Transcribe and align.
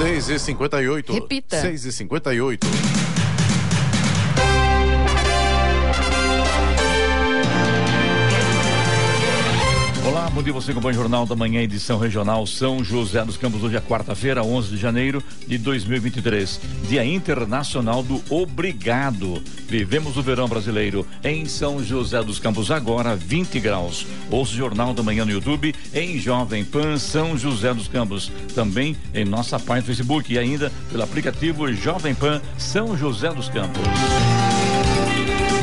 6 0.00 0.30
e 0.30 0.38
58 0.38 1.12
Repita. 1.12 1.60
6 1.60 1.88
e 1.88 1.92
58 1.92 2.30
bom 10.40 10.44
dia 10.44 10.52
você 10.54 10.70
acompanha 10.70 10.92
o 10.92 11.02
Jornal 11.02 11.26
da 11.26 11.36
Manhã, 11.36 11.60
edição 11.60 11.98
regional 11.98 12.46
São 12.46 12.82
José 12.82 13.22
dos 13.22 13.36
Campos, 13.36 13.62
hoje 13.62 13.76
é 13.76 13.80
quarta-feira, 13.80 14.42
11 14.42 14.70
de 14.70 14.78
janeiro 14.78 15.22
de 15.46 15.58
2023, 15.58 16.58
Dia 16.88 17.04
Internacional 17.04 18.02
do 18.02 18.22
Obrigado. 18.30 19.42
Vivemos 19.68 20.16
o 20.16 20.22
verão 20.22 20.48
brasileiro 20.48 21.06
em 21.22 21.44
São 21.44 21.84
José 21.84 22.22
dos 22.22 22.38
Campos, 22.38 22.70
agora 22.70 23.14
20 23.14 23.60
graus. 23.60 24.06
Ouça 24.30 24.54
o 24.54 24.56
Jornal 24.56 24.94
da 24.94 25.02
Manhã 25.02 25.26
no 25.26 25.30
YouTube, 25.30 25.74
em 25.92 26.18
Jovem 26.18 26.64
Pan 26.64 26.96
São 26.96 27.36
José 27.36 27.74
dos 27.74 27.86
Campos, 27.86 28.32
também 28.54 28.96
em 29.12 29.26
nossa 29.26 29.58
página 29.58 29.82
do 29.82 29.86
Facebook 29.88 30.32
e 30.32 30.38
ainda 30.38 30.72
pelo 30.90 31.02
aplicativo 31.02 31.70
Jovem 31.70 32.14
Pan 32.14 32.40
São 32.56 32.96
José 32.96 33.28
dos 33.30 33.50
Campos. 33.50 34.39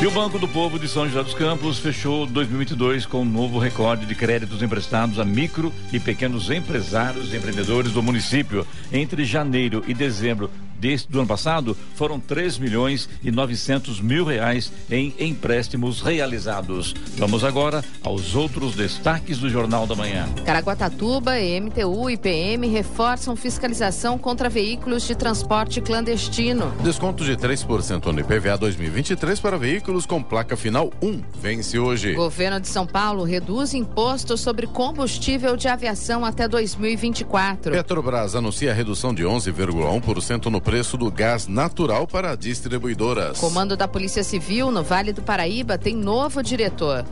E 0.00 0.06
o 0.06 0.12
Banco 0.12 0.38
do 0.38 0.46
Povo 0.46 0.78
de 0.78 0.86
São 0.86 1.08
José 1.08 1.24
dos 1.24 1.34
Campos 1.34 1.80
fechou 1.80 2.24
2022 2.24 3.04
com 3.04 3.22
um 3.22 3.24
novo 3.24 3.58
recorde 3.58 4.06
de 4.06 4.14
créditos 4.14 4.62
emprestados 4.62 5.18
a 5.18 5.24
micro 5.24 5.72
e 5.92 5.98
pequenos 5.98 6.50
empresários 6.50 7.32
e 7.32 7.36
empreendedores 7.36 7.90
do 7.90 8.00
município. 8.00 8.64
Entre 8.92 9.24
janeiro 9.24 9.82
e 9.88 9.94
dezembro 9.94 10.52
deste, 10.78 11.10
do 11.10 11.18
ano 11.18 11.28
passado, 11.28 11.76
foram 11.94 12.18
3 12.20 12.58
milhões 12.58 13.08
e 13.22 13.30
900 13.30 14.00
mil 14.00 14.24
reais 14.24 14.72
em 14.90 15.14
empréstimos 15.18 16.00
realizados. 16.00 16.94
Vamos 17.16 17.44
agora 17.44 17.84
aos 18.02 18.34
outros 18.34 18.74
destaques 18.74 19.38
do 19.38 19.50
Jornal 19.50 19.86
da 19.86 19.94
Manhã. 19.94 20.28
Caraguatatuba, 20.44 21.32
MTU 21.32 22.10
e 22.10 22.16
PM 22.16 22.66
reforçam 22.68 23.36
fiscalização 23.36 24.18
contra 24.18 24.48
veículos 24.48 25.06
de 25.06 25.14
transporte 25.14 25.80
clandestino. 25.80 26.72
Desconto 26.82 27.24
de 27.24 27.36
3% 27.36 28.06
no 28.06 28.20
IPVA 28.20 28.56
2023 28.56 29.40
para 29.40 29.58
veículos 29.58 30.06
com 30.06 30.22
placa 30.22 30.56
final 30.56 30.90
1. 31.02 31.22
Vence 31.40 31.78
hoje. 31.78 32.14
Governo 32.14 32.60
de 32.60 32.68
São 32.68 32.86
Paulo 32.86 33.24
reduz 33.24 33.74
imposto 33.74 34.36
sobre 34.36 34.66
combustível 34.66 35.56
de 35.56 35.68
aviação 35.68 36.24
até 36.24 36.48
2024. 36.48 37.72
Petrobras 37.72 38.34
anuncia 38.34 38.72
redução 38.72 39.14
de 39.14 39.24
11,1% 39.24 40.46
no 40.46 40.60
preço 40.68 40.98
do 40.98 41.10
gás 41.10 41.46
natural 41.46 42.06
para 42.06 42.36
distribuidoras. 42.36 43.38
Comando 43.38 43.74
da 43.74 43.88
Polícia 43.88 44.22
Civil 44.22 44.70
no 44.70 44.82
Vale 44.82 45.14
do 45.14 45.22
Paraíba 45.22 45.78
tem 45.78 45.96
novo 45.96 46.42
diretor. 46.42 47.06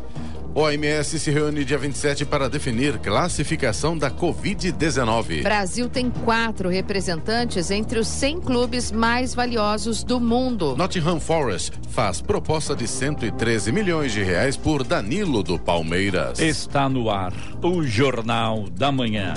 OMS 0.55 1.19
se 1.19 1.31
reúne 1.31 1.65
dia 1.65 1.79
27 1.79 2.27
para 2.27 2.51
definir 2.51 2.98
classificação 2.98 3.97
da 3.97 4.11
Covid-19. 4.11 5.43
Brasil 5.43 5.89
tem 5.89 6.11
quatro 6.11 6.69
representantes 6.69 7.71
entre 7.71 7.98
os 7.98 8.09
100 8.09 8.43
clubes 8.43 8.93
mais 8.93 9.35
valiosos 9.35 10.05
do 10.05 10.20
mundo. 10.20 10.77
Nottingham 10.77 11.19
Forest 11.19 11.73
faz 11.89 12.20
proposta 12.20 12.77
de 12.77 12.87
113 12.87 13.73
milhões 13.73 14.13
de 14.13 14.23
reais 14.23 14.55
por 14.59 14.85
Danilo 14.85 15.43
do 15.43 15.59
Palmeiras. 15.59 16.39
Está 16.41 16.91
no 16.91 17.09
ar 17.09 17.33
o 17.63 17.83
Jornal 17.83 18.69
da 18.69 18.93
Manhã. 18.93 19.33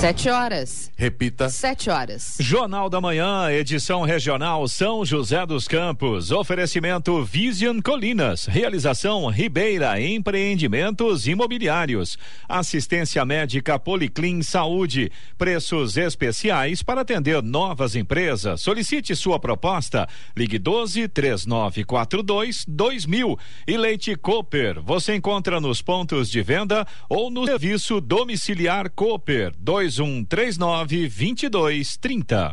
Sete 0.00 0.28
horas. 0.28 0.92
Repita. 0.96 1.48
Sete 1.48 1.88
horas. 1.88 2.36
Jornal 2.38 2.90
da 2.90 3.00
Manhã, 3.00 3.50
edição 3.50 4.02
regional 4.02 4.66
São 4.68 5.02
José 5.04 5.46
dos 5.46 5.66
Campos. 5.66 6.30
Oferecimento 6.30 7.22
Vision 7.24 7.80
Colinas. 7.80 8.44
Realização 8.44 9.26
Ribeira 9.28 9.98
Empreendimentos 9.98 11.26
Imobiliários. 11.26 12.18
Assistência 12.46 13.24
médica 13.24 13.78
Policlin 13.78 14.42
Saúde. 14.42 15.10
Preços 15.38 15.96
especiais 15.96 16.82
para 16.82 17.00
atender 17.00 17.42
novas 17.42 17.94
empresas. 17.94 18.60
Solicite 18.60 19.16
sua 19.16 19.38
proposta. 19.38 20.06
Ligue 20.36 20.58
12 20.58 21.08
3942 21.08 22.64
2000. 22.68 23.38
E 23.66 23.76
Leite 23.76 24.16
Cooper. 24.16 24.82
Você 24.82 25.14
encontra 25.14 25.60
nos 25.60 25.80
pontos 25.80 26.28
de 26.28 26.42
venda 26.42 26.86
ou 27.08 27.30
no 27.30 27.46
serviço 27.46 28.00
domiciliar 28.02 28.90
Cooper 28.90 29.54
um 29.98 30.24
três 30.24 30.56
nove 30.56 31.06
vinte 31.06 31.42
e 31.42 31.48
dois 31.48 31.96
trinta. 31.98 32.50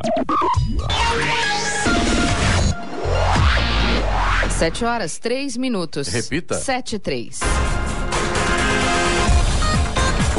Sete 4.50 4.84
horas, 4.84 5.18
três 5.18 5.56
minutos. 5.56 6.08
Repita. 6.08 6.54
Sete 6.56 6.98
três 6.98 7.40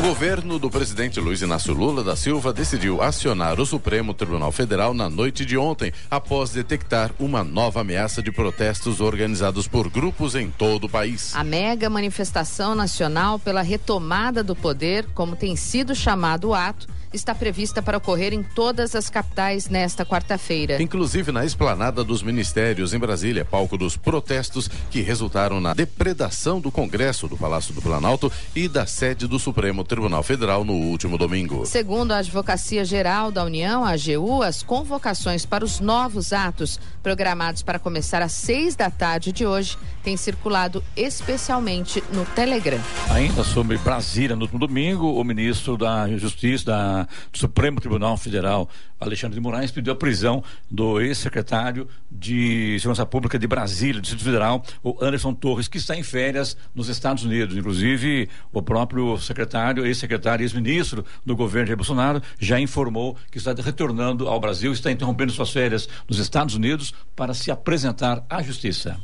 governo 0.03 0.59
do 0.59 0.69
presidente 0.69 1.18
Luiz 1.18 1.41
Inácio 1.41 1.74
Lula 1.74 2.03
da 2.03 2.14
Silva 2.14 2.52
decidiu 2.52 3.02
acionar 3.02 3.58
o 3.58 3.66
Supremo 3.66 4.14
Tribunal 4.14 4.52
Federal 4.52 4.94
na 4.94 5.09
noite 5.09 5.46
de 5.46 5.58
ontem, 5.58 5.94
após 6.12 6.50
detectar 6.50 7.12
uma 7.18 7.41
nova 7.41 7.80
ameaça 7.80 8.22
de 8.22 8.30
protestos 8.30 9.00
organizados 9.00 9.66
por 9.66 9.90
grupos 9.90 10.36
em 10.36 10.50
todo 10.50 10.88
o 10.88 10.90
país. 10.90 11.34
A 11.34 11.42
mega 11.42 11.90
manifestação 11.90 12.75
nacional 12.75 13.40
pela 13.40 13.62
retomada 13.62 14.44
do 14.44 14.58
poder, 14.58 15.08
como 15.13 15.38
tem 15.38 15.56
sido 15.56 15.96
chamado 15.96 16.50
o 16.50 16.53
ato, 16.53 16.86
está 17.13 17.35
prevista 17.35 17.81
para 17.81 17.97
ocorrer 17.97 18.34
em 18.34 18.44
todas 18.44 18.96
as 18.96 19.09
capitais 19.09 19.69
nesta 19.69 20.06
quarta-feira. 20.06 20.81
Inclusive 20.81 21.31
na 21.31 21.46
esplanada 21.46 22.03
dos 22.03 22.24
ministérios 22.24 22.94
em 22.94 23.00
Brasília, 23.00 23.46
palco 23.46 23.78
dos 23.78 23.96
protestos 23.96 24.69
que 24.90 25.01
resultaram 25.01 25.62
na 25.62 25.74
depredação 25.74 26.59
do 26.59 26.72
Congresso 26.72 27.28
do 27.28 27.38
Palácio 27.38 27.74
do 27.74 27.81
Planalto 27.81 28.31
e 28.56 28.68
da 28.68 28.85
sede 28.85 29.28
do 29.28 29.38
Supremo 29.38 29.84
Tribunal 29.84 30.24
Federal 30.24 30.66
no 30.66 30.74
último 30.74 31.18
domingo. 31.18 31.66
Segundo 31.66 32.12
a 32.12 32.18
Advocacia 32.18 32.84
Geral 32.84 33.31
da 33.31 33.44
União, 33.44 33.85
a 33.85 33.91
AGU, 33.91 34.41
as 34.41 34.63
convocações 34.63 35.45
para 35.45 35.63
os 35.63 35.80
novos 35.80 36.34
atos, 36.34 36.80
programados 37.01 37.62
para 37.62 37.80
começar 37.80 38.22
às 38.22 38.31
seis 38.31 38.75
da 38.75 38.90
tarde 38.90 39.31
de 39.31 39.45
hoje, 39.45 39.78
têm 40.03 40.18
circulado 40.18 40.84
especialmente 40.95 42.03
no 42.13 42.25
Telegram. 42.25 42.80
Ainda 43.09 43.44
sobre 43.44 43.78
Brasília, 43.78 44.35
no 44.35 44.44
último 44.44 44.59
domingo, 44.59 45.13
o 45.13 45.24
ministro 45.24 45.78
da 45.78 46.07
Justiça 46.18 46.66
da, 46.66 47.03
do 47.31 47.38
Supremo 47.38 47.80
Tribunal 47.80 48.18
Federal, 48.18 48.69
Alexandre 49.00 49.36
de 49.36 49.41
Moraes, 49.41 49.72
pediu 49.72 49.94
a 49.94 49.96
prisão 49.96 50.44
do 50.69 51.02
ex-secretário 51.02 51.88
de 52.09 52.78
Segurança 52.80 53.06
Pública 53.06 53.38
de 53.38 53.47
Brasília, 53.47 53.96
do 53.96 54.02
Distrito 54.02 54.24
Federal, 54.24 54.64
o 54.84 54.97
Anderson 55.02 55.34
Torres, 55.34 55.68
que 55.68 55.78
está 55.78 55.96
em 55.96 56.03
férias 56.03 56.56
nos 56.74 56.90
Estados 56.90 57.24
Unidos. 57.24 57.58
Inclusive, 57.58 58.30
o 58.52 58.62
próprio 58.62 59.18
secretário, 59.18 59.86
ex-secretário, 59.86 60.44
ex-ministro 60.44 61.06
do 61.25 61.36
governo 61.36 61.68
Jair 61.68 61.78
Bolsonaro, 61.78 62.22
já 62.40 62.59
informou 62.59 63.18
que 63.31 63.38
está 63.38 63.53
retornando 63.53 64.28
ao 64.28 64.40
Brasil, 64.40 64.72
está 64.72 64.92
interrompendo 64.92 65.31
suas 65.31 65.52
férias 65.52 65.88
nos 66.08 66.19
Estados 66.19 66.56
Unidos 66.56 66.94
para 67.16 67.34
se 67.34 67.52
apresentar 67.52 68.25
à 68.30 68.42
Justiça. 68.42 69.00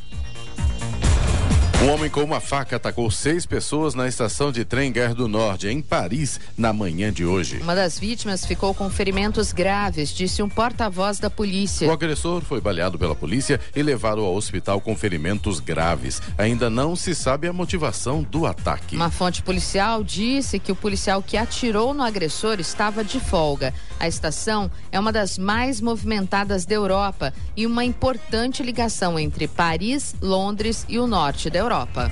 Um 1.82 1.92
homem 1.92 2.10
com 2.10 2.22
uma 2.22 2.42
faca 2.42 2.76
atacou 2.76 3.10
seis 3.10 3.46
pessoas 3.46 3.96
na 3.96 4.06
estação 4.06 4.52
de 4.52 4.66
trem 4.66 4.92
Gare 4.92 5.14
do 5.14 5.30
Norte, 5.30 5.70
em 5.70 5.82
Paris, 5.82 6.38
na 6.58 6.74
manhã 6.74 7.10
de 7.10 7.24
hoje. 7.24 7.60
Uma 7.62 7.74
das 7.74 7.98
vítimas 7.98 8.46
ficou 8.46 8.74
com 8.74 8.90
ferimentos 8.90 9.54
graves, 9.54 10.10
disse 10.10 10.44
um 10.44 10.50
porta-voz 10.50 11.20
da 11.20 11.30
polícia. 11.30 11.88
O 11.88 11.92
agressor 11.94 12.42
foi 12.42 12.60
baleado 12.60 13.00
pela 13.00 13.16
polícia 13.16 13.62
e 13.74 13.82
levado 13.82 14.20
ao 14.20 14.36
hospital 14.36 14.82
com 14.82 14.94
ferimentos 14.94 15.62
graves. 15.62 16.22
Ainda 16.38 16.70
não 16.70 16.98
se 16.98 17.16
sabe 17.16 17.48
a 17.48 17.54
motivação 17.54 18.24
do 18.24 18.46
ataque. 18.46 18.98
Uma 18.98 19.10
fonte 19.10 19.42
policial 19.42 20.04
disse 20.04 20.60
que 20.60 20.74
o 20.74 20.76
policial 20.76 21.24
que 21.24 21.38
atirou 21.38 21.94
no 21.94 22.04
agressor 22.04 22.60
estava 22.60 23.06
de 23.06 23.22
folga. 23.22 23.74
A 23.98 24.06
estação 24.06 24.70
é 24.92 25.00
uma 25.00 25.14
das 25.14 25.38
mais 25.38 25.80
movimentadas 25.80 26.66
da 26.66 26.76
Europa 26.76 27.34
e 27.56 27.66
uma 27.66 27.86
importante 27.86 28.62
ligação 28.62 29.18
entre 29.18 29.48
Paris, 29.48 30.14
Londres 30.22 30.86
e 30.90 31.00
o 31.00 31.08
norte 31.08 31.50
da 31.50 31.60
Europa. 31.60 31.69
Europa. 31.70 32.10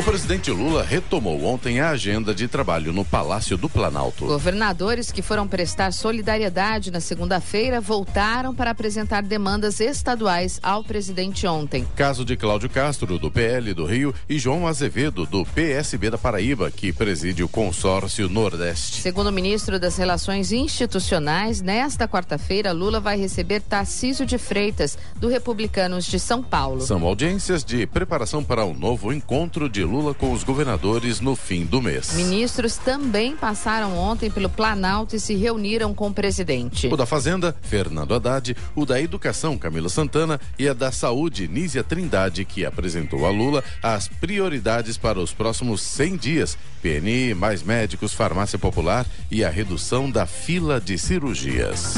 O 0.00 0.02
presidente 0.02 0.50
Lula 0.50 0.82
retomou 0.82 1.44
ontem 1.44 1.78
a 1.78 1.90
agenda 1.90 2.34
de 2.34 2.48
trabalho 2.48 2.90
no 2.90 3.04
Palácio 3.04 3.58
do 3.58 3.68
Planalto. 3.68 4.24
Governadores 4.24 5.12
que 5.12 5.20
foram 5.20 5.46
prestar 5.46 5.92
solidariedade 5.92 6.90
na 6.90 7.00
segunda-feira 7.00 7.82
voltaram 7.82 8.54
para 8.54 8.70
apresentar 8.70 9.22
demandas 9.22 9.78
estaduais 9.78 10.58
ao 10.62 10.82
presidente 10.82 11.46
ontem. 11.46 11.86
Caso 11.94 12.24
de 12.24 12.34
Cláudio 12.34 12.70
Castro, 12.70 13.18
do 13.18 13.30
PL 13.30 13.74
do 13.74 13.84
Rio, 13.84 14.14
e 14.26 14.38
João 14.38 14.66
Azevedo, 14.66 15.26
do 15.26 15.44
PSB 15.44 16.08
da 16.08 16.16
Paraíba, 16.16 16.70
que 16.70 16.94
preside 16.94 17.42
o 17.42 17.48
consórcio 17.48 18.26
Nordeste. 18.26 19.02
Segundo 19.02 19.26
o 19.26 19.32
ministro 19.32 19.78
das 19.78 19.98
Relações 19.98 20.50
Institucionais, 20.50 21.60
nesta 21.60 22.08
quarta-feira, 22.08 22.72
Lula 22.72 23.00
vai 23.00 23.18
receber 23.18 23.60
Tarcísio 23.60 24.24
de 24.24 24.38
Freitas, 24.38 24.96
do 25.16 25.28
Republicanos 25.28 26.06
de 26.06 26.18
São 26.18 26.42
Paulo. 26.42 26.80
São 26.80 27.04
audiências 27.04 27.62
de 27.62 27.86
preparação 27.86 28.42
para 28.42 28.64
um 28.64 28.72
novo 28.72 29.12
encontro 29.12 29.68
de 29.68 29.89
Lula 29.90 30.14
com 30.14 30.32
os 30.32 30.44
governadores 30.44 31.20
no 31.20 31.34
fim 31.34 31.64
do 31.64 31.82
mês. 31.82 32.12
Ministros 32.14 32.76
também 32.76 33.36
passaram 33.36 33.98
ontem 33.98 34.30
pelo 34.30 34.48
Planalto 34.48 35.16
e 35.16 35.20
se 35.20 35.34
reuniram 35.34 35.92
com 35.92 36.06
o 36.06 36.14
presidente. 36.14 36.86
O 36.86 36.96
da 36.96 37.04
Fazenda, 37.04 37.56
Fernando 37.60 38.14
Haddad, 38.14 38.56
o 38.76 38.86
da 38.86 39.00
Educação, 39.00 39.58
Camila 39.58 39.88
Santana 39.88 40.40
e 40.56 40.68
a 40.68 40.72
da 40.72 40.92
Saúde, 40.92 41.48
Nízia 41.48 41.82
Trindade, 41.82 42.44
que 42.44 42.64
apresentou 42.64 43.26
a 43.26 43.30
Lula 43.30 43.64
as 43.82 44.06
prioridades 44.06 44.96
para 44.96 45.18
os 45.18 45.32
próximos 45.32 45.80
100 45.80 46.16
dias: 46.16 46.58
PNI, 46.80 47.34
mais 47.34 47.64
médicos, 47.64 48.14
farmácia 48.14 48.58
popular 48.58 49.04
e 49.28 49.44
a 49.44 49.50
redução 49.50 50.08
da 50.08 50.24
fila 50.24 50.80
de 50.80 50.96
cirurgias. 50.96 51.94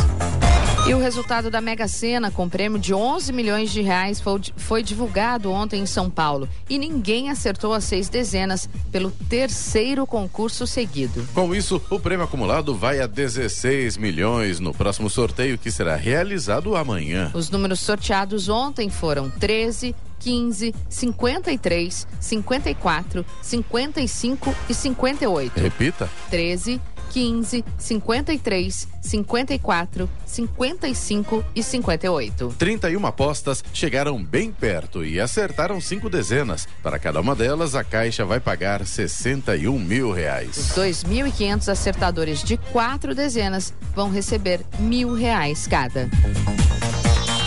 E 0.84 0.94
o 0.94 0.98
resultado 0.98 1.48
da 1.48 1.60
Mega 1.60 1.86
Sena, 1.86 2.28
com 2.28 2.48
prêmio 2.48 2.76
de 2.76 2.92
11 2.92 3.32
milhões 3.32 3.70
de 3.70 3.80
reais, 3.80 4.20
foi, 4.56 4.82
divulgado 4.82 5.50
ontem 5.50 5.80
em 5.80 5.86
São 5.86 6.10
Paulo. 6.10 6.48
E 6.68 6.76
ninguém 6.76 7.30
acertou 7.30 7.72
as 7.72 7.84
seis 7.84 8.08
dezenas 8.08 8.68
pelo 8.90 9.12
terceiro 9.12 10.04
concurso 10.04 10.66
seguido. 10.66 11.24
Com 11.32 11.54
isso, 11.54 11.80
o 11.88 12.00
prêmio 12.00 12.24
acumulado 12.24 12.74
vai 12.74 12.98
a 13.00 13.06
16 13.06 13.96
milhões 13.96 14.58
no 14.58 14.74
próximo 14.74 15.08
sorteio, 15.08 15.56
que 15.56 15.70
será 15.70 15.94
realizado 15.94 16.74
amanhã. 16.74 17.30
Os 17.32 17.48
números 17.48 17.78
sorteados 17.78 18.48
ontem 18.48 18.90
foram 18.90 19.30
13, 19.30 19.94
15, 20.18 20.74
53, 20.88 22.08
54, 22.18 23.24
55 23.40 24.54
e 24.68 24.74
58. 24.74 25.60
Repita. 25.60 26.10
13, 26.28 26.80
15, 27.12 27.62
53, 27.78 28.88
54, 29.02 30.10
55 30.24 31.44
e 31.54 31.62
58. 31.62 32.54
31 32.58 33.06
apostas 33.06 33.62
chegaram 33.72 34.22
bem 34.22 34.50
perto 34.50 35.04
e 35.04 35.20
acertaram 35.20 35.80
cinco 35.80 36.08
dezenas. 36.08 36.66
Para 36.82 36.98
cada 36.98 37.20
uma 37.20 37.34
delas, 37.34 37.74
a 37.74 37.84
Caixa 37.84 38.24
vai 38.24 38.40
pagar 38.40 38.86
61 38.86 39.78
mil 39.78 40.10
reais. 40.10 40.56
Os 40.56 40.68
2.500 40.70 41.68
acertadores 41.68 42.42
de 42.42 42.56
quatro 42.56 43.14
dezenas 43.14 43.74
vão 43.94 44.10
receber 44.10 44.60
mil 44.78 45.12
reais 45.12 45.66
cada. 45.66 46.08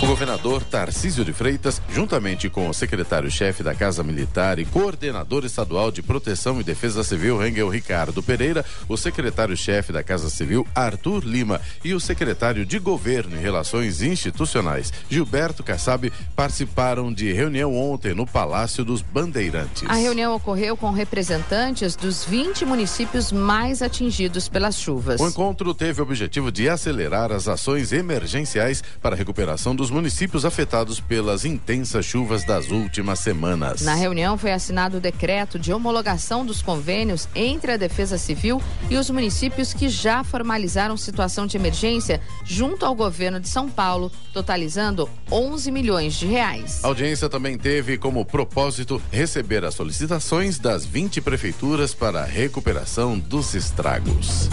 O 0.02 0.08
governador 0.08 0.62
Tarcísio 0.62 1.24
de 1.24 1.32
Freitas, 1.32 1.82
juntamente 1.90 2.50
com 2.50 2.70
o 2.70 2.74
secretário-chefe 2.74 3.64
da 3.64 3.74
Casa 3.74 4.04
Militar 4.04 4.60
e 4.60 4.66
coordenador 4.66 5.46
estadual 5.46 5.90
de 5.90 6.02
Proteção 6.04 6.60
e 6.60 6.64
Defesa 6.64 7.02
Civil, 7.04 7.38
Rengel 7.38 7.70
Ricardo 7.70 8.22
Pereira, 8.22 8.64
o 8.90 8.98
secretário-chefe 8.98 9.94
da 9.94 10.04
Casa 10.04 10.30
Civil, 10.30 10.68
Arthur 10.76 11.24
Lima, 11.24 11.62
e 11.84 11.94
o 11.94 12.00
secretário 12.00 12.66
de 12.66 12.78
Governo 12.78 13.38
e 13.38 13.40
Relações 13.40 14.02
Institucionais, 14.02 14.92
Gilberto 15.10 15.64
Kassab, 15.64 16.12
participaram 16.36 17.12
de 17.12 17.32
reunião 17.32 17.74
ontem 17.74 18.14
no 18.14 18.28
Palácio 18.28 18.84
dos 18.84 19.02
Bandeirantes. 19.02 19.90
A 19.90 19.96
reunião 19.96 20.36
ocorreu 20.36 20.76
com 20.76 20.92
representantes 20.92 21.96
dos 21.96 22.26
20 22.26 22.66
municípios 22.66 23.32
mais 23.32 23.82
atingidos 23.82 24.50
pelas 24.50 24.76
chuvas. 24.76 25.22
O 25.22 25.28
encontro 25.28 25.74
teve 25.74 26.02
o 26.02 26.04
objetivo 26.04 26.52
de 26.52 26.68
acelerar 26.70 27.32
as 27.32 27.48
ações 27.48 27.94
emergenciais 27.94 28.84
para 29.02 29.16
a 29.16 29.18
recuperação 29.18 29.76
dos 29.76 29.85
municípios 29.90 30.46
afetados 30.46 31.00
pelas 31.00 31.46
intensas 31.46 32.06
chuvas 32.06 32.46
das 32.46 32.72
últimas 32.72 33.20
semanas. 33.20 33.82
Na 33.82 33.96
reunião 33.96 34.38
foi 34.38 34.52
assinado 34.52 34.98
o 34.98 35.02
decreto 35.02 35.58
de 35.58 35.74
homologação 35.74 36.46
dos 36.46 36.62
convênios 36.62 37.28
entre 37.36 37.72
a 37.72 37.78
Defesa 37.78 38.18
Civil 38.18 38.62
e 38.90 38.98
os 38.98 39.10
municípios 39.10 39.74
que 39.74 39.90
já 39.90 40.24
formalizaram 40.24 40.98
situação 40.98 41.46
de 41.46 41.58
emergência 41.58 42.22
junto 42.44 42.86
ao 42.86 42.96
governo 42.96 43.40
de 43.40 43.48
São 43.48 43.70
Paulo, 43.70 44.12
totalizando 44.34 45.10
11 45.32 45.72
milhões 45.72 46.14
de 46.16 46.26
reais. 46.26 46.84
A 46.84 46.88
audiência 46.88 47.30
também 47.30 47.58
teve 47.58 47.98
como 47.98 48.26
propósito 48.26 49.02
receber 49.12 49.64
as 49.64 49.76
solicitações 49.76 50.60
das 50.60 50.86
20 50.86 51.22
prefeituras 51.22 51.94
para 51.94 52.22
a 52.22 52.26
recuperação 52.26 53.18
dos 53.18 53.54
estragos. 53.54 54.50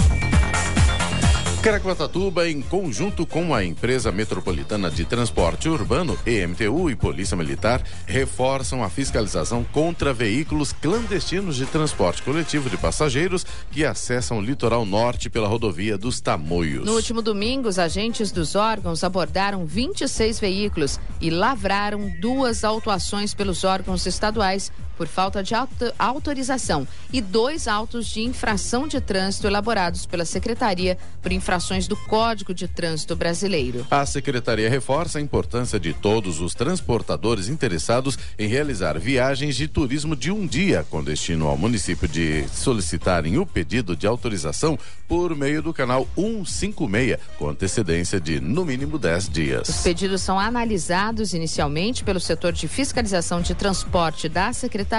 Caraguatatuba, 1.62 2.48
em 2.48 2.60
conjunto 2.60 3.24
com 3.24 3.54
a 3.54 3.64
empresa 3.64 4.10
metropolitana 4.10 4.90
de 4.90 5.04
transporte 5.04 5.68
urbano, 5.68 6.18
EMTU 6.26 6.90
e 6.90 6.96
Polícia 6.96 7.36
Militar, 7.36 7.80
reforçam 8.04 8.82
a 8.82 8.90
fiscalização 8.90 9.62
contra 9.62 10.12
veículos 10.12 10.72
clandestinos 10.72 11.54
de 11.54 11.64
transporte 11.64 12.20
coletivo 12.24 12.68
de 12.68 12.76
passageiros 12.76 13.46
que 13.70 13.84
acessam 13.84 14.38
o 14.38 14.42
litoral 14.42 14.84
norte 14.84 15.30
pela 15.30 15.46
rodovia 15.46 15.96
dos 15.96 16.20
Tamoios. 16.20 16.84
No 16.84 16.94
último 16.94 17.22
domingo, 17.22 17.68
os 17.68 17.78
agentes 17.78 18.32
dos 18.32 18.56
órgãos 18.56 19.04
abordaram 19.04 19.64
26 19.64 20.40
veículos 20.40 20.98
e 21.20 21.30
lavraram 21.30 22.12
duas 22.20 22.64
autuações 22.64 23.34
pelos 23.34 23.62
órgãos 23.62 24.04
estaduais 24.04 24.72
por 25.02 25.08
falta 25.08 25.42
de 25.42 25.52
autorização 25.98 26.86
e 27.12 27.20
dois 27.20 27.66
autos 27.66 28.06
de 28.06 28.20
infração 28.20 28.86
de 28.86 29.00
trânsito 29.00 29.48
elaborados 29.48 30.06
pela 30.06 30.24
Secretaria 30.24 30.96
por 31.20 31.32
infrações 31.32 31.88
do 31.88 31.96
Código 31.96 32.54
de 32.54 32.68
Trânsito 32.68 33.16
Brasileiro. 33.16 33.84
A 33.90 34.06
Secretaria 34.06 34.70
reforça 34.70 35.18
a 35.18 35.20
importância 35.20 35.80
de 35.80 35.92
todos 35.92 36.38
os 36.40 36.54
transportadores 36.54 37.48
interessados 37.48 38.16
em 38.38 38.46
realizar 38.46 38.96
viagens 38.96 39.56
de 39.56 39.66
turismo 39.66 40.14
de 40.14 40.30
um 40.30 40.46
dia 40.46 40.86
com 40.88 41.02
destino 41.02 41.48
ao 41.48 41.58
município 41.58 42.06
de 42.06 42.46
solicitarem 42.52 43.38
o 43.38 43.44
pedido 43.44 43.96
de 43.96 44.06
autorização 44.06 44.78
por 45.08 45.34
meio 45.34 45.60
do 45.60 45.74
canal 45.74 46.06
156, 46.14 47.18
com 47.36 47.48
antecedência 47.48 48.20
de 48.20 48.38
no 48.38 48.64
mínimo 48.64 49.00
10 49.00 49.28
dias. 49.28 49.68
Os 49.68 49.82
pedidos 49.82 50.22
são 50.22 50.38
analisados 50.38 51.34
inicialmente 51.34 52.04
pelo 52.04 52.20
setor 52.20 52.52
de 52.52 52.68
fiscalização 52.68 53.40
de 53.40 53.52
transporte 53.52 54.28
da 54.28 54.52
Secretaria 54.52 54.91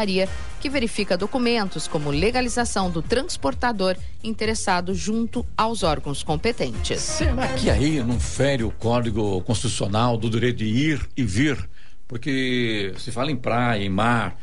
que 0.60 0.70
verifica 0.70 1.16
documentos 1.16 1.88
como 1.88 2.10
legalização 2.10 2.90
do 2.90 3.02
transportador 3.02 3.96
interessado 4.24 4.96
junto 4.96 5.46
aos 5.56 5.84
órgãos 5.84 6.24
competentes. 6.24 7.00
Será 7.00 7.48
que 7.50 7.70
aí 7.70 8.04
não 8.04 8.20
fere 8.20 8.64
o 8.64 8.72
Código 8.72 9.42
Constitucional 9.42 10.18
do 10.18 10.30
direito 10.30 10.58
de 10.58 10.66
ir 10.66 11.08
e 11.16 11.24
vir? 11.24 11.70
Porque 12.08 12.94
se 12.98 13.12
fala 13.12 13.32
em 13.32 13.36
praia, 13.36 13.84
em 13.84 13.90
mar. 13.90 14.36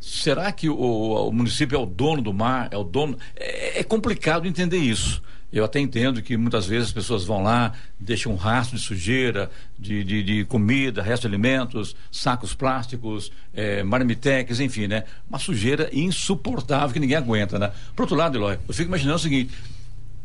Será 0.00 0.52
que 0.52 0.68
o, 0.68 0.76
o 0.76 1.32
município 1.32 1.76
é 1.76 1.80
o 1.80 1.86
dono 1.86 2.22
do 2.22 2.32
mar? 2.32 2.68
É 2.70 2.76
o 2.76 2.84
dono? 2.84 3.18
É, 3.34 3.80
é 3.80 3.82
complicado 3.82 4.46
entender 4.46 4.78
isso. 4.78 5.20
Eu 5.52 5.64
até 5.64 5.78
entendo 5.78 6.22
que 6.22 6.36
muitas 6.36 6.66
vezes 6.66 6.88
as 6.88 6.94
pessoas 6.94 7.24
vão 7.24 7.42
lá, 7.42 7.72
deixam 8.00 8.32
um 8.32 8.36
rastro 8.36 8.78
de 8.78 8.82
sujeira, 8.82 9.50
de, 9.78 10.02
de, 10.02 10.22
de 10.22 10.44
comida, 10.46 11.02
resto 11.02 11.22
de 11.22 11.28
alimentos, 11.28 11.94
sacos 12.10 12.54
plásticos, 12.54 13.30
é, 13.52 13.82
marmitex, 13.82 14.60
enfim, 14.60 14.86
né? 14.86 15.04
Uma 15.28 15.38
sujeira 15.38 15.90
insuportável 15.92 16.90
que 16.94 17.00
ninguém 17.00 17.16
aguenta, 17.16 17.58
né? 17.58 17.70
Por 17.94 18.04
outro 18.04 18.16
lado, 18.16 18.38
Eloy, 18.38 18.58
eu 18.66 18.72
fico 18.72 18.88
imaginando 18.88 19.16
o 19.16 19.20
seguinte: 19.20 19.52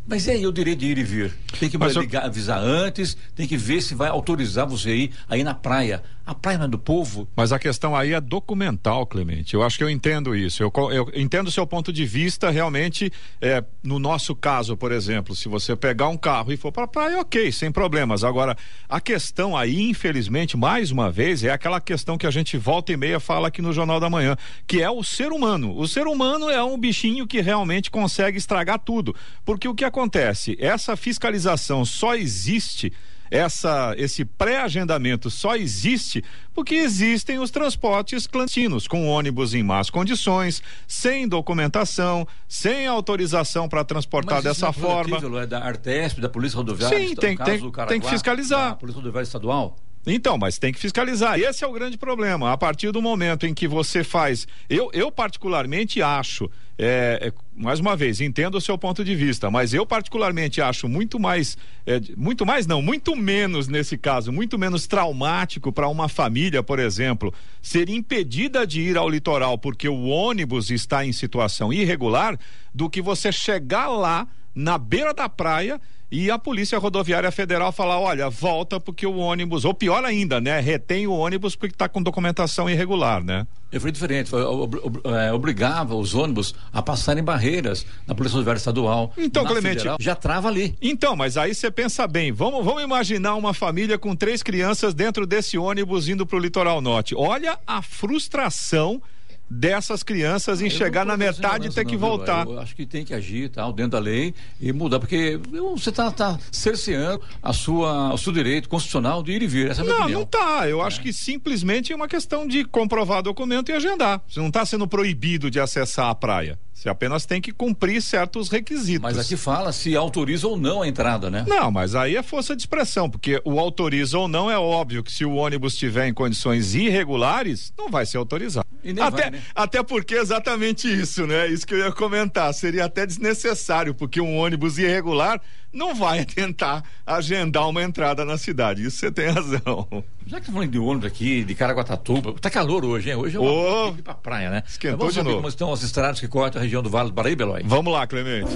mas 0.08 0.26
é 0.30 0.34
aí 0.34 0.48
o 0.48 0.54
direito 0.54 0.80
de 0.80 0.86
ir 0.86 0.98
e 0.98 1.04
vir. 1.04 1.34
Tem 1.60 1.70
que 1.70 1.78
ligar, 1.78 2.24
eu... 2.24 2.28
avisar 2.28 2.60
antes, 2.60 3.18
tem 3.36 3.46
que 3.46 3.58
ver 3.58 3.82
se 3.82 3.94
vai 3.94 4.08
autorizar 4.08 4.66
você 4.66 4.96
ir 4.96 5.12
aí 5.28 5.44
na 5.44 5.54
praia. 5.54 6.02
A 6.28 6.36
praia 6.36 6.58
não 6.58 6.66
é 6.66 6.68
do 6.68 6.78
povo. 6.78 7.28
Mas 7.36 7.54
a 7.54 7.58
questão 7.58 7.96
aí 7.96 8.14
é 8.14 8.20
documental, 8.20 9.08
Clemente. 9.08 9.54
Eu 9.54 9.64
acho 9.64 9.78
que 9.78 9.84
eu 9.84 9.90
entendo 9.90 10.36
isso. 10.36 10.62
Eu, 10.62 10.72
eu 10.92 11.10
entendo 11.16 11.48
o 11.48 11.52
seu 11.52 11.66
ponto 11.66 11.92
de 11.94 12.06
vista, 12.06 12.50
realmente, 12.50 13.12
é, 13.42 13.64
no 13.82 13.98
nosso 13.98 14.36
caso, 14.36 14.76
por 14.76 14.92
exemplo, 14.92 15.36
se 15.36 15.48
você 15.48 15.76
pegar 15.76 16.10
um 16.10 16.18
carro 16.18 16.52
e 16.52 16.58
for 16.58 16.72
para 16.72 16.84
a 16.84 16.88
praia, 16.88 17.20
ok, 17.20 17.52
sem 17.52 17.72
problemas. 17.72 18.24
Agora, 18.24 18.58
a 18.90 19.00
questão 19.00 19.56
aí, 19.56 19.90
infelizmente, 19.90 20.58
mais 20.58 20.92
uma 20.92 21.10
vez, 21.10 21.44
é 21.44 21.52
aquela 21.52 21.80
questão 21.80 22.18
que 22.18 22.28
a 22.28 22.32
gente 22.32 22.58
volta 22.58 22.92
e 22.92 22.98
meia 22.98 23.20
fala 23.20 23.48
aqui 23.48 23.62
no 23.62 23.72
Jornal 23.72 24.00
da 24.00 24.10
Manhã, 24.10 24.36
que 24.68 24.82
é 24.82 24.90
o 24.90 25.04
ser 25.04 25.32
humano. 25.32 25.78
O 25.78 25.88
ser 25.88 26.08
humano 26.08 26.50
é 26.50 26.62
um 26.62 26.78
bichinho 26.78 27.26
que 27.26 27.40
realmente 27.40 27.90
consegue 27.90 28.38
estragar 28.38 28.80
tudo. 28.80 29.16
Porque 29.46 29.68
o 29.68 29.74
que 29.74 29.86
acontece 29.86 29.98
acontece? 30.08 30.58
Essa 30.60 30.96
fiscalização 30.96 31.84
só 31.84 32.16
existe 32.16 32.94
essa, 33.30 33.94
esse 33.98 34.26
pré-agendamento 34.26 35.30
só 35.30 35.56
existe 35.56 36.24
porque 36.54 36.76
existem 36.76 37.40
os 37.40 37.52
transportes 37.52 38.26
clandestinos, 38.26 38.88
com 38.88 39.08
ônibus 39.08 39.54
em 39.54 39.64
más 39.64 39.90
condições, 39.90 40.62
sem 40.88 41.28
documentação, 41.28 42.28
sem 42.48 42.88
autorização 42.88 43.70
para 43.70 43.84
transportar 43.84 44.38
Mas 44.38 44.44
dessa 44.44 44.74
forma. 44.74 45.18
É 45.42 45.46
da 45.46 45.60
Artesp, 45.60 46.20
da 46.20 46.30
Polícia 46.30 46.58
Rodoviária, 46.58 46.98
Sim, 46.98 47.16
tem, 47.16 47.38
tem, 47.38 47.72
tem 47.88 48.02
que 48.02 48.10
fiscalizar. 48.10 48.70
Da 48.70 48.76
Polícia 48.76 48.98
Rodoviária 48.98 49.26
Estadual? 49.26 49.78
Então, 50.08 50.38
mas 50.38 50.58
tem 50.58 50.72
que 50.72 50.80
fiscalizar. 50.80 51.38
Esse 51.38 51.66
é 51.66 51.68
o 51.68 51.72
grande 51.74 51.98
problema. 51.98 52.54
A 52.54 52.58
partir 52.58 52.92
do 52.92 53.02
momento 53.02 53.46
em 53.46 53.54
que 53.54 53.68
você 53.68 54.06
faz. 54.06 54.48
Eu, 54.70 54.90
eu 54.94 55.12
particularmente 55.12 56.02
acho. 56.02 56.50
É, 56.80 57.20
é, 57.30 57.34
mais 57.56 57.80
uma 57.80 57.96
vez, 57.96 58.22
entendo 58.22 58.56
o 58.56 58.62
seu 58.62 58.78
ponto 58.78 59.04
de 59.04 59.16
vista, 59.16 59.50
mas 59.50 59.74
eu 59.74 59.84
particularmente 59.84 60.62
acho 60.62 60.88
muito 60.88 61.20
mais, 61.20 61.58
é, 61.88 62.00
muito 62.16 62.46
mais 62.46 62.68
não, 62.68 62.84
muito 62.84 63.16
menos 63.16 63.68
nesse 63.68 63.98
caso, 63.98 64.32
muito 64.32 64.60
menos 64.60 64.86
traumático 64.86 65.72
para 65.72 65.88
uma 65.88 66.08
família, 66.08 66.62
por 66.62 66.78
exemplo, 66.78 67.34
ser 67.64 67.90
impedida 67.90 68.66
de 68.68 68.82
ir 68.82 68.96
ao 68.96 69.10
litoral 69.10 69.58
porque 69.58 69.90
o 69.90 70.04
ônibus 70.06 70.70
está 70.70 71.04
em 71.04 71.12
situação 71.12 71.74
irregular, 71.74 72.38
do 72.72 72.88
que 72.88 73.02
você 73.02 73.32
chegar 73.32 73.88
lá 73.88 74.28
na 74.58 74.78
beira 74.78 75.14
da 75.14 75.30
praia 75.30 75.80
e 76.12 76.32
a 76.32 76.40
Polícia 76.40 76.80
Rodoviária 76.80 77.32
Federal 77.32 77.72
falar: 77.72 78.00
olha, 78.00 78.30
volta 78.30 78.80
porque 78.80 79.06
o 79.06 79.18
ônibus, 79.18 79.66
ou 79.66 79.74
pior 79.74 80.04
ainda, 80.04 80.42
né? 80.42 80.60
Retém 80.60 81.06
o 81.06 81.12
ônibus 81.12 81.56
porque 81.56 81.76
está 81.76 81.88
com 81.88 82.02
documentação 82.02 82.70
irregular, 82.70 83.24
né? 83.24 83.46
Eu 83.72 83.82
fui 83.82 83.92
diferente, 83.92 84.30
foi, 84.30 84.42
é, 84.42 85.34
obrigava 85.34 85.94
os 85.94 86.16
ônibus 86.16 86.56
a 86.72 86.82
passarem 86.82 87.24
barreiras 87.24 87.86
na 88.08 88.16
Polícia 88.16 88.36
Rodoviária 88.36 88.58
Estadual. 88.58 89.14
Então, 89.18 89.46
Clemente. 89.46 89.80
Federal, 89.80 89.98
já 90.00 90.16
trava 90.16 90.48
ali. 90.48 90.76
Então, 90.82 91.16
mas 91.16 91.38
aí 91.38 91.54
você 91.54 91.70
pensa 91.70 92.08
bem, 92.08 92.32
vamos, 92.32 92.64
vamos 92.64 92.82
imaginar 92.82 93.36
uma 93.36 93.54
família 93.54 93.98
com 93.98 94.16
três 94.16 94.42
crianças 94.42 94.94
dentro 94.94 95.28
desse 95.28 95.58
ônibus 95.58 96.08
indo 96.08 96.26
para 96.26 96.38
o 96.38 96.40
litoral 96.40 96.80
norte. 96.82 97.14
Olha 97.16 97.60
a 97.68 97.82
frustração 97.82 99.02
dessas 99.50 100.04
crianças 100.04 100.62
em 100.62 100.70
chegar 100.70 101.06
na 101.06 101.16
metade 101.16 101.68
e 101.68 101.72
ter 101.72 101.86
que 101.86 101.94
não, 101.94 102.00
voltar. 102.00 102.46
Eu, 102.46 102.54
eu, 102.54 102.60
acho 102.60 102.76
que 102.76 102.86
tem 102.86 103.06
que 103.06 103.14
agir 103.14 103.50
tal, 103.50 103.72
dentro 103.72 103.92
da 103.92 104.00
lei 104.00 104.34
e 104.60 104.74
mudar, 104.74 105.00
porque 105.00 105.40
você 105.74 105.90
está 105.90 106.12
tá 106.12 106.38
cerceando 106.52 107.22
a 107.42 107.54
sua, 107.54 108.14
o 108.14 108.18
seu 108.18 108.34
direito 108.34 108.68
constitucional 108.68 109.24
de 109.24 109.32
ir 109.32 109.42
e 109.42 109.48
vir. 109.48 109.72
Essa 109.72 109.82
é 109.82 109.86
não, 109.86 109.96
opinião. 109.96 110.20
não 110.20 110.24
está. 110.24 110.68
Eu 110.68 110.82
é. 110.82 110.86
acho 110.86 111.02
que 111.02 111.14
simplesmente 111.14 111.94
é 111.94 111.96
uma 111.96 112.08
questão 112.08 112.48
de 112.48 112.66
comprovar 112.66 113.24
documento 113.24 113.70
e 113.70 113.74
agendar. 113.74 114.22
Você 114.28 114.40
não 114.40 114.48
está 114.48 114.66
sendo 114.66 114.88
proibido 114.88 115.50
de 115.50 115.60
acessar 115.60 116.10
a 116.10 116.16
praia. 116.16 116.60
Você 116.78 116.90
apenas 116.90 117.26
tem 117.26 117.42
que 117.42 117.52
cumprir 117.52 118.00
certos 118.04 118.50
requisitos. 118.50 119.02
Mas 119.02 119.18
aqui 119.18 119.36
fala 119.36 119.72
se 119.72 119.96
autoriza 119.96 120.48
ou 120.48 120.56
não 120.56 120.84
a 120.84 120.88
entrada, 120.88 121.28
né? 121.28 121.44
Não, 121.48 121.72
mas 121.72 121.96
aí 121.96 122.16
é 122.16 122.22
força 122.22 122.56
de 122.56 122.62
expressão, 122.62 123.10
porque 123.10 123.42
o 123.44 123.60
autoriza 123.60 124.20
ou 124.20 124.28
não 124.28 124.50
é 124.50 124.60
óbvio 124.60 125.02
que 125.02 125.12
se 125.12 125.26
o 125.26 125.34
ônibus 125.34 125.74
estiver 125.74 126.08
em 126.08 126.14
condições 126.14 126.76
irregulares, 126.76 127.74
não 127.76 127.90
vai 127.90 128.06
ser 128.06 128.18
autorizado. 128.18 128.68
até, 129.02 129.24
vai, 129.24 129.32
né? 129.32 129.42
até 129.56 129.82
porque 129.82 130.14
é 130.14 130.22
exatamente 130.22 130.88
isso, 130.88 131.26
né? 131.26 131.48
Isso 131.48 131.66
que 131.66 131.74
eu 131.74 131.80
ia 131.80 131.92
comentar. 131.92 132.54
Seria 132.54 132.86
até 132.86 133.08
desnecessário, 133.08 133.96
porque 133.96 134.22
um 134.22 134.38
ônibus 134.38 134.78
irregular 134.78 135.42
não 135.78 135.94
vai 135.94 136.26
tentar 136.26 136.84
agendar 137.06 137.70
uma 137.70 137.84
entrada 137.84 138.26
na 138.26 138.38
cidade. 138.38 138.84
Isso 138.84 138.98
você 138.98 139.12
tem 139.12 139.30
razão. 139.30 139.88
Já 140.26 140.40
que 140.42 140.48
tá 140.48 140.52
falando 140.52 140.72
de 140.72 140.80
ônibus 140.80 141.06
aqui, 141.06 141.44
de 141.44 141.54
Caraguatatuba, 141.54 142.34
tá 142.34 142.50
calor 142.50 142.84
hoje, 142.84 143.10
hein? 143.10 143.16
Hoje 143.16 143.38
é 143.38 143.40
uma 143.40 143.50
oh, 143.50 143.90
ir 143.98 144.02
pra 144.02 144.16
praia, 144.16 144.50
né? 144.50 144.64
Esquentou 144.68 144.98
vamos 144.98 145.14
de 145.14 145.22
novo. 145.22 145.36
como 145.38 145.48
estão 145.48 145.72
as 145.72 145.84
estradas 145.84 146.20
que 146.20 146.28
cortam 146.28 146.60
a 146.60 146.64
região 146.64 146.82
do 146.82 146.90
Vale 146.90 147.10
do 147.10 147.14
Paraíba, 147.14 147.44
Eloy? 147.44 147.62
Vamos 147.64 147.94
lá, 147.94 148.08
Clemente. 148.08 148.50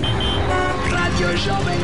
Rádio 0.90 1.38
Jovem 1.38 1.78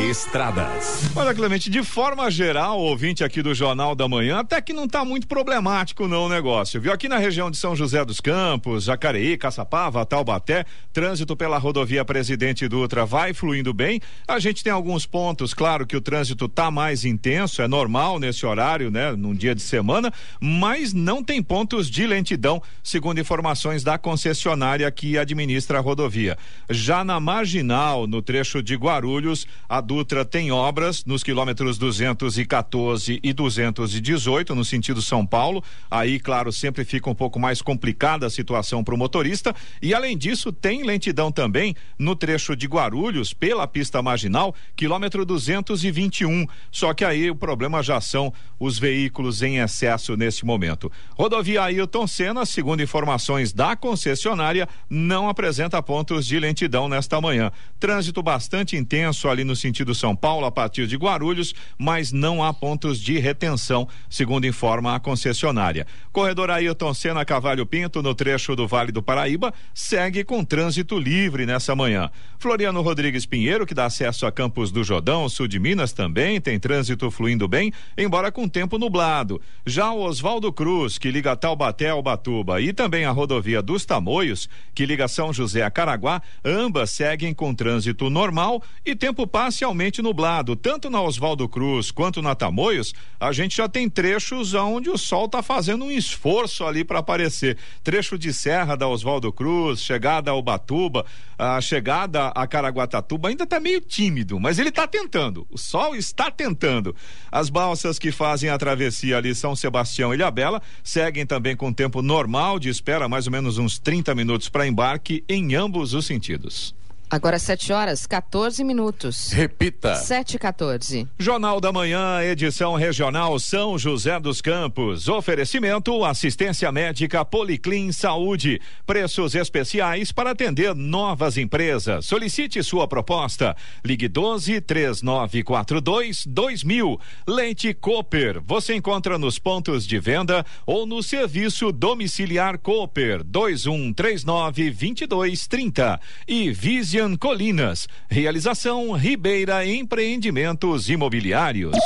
Estradas. 0.00 1.10
Olha, 1.16 1.34
Clemente, 1.34 1.68
de 1.68 1.82
forma 1.82 2.30
geral, 2.30 2.78
ouvinte 2.78 3.24
aqui 3.24 3.42
do 3.42 3.52
Jornal 3.52 3.96
da 3.96 4.06
Manhã, 4.06 4.38
até 4.38 4.60
que 4.62 4.72
não 4.72 4.84
está 4.84 5.04
muito 5.04 5.26
problemático 5.26 6.06
não 6.06 6.26
o 6.26 6.28
negócio, 6.28 6.80
viu? 6.80 6.92
Aqui 6.92 7.08
na 7.08 7.18
região 7.18 7.50
de 7.50 7.56
São 7.56 7.74
José 7.74 8.04
dos 8.04 8.20
Campos, 8.20 8.84
Jacareí, 8.84 9.36
Caçapava, 9.36 10.06
Taubaté, 10.06 10.64
trânsito 10.92 11.36
pela 11.36 11.58
rodovia 11.58 12.04
Presidente 12.04 12.68
Dutra 12.68 13.04
vai 13.04 13.34
fluindo 13.34 13.74
bem. 13.74 14.00
A 14.26 14.38
gente 14.38 14.62
tem 14.62 14.72
alguns 14.72 15.04
pontos, 15.04 15.52
claro 15.52 15.84
que 15.84 15.96
o 15.96 16.00
trânsito 16.00 16.44
está 16.44 16.70
mais 16.70 17.04
intenso, 17.04 17.60
é 17.60 17.66
normal 17.66 18.20
nesse 18.20 18.46
horário, 18.46 18.92
né? 18.92 19.12
Num 19.12 19.34
dia 19.34 19.54
de 19.54 19.62
semana, 19.62 20.12
mas 20.40 20.92
não 20.92 21.24
tem 21.24 21.42
pontos 21.42 21.90
de 21.90 22.06
lentidão, 22.06 22.62
segundo 22.84 23.18
informações 23.18 23.82
da 23.82 23.98
concessionária 23.98 24.88
que 24.92 25.18
administra 25.18 25.78
a 25.78 25.82
rodovia. 25.82 26.38
Já 26.70 27.02
na 27.02 27.18
marginal, 27.18 28.06
no 28.06 28.22
trecho 28.22 28.62
de 28.62 28.76
Guarulhos, 28.76 29.46
a 29.68 29.87
Dutra 29.88 30.22
tem 30.22 30.52
obras 30.52 31.02
nos 31.06 31.22
quilômetros 31.22 31.78
214 31.78 33.20
e 33.22 33.32
218 33.32 34.54
no 34.54 34.62
sentido 34.62 35.00
São 35.00 35.24
Paulo. 35.24 35.64
Aí, 35.90 36.20
claro, 36.20 36.52
sempre 36.52 36.84
fica 36.84 37.08
um 37.08 37.14
pouco 37.14 37.40
mais 37.40 37.62
complicada 37.62 38.26
a 38.26 38.30
situação 38.30 38.84
para 38.84 38.94
o 38.94 38.98
motorista. 38.98 39.54
E 39.80 39.94
além 39.94 40.14
disso, 40.14 40.52
tem 40.52 40.82
lentidão 40.82 41.32
também 41.32 41.74
no 41.98 42.14
trecho 42.14 42.54
de 42.54 42.66
Guarulhos 42.66 43.32
pela 43.32 43.66
pista 43.66 44.02
marginal, 44.02 44.54
quilômetro 44.76 45.24
221. 45.24 46.46
Só 46.70 46.92
que 46.92 47.02
aí 47.02 47.30
o 47.30 47.34
problema 47.34 47.82
já 47.82 47.98
são 47.98 48.30
os 48.60 48.78
veículos 48.78 49.42
em 49.42 49.56
excesso 49.56 50.18
nesse 50.18 50.44
momento. 50.44 50.92
Rodovia 51.16 51.62
Ailton 51.62 52.06
Senna, 52.06 52.44
segundo 52.44 52.82
informações 52.82 53.54
da 53.54 53.74
concessionária, 53.74 54.68
não 54.90 55.30
apresenta 55.30 55.82
pontos 55.82 56.26
de 56.26 56.38
lentidão 56.38 56.90
nesta 56.90 57.18
manhã. 57.22 57.50
Trânsito 57.80 58.22
bastante 58.22 58.76
intenso 58.76 59.30
ali 59.30 59.44
no 59.44 59.56
sentido 59.56 59.77
sentido 59.78 59.94
São 59.94 60.16
Paulo 60.16 60.44
a 60.44 60.50
partir 60.50 60.86
de 60.86 60.96
Guarulhos, 60.96 61.54
mas 61.78 62.10
não 62.10 62.42
há 62.42 62.52
pontos 62.52 63.00
de 63.00 63.18
retenção, 63.18 63.86
segundo 64.10 64.46
informa 64.46 64.94
a 64.94 65.00
concessionária. 65.00 65.86
Corredor 66.12 66.50
Ailton 66.50 66.92
Senna 66.92 67.24
Cavalho 67.24 67.64
Pinto, 67.64 68.02
no 68.02 68.14
trecho 68.14 68.56
do 68.56 68.66
Vale 68.66 68.90
do 68.90 69.02
Paraíba, 69.02 69.54
segue 69.72 70.24
com 70.24 70.44
trânsito 70.44 70.98
livre 70.98 71.46
nessa 71.46 71.76
manhã. 71.76 72.10
Floriano 72.38 72.82
Rodrigues 72.82 73.24
Pinheiro, 73.24 73.66
que 73.66 73.74
dá 73.74 73.84
acesso 73.84 74.26
a 74.26 74.32
Campos 74.32 74.72
do 74.72 74.82
Jordão, 74.82 75.28
sul 75.28 75.46
de 75.46 75.60
Minas, 75.60 75.92
também 75.92 76.40
tem 76.40 76.58
trânsito 76.58 77.10
fluindo 77.10 77.46
bem, 77.46 77.72
embora 77.96 78.32
com 78.32 78.48
tempo 78.48 78.78
nublado. 78.78 79.40
Já 79.64 79.92
o 79.92 80.00
Oswaldo 80.00 80.52
Cruz, 80.52 80.98
que 80.98 81.10
liga 81.10 81.36
Taubaté 81.36 81.90
ao 81.90 82.02
Batuba, 82.02 82.60
e 82.60 82.72
também 82.72 83.04
a 83.04 83.10
rodovia 83.10 83.62
dos 83.62 83.84
Tamoios, 83.84 84.48
que 84.74 84.86
liga 84.86 85.06
São 85.06 85.32
José 85.32 85.62
a 85.62 85.70
Caraguá, 85.70 86.20
ambas 86.44 86.90
seguem 86.90 87.32
com 87.32 87.54
trânsito 87.54 88.10
normal 88.10 88.62
e 88.84 88.96
tempo 88.96 89.26
parcial 89.26 89.67
parcialmente 89.68 90.00
nublado. 90.00 90.56
Tanto 90.56 90.88
na 90.88 91.00
Oswaldo 91.02 91.48
Cruz 91.48 91.90
quanto 91.90 92.22
na 92.22 92.34
Tamoios, 92.34 92.94
a 93.20 93.32
gente 93.32 93.56
já 93.56 93.68
tem 93.68 93.88
trechos 93.88 94.54
onde 94.54 94.88
o 94.88 94.96
sol 94.96 95.26
está 95.26 95.42
fazendo 95.42 95.84
um 95.84 95.90
esforço 95.90 96.64
ali 96.64 96.84
para 96.84 97.00
aparecer. 97.00 97.58
Trecho 97.84 98.18
de 98.18 98.32
serra 98.32 98.76
da 98.76 98.88
Oswaldo 98.88 99.30
Cruz, 99.30 99.82
chegada 99.82 100.30
ao 100.30 100.40
Batuba, 100.42 101.04
a 101.38 101.60
chegada 101.60 102.28
a 102.28 102.46
Caraguatatuba 102.46 103.28
ainda 103.28 103.44
está 103.44 103.60
meio 103.60 103.80
tímido, 103.80 104.40
mas 104.40 104.58
ele 104.58 104.70
está 104.70 104.86
tentando. 104.86 105.46
O 105.50 105.58
sol 105.58 105.94
está 105.94 106.30
tentando. 106.30 106.96
As 107.30 107.50
balsas 107.50 107.98
que 107.98 108.10
fazem 108.10 108.48
a 108.48 108.58
travessia 108.58 109.18
ali 109.18 109.34
São 109.34 109.54
Sebastião 109.54 110.12
e 110.12 110.16
Ilhabela 110.16 110.62
seguem 110.82 111.26
também 111.26 111.54
com 111.54 111.72
tempo 111.72 112.00
normal 112.00 112.58
de 112.58 112.68
espera, 112.68 113.08
mais 113.08 113.26
ou 113.26 113.32
menos 113.32 113.58
uns 113.58 113.78
30 113.78 114.14
minutos 114.14 114.48
para 114.48 114.66
embarque 114.66 115.22
em 115.28 115.54
ambos 115.54 115.92
os 115.92 116.06
sentidos. 116.06 116.77
Agora 117.10 117.38
7 117.38 117.72
horas 117.72 118.06
14 118.06 118.62
minutos. 118.62 119.32
Repita. 119.32 119.94
7 119.94 120.34
e 120.34 120.38
14. 120.38 121.08
Jornal 121.18 121.58
da 121.58 121.72
Manhã, 121.72 122.22
edição 122.22 122.74
regional 122.74 123.38
São 123.38 123.78
José 123.78 124.20
dos 124.20 124.42
Campos. 124.42 125.08
Oferecimento 125.08 126.04
assistência 126.04 126.70
médica 126.70 127.24
Policlin 127.24 127.92
Saúde. 127.92 128.60
Preços 128.86 129.34
especiais 129.34 130.12
para 130.12 130.32
atender 130.32 130.74
novas 130.74 131.38
empresas. 131.38 132.04
Solicite 132.04 132.62
sua 132.62 132.86
proposta. 132.86 133.56
Ligue 133.82 134.06
12 134.06 134.60
3942 134.60 136.26
2000. 136.26 137.00
Leite 137.26 137.72
Cooper. 137.72 138.42
Você 138.44 138.74
encontra 138.74 139.16
nos 139.18 139.38
pontos 139.38 139.86
de 139.86 139.98
venda 139.98 140.44
ou 140.66 140.84
no 140.84 141.02
serviço 141.02 141.72
domiciliar 141.72 142.58
Cooper 142.58 143.24
2139 143.24 144.70
2230. 144.70 146.00
E 146.26 146.50
Vise 146.50 146.97
Vivian 146.98 147.16
Colinas. 147.16 147.86
Realização 148.10 148.90
Ribeira 148.92 149.64
Empreendimentos 149.64 150.88
Imobiliários. 150.88 151.76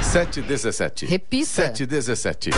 Sete 0.00 0.40
dezessete. 0.40 1.04
Repita. 1.04 1.44
Sete 1.44 1.84
dezessete. 1.84 2.50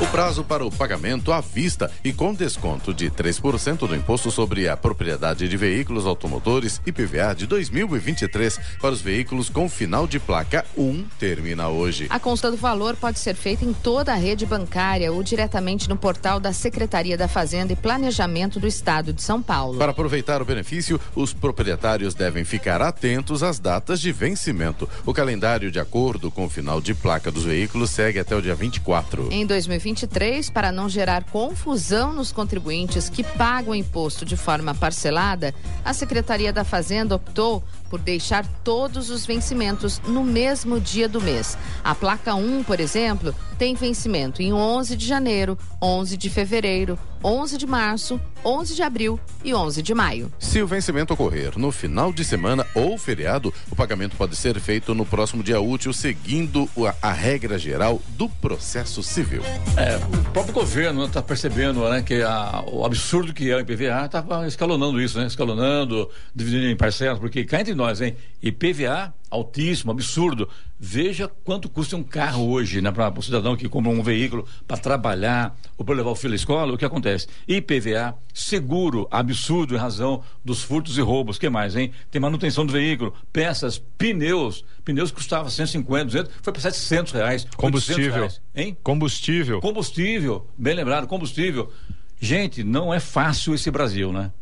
O 0.00 0.06
prazo 0.06 0.44
para 0.44 0.64
o 0.64 0.70
pagamento 0.70 1.32
à 1.32 1.40
vista 1.40 1.90
e 2.04 2.12
com 2.12 2.32
desconto 2.32 2.94
de 2.94 3.10
3% 3.10 3.78
do 3.78 3.96
imposto 3.96 4.30
sobre 4.30 4.68
a 4.68 4.76
propriedade 4.76 5.48
de 5.48 5.56
veículos 5.56 6.06
automotores 6.06 6.80
IPVA 6.86 7.34
de 7.34 7.48
2023 7.48 8.60
para 8.80 8.92
os 8.92 9.00
veículos 9.00 9.48
com 9.48 9.68
final 9.68 10.06
de 10.06 10.20
placa 10.20 10.64
1 10.76 11.04
termina 11.18 11.68
hoje. 11.68 12.06
A 12.10 12.20
consta 12.20 12.48
do 12.48 12.56
valor 12.56 12.94
pode 12.94 13.18
ser 13.18 13.34
feita 13.34 13.64
em 13.64 13.72
toda 13.72 14.12
a 14.12 14.14
rede 14.14 14.46
bancária 14.46 15.10
ou 15.10 15.20
diretamente 15.20 15.88
no 15.88 15.96
portal 15.96 16.38
da 16.38 16.52
Secretaria 16.52 17.18
da 17.18 17.26
Fazenda 17.26 17.72
e 17.72 17.76
Planejamento 17.76 18.60
do 18.60 18.68
Estado 18.68 19.12
de 19.12 19.20
São 19.20 19.42
Paulo. 19.42 19.78
Para 19.78 19.90
aproveitar 19.90 20.40
o 20.40 20.44
benefício, 20.44 21.00
os 21.16 21.34
proprietários 21.34 22.14
devem 22.14 22.44
ficar 22.44 22.80
atentos 22.80 23.42
às 23.42 23.58
datas 23.58 24.00
de 24.00 24.12
vencimento. 24.12 24.88
O 25.04 25.12
calendário 25.12 25.72
de 25.72 25.80
acordo 25.80 26.30
com 26.30 26.44
o 26.44 26.48
final 26.48 26.80
de 26.80 26.94
placa 26.94 27.32
dos 27.32 27.42
veículos 27.42 27.90
segue 27.90 28.20
até 28.20 28.36
o 28.36 28.40
dia 28.40 28.54
24. 28.54 29.28
Em 29.32 29.44
2023 29.44 29.87
2023, 29.88 30.50
para 30.50 30.70
não 30.72 30.88
gerar 30.88 31.24
confusão 31.24 32.12
nos 32.12 32.32
contribuintes 32.32 33.08
que 33.08 33.22
pagam 33.22 33.74
imposto 33.74 34.24
de 34.24 34.36
forma 34.36 34.74
parcelada, 34.74 35.54
a 35.84 35.92
Secretaria 35.94 36.52
da 36.52 36.64
Fazenda 36.64 37.14
optou 37.14 37.62
por 37.88 38.00
deixar 38.00 38.46
todos 38.62 39.10
os 39.10 39.24
vencimentos 39.24 40.00
no 40.06 40.22
mesmo 40.22 40.78
dia 40.78 41.08
do 41.08 41.20
mês. 41.20 41.56
A 41.82 41.94
placa 41.94 42.34
1, 42.34 42.64
por 42.64 42.80
exemplo, 42.80 43.34
tem 43.58 43.74
vencimento 43.74 44.40
em 44.40 44.52
11 44.52 44.96
de 44.96 45.04
janeiro, 45.04 45.58
11 45.82 46.16
de 46.16 46.30
fevereiro, 46.30 46.96
11 47.22 47.58
de 47.58 47.66
março, 47.66 48.20
11 48.44 48.76
de 48.76 48.82
abril 48.82 49.18
e 49.42 49.52
11 49.52 49.82
de 49.82 49.92
maio. 49.92 50.32
Se 50.38 50.62
o 50.62 50.66
vencimento 50.66 51.12
ocorrer 51.12 51.58
no 51.58 51.72
final 51.72 52.12
de 52.12 52.24
semana 52.24 52.64
ou 52.72 52.96
feriado, 52.96 53.52
o 53.68 53.74
pagamento 53.74 54.16
pode 54.16 54.36
ser 54.36 54.60
feito 54.60 54.94
no 54.94 55.04
próximo 55.04 55.42
dia 55.42 55.60
útil, 55.60 55.92
seguindo 55.92 56.68
a, 57.02 57.08
a 57.08 57.12
regra 57.12 57.58
geral 57.58 58.00
do 58.10 58.28
processo 58.28 59.02
civil. 59.02 59.42
É, 59.76 59.96
o 59.96 60.32
próprio 60.32 60.54
governo 60.54 61.04
está 61.04 61.20
percebendo 61.20 61.88
né, 61.88 62.00
que 62.02 62.22
a, 62.22 62.62
o 62.70 62.84
absurdo 62.84 63.34
que 63.34 63.50
é 63.50 63.56
o 63.56 63.60
IPVA 63.60 64.06
está 64.06 64.46
escalonando 64.46 65.00
isso, 65.00 65.18
né? 65.18 65.26
Escalonando, 65.26 66.08
dividindo 66.32 66.66
em 66.66 66.76
parcelas, 66.76 67.18
porque 67.18 67.44
cá 67.44 67.60
entre 67.60 67.74
nós, 67.74 68.00
hein? 68.00 68.16
IPVA 68.40 69.12
altíssimo, 69.30 69.90
absurdo. 69.90 70.48
Veja 70.80 71.26
quanto 71.44 71.68
custa 71.68 71.96
um 71.96 72.04
carro 72.04 72.48
hoje, 72.48 72.80
né, 72.80 72.92
para 72.92 73.12
o 73.18 73.22
cidadão 73.22 73.56
que 73.56 73.68
compra 73.68 73.90
um 73.90 74.02
veículo 74.02 74.46
para 74.66 74.76
trabalhar 74.76 75.56
ou 75.76 75.84
para 75.84 75.96
levar 75.96 76.10
o 76.10 76.14
filho 76.14 76.34
à 76.34 76.36
escola. 76.36 76.72
O 76.72 76.78
que 76.78 76.84
acontece? 76.84 77.26
IPVA, 77.48 78.16
seguro, 78.32 79.08
absurdo 79.10 79.74
em 79.74 79.78
razão 79.78 80.22
dos 80.44 80.62
furtos 80.62 80.96
e 80.96 81.00
roubos. 81.00 81.36
que 81.36 81.48
mais, 81.48 81.74
hein? 81.74 81.90
Tem 82.10 82.20
manutenção 82.20 82.64
do 82.64 82.72
veículo, 82.72 83.12
peças, 83.32 83.78
pneus. 83.98 84.64
Pneus 84.84 85.10
custava 85.10 85.50
150, 85.50 86.04
200, 86.04 86.32
foi 86.40 86.52
para 86.52 86.62
700 86.62 87.12
reais. 87.12 87.46
Combustível. 87.56 88.14
Reais, 88.14 88.40
hein? 88.54 88.76
Combustível. 88.82 89.60
Combustível, 89.60 90.46
bem 90.56 90.74
lembrado, 90.74 91.08
combustível. 91.08 91.72
Gente, 92.20 92.62
não 92.62 92.94
é 92.94 93.00
fácil 93.00 93.54
esse 93.54 93.70
Brasil, 93.70 94.12
né? 94.12 94.32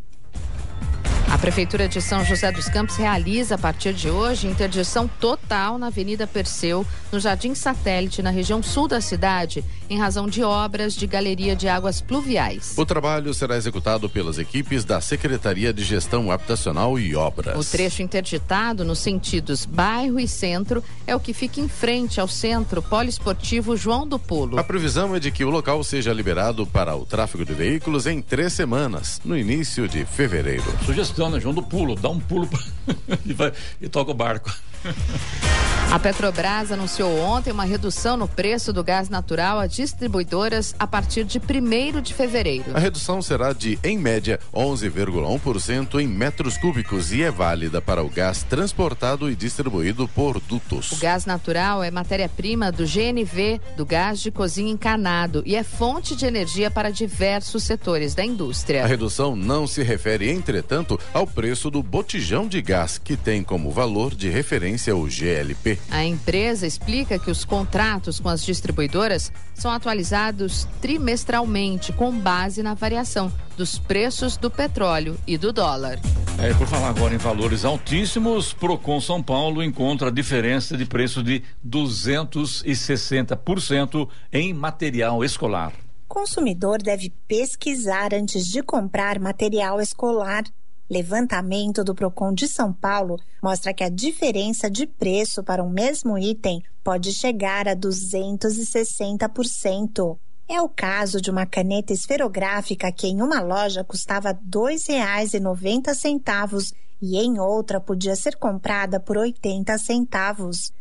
A 1.36 1.38
Prefeitura 1.38 1.86
de 1.86 2.00
São 2.00 2.24
José 2.24 2.50
dos 2.50 2.66
Campos 2.66 2.96
realiza 2.96 3.56
a 3.56 3.58
partir 3.58 3.92
de 3.92 4.08
hoje 4.08 4.46
interdição 4.46 5.06
total 5.06 5.76
na 5.76 5.88
Avenida 5.88 6.26
Perseu, 6.26 6.84
no 7.12 7.20
Jardim 7.20 7.54
Satélite, 7.54 8.22
na 8.22 8.30
região 8.30 8.62
sul 8.62 8.88
da 8.88 9.02
cidade, 9.02 9.62
em 9.88 9.98
razão 9.98 10.26
de 10.26 10.42
obras 10.42 10.94
de 10.94 11.06
galeria 11.06 11.54
de 11.54 11.68
águas 11.68 12.00
pluviais. 12.00 12.74
O 12.76 12.86
trabalho 12.86 13.32
será 13.32 13.56
executado 13.56 14.08
pelas 14.08 14.38
equipes 14.38 14.84
da 14.84 15.00
Secretaria 15.00 15.72
de 15.72 15.84
Gestão 15.84 16.30
Habitacional 16.30 16.98
e 16.98 17.14
Obras. 17.14 17.58
O 17.58 17.70
trecho 17.70 18.02
interditado 18.02 18.84
nos 18.84 18.98
sentidos 18.98 19.64
bairro 19.64 20.18
e 20.18 20.28
centro 20.28 20.82
é 21.06 21.14
o 21.14 21.20
que 21.20 21.32
fica 21.32 21.60
em 21.60 21.68
frente 21.68 22.20
ao 22.20 22.28
Centro 22.28 22.82
Poliesportivo 22.82 23.76
João 23.76 24.06
do 24.06 24.18
Pulo. 24.18 24.58
A 24.58 24.64
previsão 24.64 25.14
é 25.14 25.20
de 25.20 25.30
que 25.30 25.44
o 25.44 25.50
local 25.50 25.82
seja 25.84 26.12
liberado 26.12 26.66
para 26.66 26.96
o 26.96 27.04
tráfego 27.04 27.44
de 27.44 27.52
veículos 27.52 28.06
em 28.06 28.20
três 28.20 28.52
semanas, 28.52 29.20
no 29.24 29.36
início 29.36 29.88
de 29.88 30.04
fevereiro. 30.04 30.64
Sugestão, 30.84 31.30
né, 31.30 31.40
João 31.40 31.54
do 31.54 31.62
Pulo? 31.62 31.94
Dá 31.94 32.08
um 32.08 32.20
pulo 32.20 32.46
pra... 32.46 32.60
e, 33.24 33.32
vai... 33.32 33.52
e 33.80 33.88
toca 33.88 34.10
o 34.10 34.14
barco. 34.14 34.52
A 35.92 36.00
Petrobras 36.00 36.72
anunciou 36.72 37.16
ontem 37.20 37.52
uma 37.52 37.64
redução 37.64 38.16
no 38.16 38.26
preço 38.26 38.72
do 38.72 38.82
gás 38.82 39.08
natural 39.08 39.60
a 39.60 39.68
distribuidoras 39.68 40.74
a 40.78 40.86
partir 40.86 41.24
de 41.24 41.38
1 41.38 42.02
de 42.02 42.12
fevereiro. 42.12 42.64
A 42.74 42.80
redução 42.80 43.22
será 43.22 43.52
de, 43.52 43.78
em 43.84 43.96
média, 43.96 44.40
11,1% 44.52 46.00
em 46.00 46.06
metros 46.08 46.58
cúbicos 46.58 47.12
e 47.12 47.22
é 47.22 47.30
válida 47.30 47.80
para 47.80 48.02
o 48.02 48.10
gás 48.10 48.42
transportado 48.42 49.30
e 49.30 49.36
distribuído 49.36 50.08
por 50.08 50.40
dutos. 50.40 50.90
O 50.90 50.96
gás 50.96 51.24
natural 51.24 51.82
é 51.82 51.90
matéria-prima 51.90 52.72
do 52.72 52.84
GNV, 52.84 53.60
do 53.76 53.86
gás 53.86 54.20
de 54.20 54.30
cozinha 54.30 54.72
encanado, 54.72 55.42
e 55.46 55.54
é 55.54 55.62
fonte 55.62 56.16
de 56.16 56.26
energia 56.26 56.70
para 56.70 56.90
diversos 56.90 57.62
setores 57.62 58.12
da 58.14 58.24
indústria. 58.24 58.84
A 58.84 58.88
redução 58.88 59.36
não 59.36 59.66
se 59.68 59.84
refere, 59.84 60.30
entretanto, 60.30 60.98
ao 61.14 61.26
preço 61.26 61.70
do 61.70 61.82
botijão 61.82 62.46
de 62.46 62.60
gás, 62.60 62.98
que 62.98 63.16
tem 63.16 63.42
como 63.42 63.70
valor 63.70 64.14
de 64.14 64.28
referência 64.28 64.94
o 64.94 65.08
GLP. 65.08 65.75
A 65.90 66.04
empresa 66.04 66.66
explica 66.66 67.18
que 67.18 67.30
os 67.30 67.42
contratos 67.44 68.20
com 68.20 68.28
as 68.28 68.44
distribuidoras 68.44 69.32
são 69.54 69.70
atualizados 69.70 70.68
trimestralmente 70.80 71.92
com 71.92 72.12
base 72.12 72.62
na 72.62 72.74
variação 72.74 73.32
dos 73.56 73.78
preços 73.78 74.36
do 74.36 74.50
petróleo 74.50 75.16
e 75.26 75.38
do 75.38 75.52
dólar. 75.52 75.98
É, 76.38 76.52
por 76.54 76.66
falar 76.66 76.88
agora 76.90 77.14
em 77.14 77.18
valores 77.18 77.64
altíssimos, 77.64 78.52
Procon 78.52 79.00
São 79.00 79.22
Paulo 79.22 79.62
encontra 79.62 80.12
diferença 80.12 80.76
de 80.76 80.84
preço 80.84 81.22
de 81.22 81.42
260% 81.66 84.08
em 84.32 84.52
material 84.52 85.24
escolar. 85.24 85.72
Consumidor 86.06 86.82
deve 86.82 87.10
pesquisar 87.26 88.14
antes 88.14 88.46
de 88.46 88.62
comprar 88.62 89.18
material 89.18 89.80
escolar 89.80 90.44
Levantamento 90.88 91.82
do 91.82 91.96
Procon 91.96 92.32
de 92.32 92.46
São 92.46 92.72
Paulo 92.72 93.18
mostra 93.42 93.74
que 93.74 93.82
a 93.82 93.88
diferença 93.88 94.70
de 94.70 94.86
preço 94.86 95.42
para 95.42 95.64
um 95.64 95.68
mesmo 95.68 96.16
item 96.16 96.62
pode 96.84 97.12
chegar 97.12 97.66
a 97.66 97.74
260%. 97.74 100.16
É 100.48 100.62
o 100.62 100.68
caso 100.68 101.20
de 101.20 101.28
uma 101.28 101.44
caneta 101.44 101.92
esferográfica 101.92 102.92
que 102.92 103.08
em 103.08 103.20
uma 103.20 103.40
loja 103.40 103.82
custava 103.82 104.30
R$ 104.30 104.38
2,90 104.48 106.72
e 107.02 107.18
em 107.18 107.40
outra 107.40 107.80
podia 107.80 108.14
ser 108.14 108.36
comprada 108.36 109.00
por 109.00 109.18
80 109.18 109.76
centavos. 109.78 110.72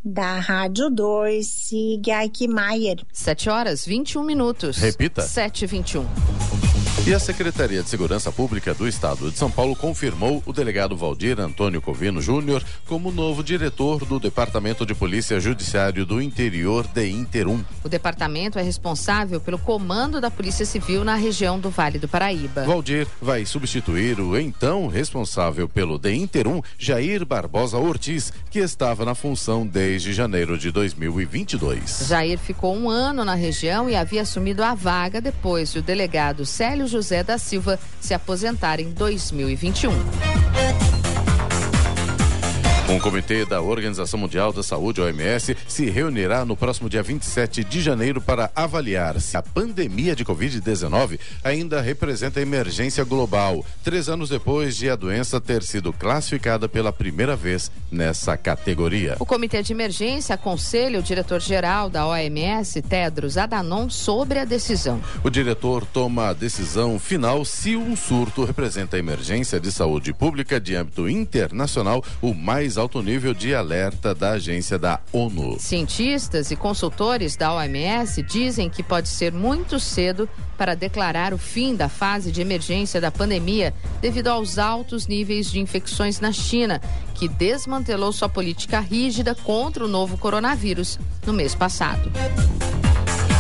Da 0.10 0.40
Rádio 0.40 0.90
2, 0.90 1.46
siga 1.46 2.24
Eichmeier. 2.24 3.04
7 3.12 3.50
horas 3.50 3.86
21 3.86 4.24
minutos. 4.24 4.78
Repita. 4.78 5.22
7 5.22 5.64
e 5.64 5.68
21. 5.68 6.06
E 7.06 7.14
a 7.14 7.20
Secretaria 7.20 7.82
de 7.82 7.90
Segurança 7.90 8.32
Pública 8.34 8.74
do 8.74 8.86
Estado 8.86 9.32
de 9.32 9.38
São 9.38 9.50
Paulo 9.50 9.76
confirmou 9.78 10.44
o 10.46 10.52
delegado 10.52 10.98
Valdir 10.98 11.40
Antônio 11.40 11.82
Covino 11.82 12.22
Júnior 12.22 12.62
como 12.86 13.12
novo 13.12 13.42
diretor 13.42 14.04
do 14.04 14.20
Departamento 14.20 14.86
de 14.86 14.94
Polícia 14.94 15.40
Judiciário 15.40 16.06
do 16.06 16.22
Interior 16.22 16.86
de 16.86 17.10
Interum. 17.10 17.64
O 17.82 17.88
departamento 17.88 18.60
é 18.60 18.62
responsável 18.62 19.40
pelo 19.40 19.58
comando 19.58 20.20
da 20.20 20.30
Polícia 20.30 20.66
Civil 20.66 21.06
na 21.06 21.16
região 21.16 21.58
do 21.60 21.70
Vale 21.70 21.98
do 21.98 22.10
Paraíba. 22.10 22.66
Valdir 22.66 23.08
vai 23.22 23.46
substituir 23.46 24.20
o 24.20 24.38
então 24.38 24.88
responsável 24.88 25.70
pelo 25.70 25.98
de 25.98 26.14
Interum, 26.14 26.62
Jair 26.78 27.26
Barbosa 27.26 27.78
Ortiz, 27.78 28.34
que 28.50 28.60
estava 28.60 29.06
na 29.06 29.16
função 29.16 29.66
desde 29.66 30.12
janeiro 30.12 30.58
de 30.58 30.72
2022. 30.72 32.06
Jair 32.08 32.38
ficou 32.38 32.76
um 32.76 32.90
ano 32.90 33.24
na 33.24 33.36
região 33.36 33.90
e 33.90 33.96
havia 33.96 34.24
assumido 34.24 34.62
a 34.62 34.74
vaga 34.74 35.22
depois 35.22 35.72
do 35.72 35.82
delegado 35.82 36.46
Célio 36.46 36.87
José 36.88 37.24
da 37.24 37.38
Silva 37.38 37.80
se 38.00 38.14
aposentar 38.14 38.80
em 38.80 38.92
2021. 38.92 41.07
Um 42.90 43.00
comitê 43.00 43.44
da 43.44 43.62
Organização 43.62 44.18
Mundial 44.18 44.54
da 44.54 44.64
Saúde, 44.64 45.02
OMS, 45.02 45.58
se 45.68 45.90
reunirá 45.90 46.46
no 46.46 46.56
próximo 46.56 46.90
dia 46.90 47.04
27 47.04 47.62
de 47.66 47.82
janeiro 47.82 48.22
para 48.22 48.50
avaliar 48.56 49.20
se 49.20 49.36
a 49.36 49.42
pandemia 49.42 50.16
de 50.16 50.24
Covid-19 50.24 51.20
ainda 51.44 51.82
representa 51.82 52.40
emergência 52.40 53.04
global, 53.04 53.66
três 53.84 54.08
anos 54.08 54.30
depois 54.30 54.78
de 54.78 54.90
a 54.90 54.96
doença 54.96 55.42
ter 55.42 55.64
sido 55.64 55.92
classificada 55.92 56.70
pela 56.70 56.94
primeira 56.94 57.36
vez 57.36 57.70
nessa 57.92 58.38
categoria. 58.38 59.18
O 59.20 59.26
comitê 59.26 59.62
de 59.62 59.74
emergência 59.74 60.36
aconselha 60.36 60.98
o 60.98 61.04
diretor-geral 61.04 61.90
da 61.90 62.08
OMS, 62.08 62.82
Tedros 62.84 63.38
Adhanom, 63.38 63.90
sobre 63.90 64.40
a 64.40 64.46
decisão. 64.46 65.02
O 65.26 65.30
diretor 65.30 65.86
toma 65.86 66.30
a 66.30 66.34
decisão 66.34 66.98
final 66.98 67.44
se 67.44 67.76
um 67.76 67.98
surto 67.98 68.46
representa 68.46 68.98
emergência 68.98 69.60
de 69.60 69.74
saúde 69.74 70.14
pública 70.14 70.58
de 70.58 70.74
âmbito 70.74 71.10
internacional, 71.10 72.02
o 72.22 72.34
mais 72.34 72.77
alto 72.80 73.02
nível 73.02 73.34
de 73.34 73.54
alerta 73.54 74.14
da 74.14 74.32
agência 74.32 74.78
da 74.78 75.00
ONU. 75.12 75.58
Cientistas 75.60 76.52
e 76.52 76.56
consultores 76.56 77.36
da 77.36 77.54
OMS 77.54 78.22
dizem 78.24 78.70
que 78.70 78.84
pode 78.84 79.08
ser 79.10 79.32
muito 79.32 79.80
cedo 79.80 80.30
para 80.58 80.76
declarar 80.76 81.34
o 81.34 81.38
fim 81.38 81.76
da 81.76 81.90
fase 81.90 82.32
de 82.32 82.42
emergência 82.42 83.00
da 83.00 83.12
pandemia 83.12 83.74
devido 84.02 84.28
aos 84.28 84.58
altos 84.58 85.08
níveis 85.08 85.52
de 85.52 85.60
infecções 85.60 86.20
na 86.20 86.32
China, 86.32 86.82
que 87.14 87.28
desmantelou 87.28 88.12
sua 88.12 88.30
política 88.30 88.80
rígida 88.80 89.36
contra 89.36 89.84
o 89.84 89.88
novo 89.88 90.18
coronavírus 90.18 91.00
no 91.26 91.34
mês 91.34 91.54
passado. 91.54 92.12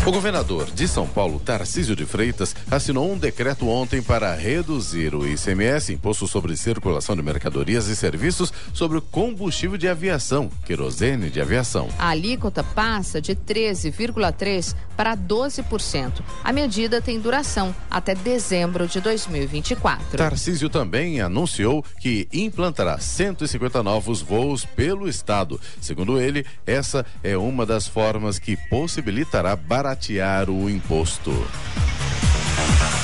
O 0.08 0.12
governador 0.12 0.72
de 0.72 0.88
São 0.88 1.06
Paulo, 1.06 1.38
Tarcísio 1.38 1.93
de 1.93 2.06
Freitas, 2.06 2.56
assinou 2.72 3.12
um 3.12 3.17
decreto 3.17 3.67
ontem 3.67 4.02
para 4.02 4.34
reduzir 4.34 5.13
o 5.13 5.28
ICMS, 5.28 5.91
Imposto 5.91 6.26
sobre 6.26 6.56
Circulação 6.56 7.13
de 7.13 7.22
Mercadorias 7.22 7.89
e 7.89 7.96
Serviços, 7.96 8.54
sobre 8.74 9.00
o 9.00 9.02
combustível 9.02 9.78
de 9.78 9.86
aviação, 9.86 10.50
querosene 10.65 11.30
de 11.30 11.41
aviação. 11.41 11.89
A 12.00 12.08
alíquota 12.08 12.63
passa 12.63 13.20
de 13.20 13.36
13,3% 13.36 14.76
para 14.96 15.15
12%. 15.15 16.22
A 16.41 16.54
medida 16.54 17.02
tem 17.02 17.20
duração 17.20 17.76
até 17.91 18.15
dezembro 18.15 18.88
de 18.88 19.02
2024. 19.02 20.17
Tarcísio 20.17 20.70
também 20.70 21.20
anunciou 21.20 21.84
que 22.00 22.30
implantará 22.32 22.98
150 22.98 23.84
novos 23.84 24.22
voos 24.22 24.63
pelo 24.63 25.08
estado. 25.10 25.60
Segundo 25.82 26.20
ele, 26.20 26.46
essa 26.65 27.06
é 27.22 27.38
uma 27.38 27.65
das 27.65 27.88
formas 27.88 28.39
que 28.39 28.56
possibilitará 28.70 29.54
baratear 29.54 29.96
baratear 29.97 30.49
o 30.49 30.69
imposto. 30.69 31.31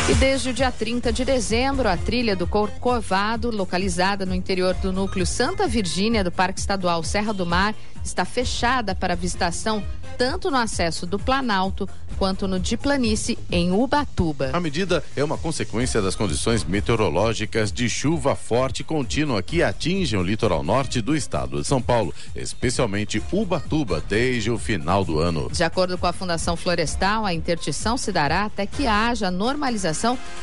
E 0.10 0.14
desde 0.16 0.50
o 0.50 0.54
dia 0.54 0.70
30 0.70 1.14
de 1.14 1.24
dezembro, 1.24 1.88
a 1.88 1.96
trilha 1.96 2.36
do 2.36 2.46
Corcovado, 2.46 3.50
localizada 3.50 4.26
no 4.26 4.36
interior 4.36 4.74
do 4.76 4.92
núcleo 4.92 5.26
Santa 5.26 5.66
Virgínia 5.66 6.26
do 6.26 6.32
Parque 6.32 6.60
Estadual 6.60 7.02
Serra 7.04 7.34
do 7.34 7.46
Mar, 7.46 7.74
está 8.04 8.26
fechada 8.26 8.94
para 8.94 9.16
visitação 9.16 9.82
tanto 10.18 10.52
no 10.52 10.58
acesso 10.58 11.06
do 11.06 11.18
Planalto 11.18 11.90
quanto 12.20 12.48
no 12.48 12.60
de 12.60 12.78
planície 12.78 13.40
em 13.50 13.72
Ubatuba. 13.72 14.52
A 14.54 14.60
medida 14.60 15.04
é 15.16 15.24
uma 15.24 15.38
consequência 15.38 16.02
das 16.02 16.16
condições 16.16 16.64
meteorológicas 16.64 17.72
de 17.72 17.90
chuva 17.90 18.36
forte 18.36 18.82
e 18.82 18.84
contínua 18.84 19.42
que 19.42 19.64
atingem 19.64 20.20
o 20.20 20.22
litoral 20.22 20.62
norte 20.64 21.02
do 21.02 21.16
estado 21.16 21.62
de 21.62 21.68
São 21.68 21.82
Paulo, 21.82 22.14
especialmente 22.36 23.24
Ubatuba, 23.32 24.04
desde 24.08 24.52
o 24.52 24.60
final 24.60 25.04
do 25.04 25.18
ano. 25.18 25.50
De 25.52 25.64
acordo 25.64 25.98
com 25.98 26.06
a 26.06 26.14
Fundação 26.14 26.56
Florestal, 26.56 27.26
a 27.26 27.34
interdição 27.34 27.98
se 27.98 28.12
dará 28.12 28.46
até 28.46 28.68
que 28.68 28.86
haja 28.86 29.32
normalização 29.32 29.93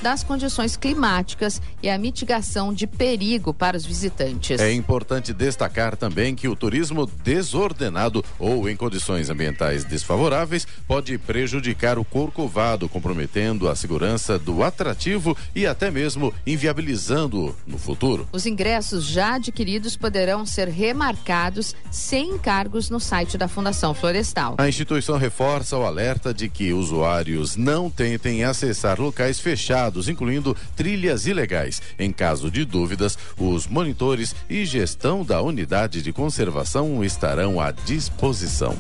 das 0.03 0.23
condições 0.23 0.77
climáticas 0.77 1.61
e 1.83 1.89
a 1.89 1.99
mitigação 1.99 2.73
de 2.73 2.87
perigo 2.87 3.53
para 3.53 3.77
os 3.77 3.85
visitantes. 3.85 4.61
É 4.61 4.73
importante 4.73 5.33
destacar 5.33 5.97
também 5.97 6.35
que 6.35 6.49
o 6.49 6.57
turismo 6.57 7.07
desordenado 7.07 8.25
ou 8.39 8.69
em 8.69 8.77
condições 8.77 9.31
ambientais 9.31 9.85
desfavoráveis 9.85 10.67
pode 10.87 11.19
prejudicar 11.19 11.51
prejudicar 11.51 11.99
o 11.99 12.05
corcovado, 12.05 12.89
comprometendo 12.89 13.69
a 13.69 13.75
segurança 13.75 14.39
do 14.39 14.63
atrativo 14.63 15.37
e 15.55 15.67
até 15.67 15.91
mesmo 15.91 16.33
inviabilizando 16.47 17.57
no 17.67 17.77
futuro. 17.77 18.29
Os 18.33 18.47
ingressos 18.47 19.05
já 19.05 19.35
adquiridos 19.35 19.97
poderão 19.97 20.47
ser 20.47 20.69
remarcados 20.69 21.75
sem 21.91 22.35
encargos 22.35 22.89
no 22.89 23.01
site 23.01 23.37
da 23.37 23.49
Fundação 23.49 23.93
Florestal. 23.95 24.55
A 24.59 24.69
instituição 24.69 25.17
reforça 25.17 25.77
o 25.77 25.85
alerta 25.85 26.33
de 26.33 26.49
que 26.49 26.73
usuários 26.73 27.57
não 27.57 27.91
tentem 27.91 28.45
acessar 28.45 29.01
locais 29.01 29.40
fechados, 29.41 30.09
incluindo 30.09 30.57
trilhas 30.77 31.27
ilegais. 31.27 31.83
Em 31.99 32.13
caso 32.13 32.51
de 32.51 32.65
dúvidas, 32.65 33.19
os 33.37 33.67
monitores 33.67 34.35
e 34.49 34.65
gestão 34.65 35.25
da 35.25 35.43
unidade 35.43 36.03
de 36.03 36.13
conservação 36.13 37.03
estarão 37.03 37.61
à 37.61 37.71
disposição. 37.71 38.77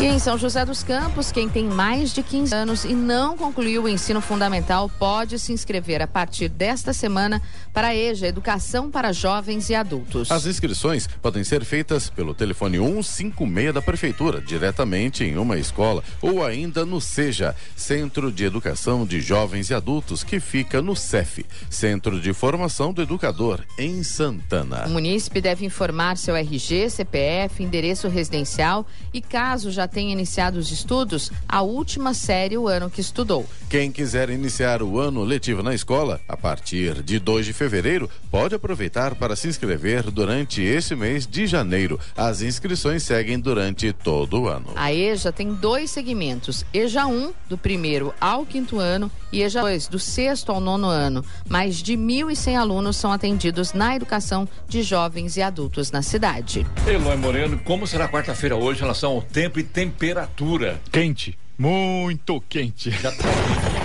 E 0.00 0.06
em 0.06 0.18
São 0.18 0.36
José 0.36 0.64
dos 0.64 0.82
Campos, 0.82 1.30
quem 1.30 1.48
tem 1.48 1.64
mais 1.64 2.12
de 2.12 2.22
15 2.22 2.54
anos 2.54 2.84
e 2.84 2.92
não 2.92 3.36
concluiu 3.36 3.84
o 3.84 3.88
ensino 3.88 4.20
fundamental 4.20 4.90
pode 4.98 5.38
se 5.38 5.52
inscrever 5.52 6.02
a 6.02 6.06
partir 6.06 6.48
desta 6.48 6.92
semana 6.92 7.40
para 7.72 7.88
a 7.88 7.96
EJA, 7.96 8.26
Educação 8.26 8.90
para 8.90 9.12
Jovens 9.12 9.70
e 9.70 9.74
Adultos. 9.74 10.30
As 10.32 10.46
inscrições 10.46 11.06
podem 11.22 11.44
ser 11.44 11.64
feitas 11.64 12.10
pelo 12.10 12.34
telefone 12.34 12.76
156 12.76 13.72
da 13.72 13.80
Prefeitura, 13.80 14.40
diretamente 14.40 15.22
em 15.22 15.38
uma 15.38 15.56
escola, 15.56 16.02
ou 16.20 16.44
ainda 16.44 16.84
no 16.84 17.00
SEJA, 17.00 17.54
Centro 17.76 18.32
de 18.32 18.44
Educação 18.44 19.06
de 19.06 19.20
Jovens 19.20 19.53
e 19.70 19.74
Adultos, 19.74 20.24
que 20.24 20.40
fica 20.40 20.82
no 20.82 20.96
CEF, 20.96 21.46
Centro 21.70 22.20
de 22.20 22.32
Formação 22.32 22.92
do 22.92 23.00
Educador, 23.00 23.60
em 23.78 24.02
Santana. 24.02 24.86
O 24.86 24.90
munícipe 24.90 25.40
deve 25.40 25.64
informar 25.64 26.16
seu 26.16 26.34
RG, 26.34 26.90
CPF, 26.90 27.62
endereço 27.62 28.08
residencial 28.08 28.84
e, 29.12 29.20
caso 29.20 29.70
já 29.70 29.84
já 29.84 29.88
tenha 29.88 30.12
iniciado 30.12 30.58
os 30.58 30.72
estudos, 30.72 31.30
a 31.46 31.60
última 31.60 32.14
série 32.14 32.56
o 32.56 32.66
ano 32.66 32.88
que 32.88 33.02
estudou. 33.02 33.46
Quem 33.68 33.92
quiser 33.92 34.30
iniciar 34.30 34.82
o 34.82 34.98
ano 34.98 35.22
letivo 35.22 35.62
na 35.62 35.74
escola, 35.74 36.20
a 36.26 36.36
partir 36.36 37.02
de 37.02 37.18
2 37.18 37.46
de 37.46 37.52
fevereiro, 37.52 38.08
pode 38.30 38.54
aproveitar 38.54 39.14
para 39.14 39.36
se 39.36 39.46
inscrever 39.46 40.10
durante 40.10 40.62
esse 40.62 40.96
mês 40.96 41.26
de 41.26 41.46
janeiro. 41.46 42.00
As 42.16 42.40
inscrições 42.40 43.02
seguem 43.02 43.38
durante 43.38 43.92
todo 43.92 44.42
o 44.42 44.48
ano. 44.48 44.68
A 44.74 44.92
EJA 44.92 45.30
tem 45.30 45.52
dois 45.52 45.90
segmentos: 45.90 46.64
EJA 46.72 47.06
1, 47.06 47.32
do 47.48 47.58
primeiro 47.58 48.14
ao 48.18 48.46
quinto 48.46 48.78
ano, 48.78 49.10
e 49.34 49.42
EJA 49.42 49.60
2, 49.60 49.88
do 49.88 49.98
sexto 49.98 50.52
ao 50.52 50.60
nono 50.60 50.86
ano. 50.86 51.24
Mais 51.48 51.82
de 51.82 51.94
1.100 51.94 52.56
alunos 52.56 52.96
são 52.96 53.12
atendidos 53.12 53.72
na 53.72 53.96
educação 53.96 54.48
de 54.68 54.82
jovens 54.82 55.36
e 55.36 55.42
adultos 55.42 55.90
na 55.90 56.02
cidade. 56.02 56.64
Eloy 56.86 57.16
Moreno, 57.16 57.58
como 57.58 57.86
será 57.86 58.08
quarta-feira 58.08 58.56
hoje 58.56 58.78
em 58.78 58.82
relação 58.82 59.12
ao 59.12 59.22
tempo 59.22 59.58
e 59.58 59.64
temperatura? 59.64 60.80
Quente. 60.90 61.36
Muito 61.58 62.40
quente. 62.48 62.90
Já 62.90 63.10
tá. 63.10 63.83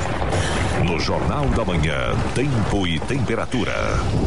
No 0.86 0.98
Jornal 0.98 1.46
da 1.50 1.66
Manhã, 1.66 2.16
tempo 2.34 2.88
e 2.88 3.00
temperatura. 3.02 3.74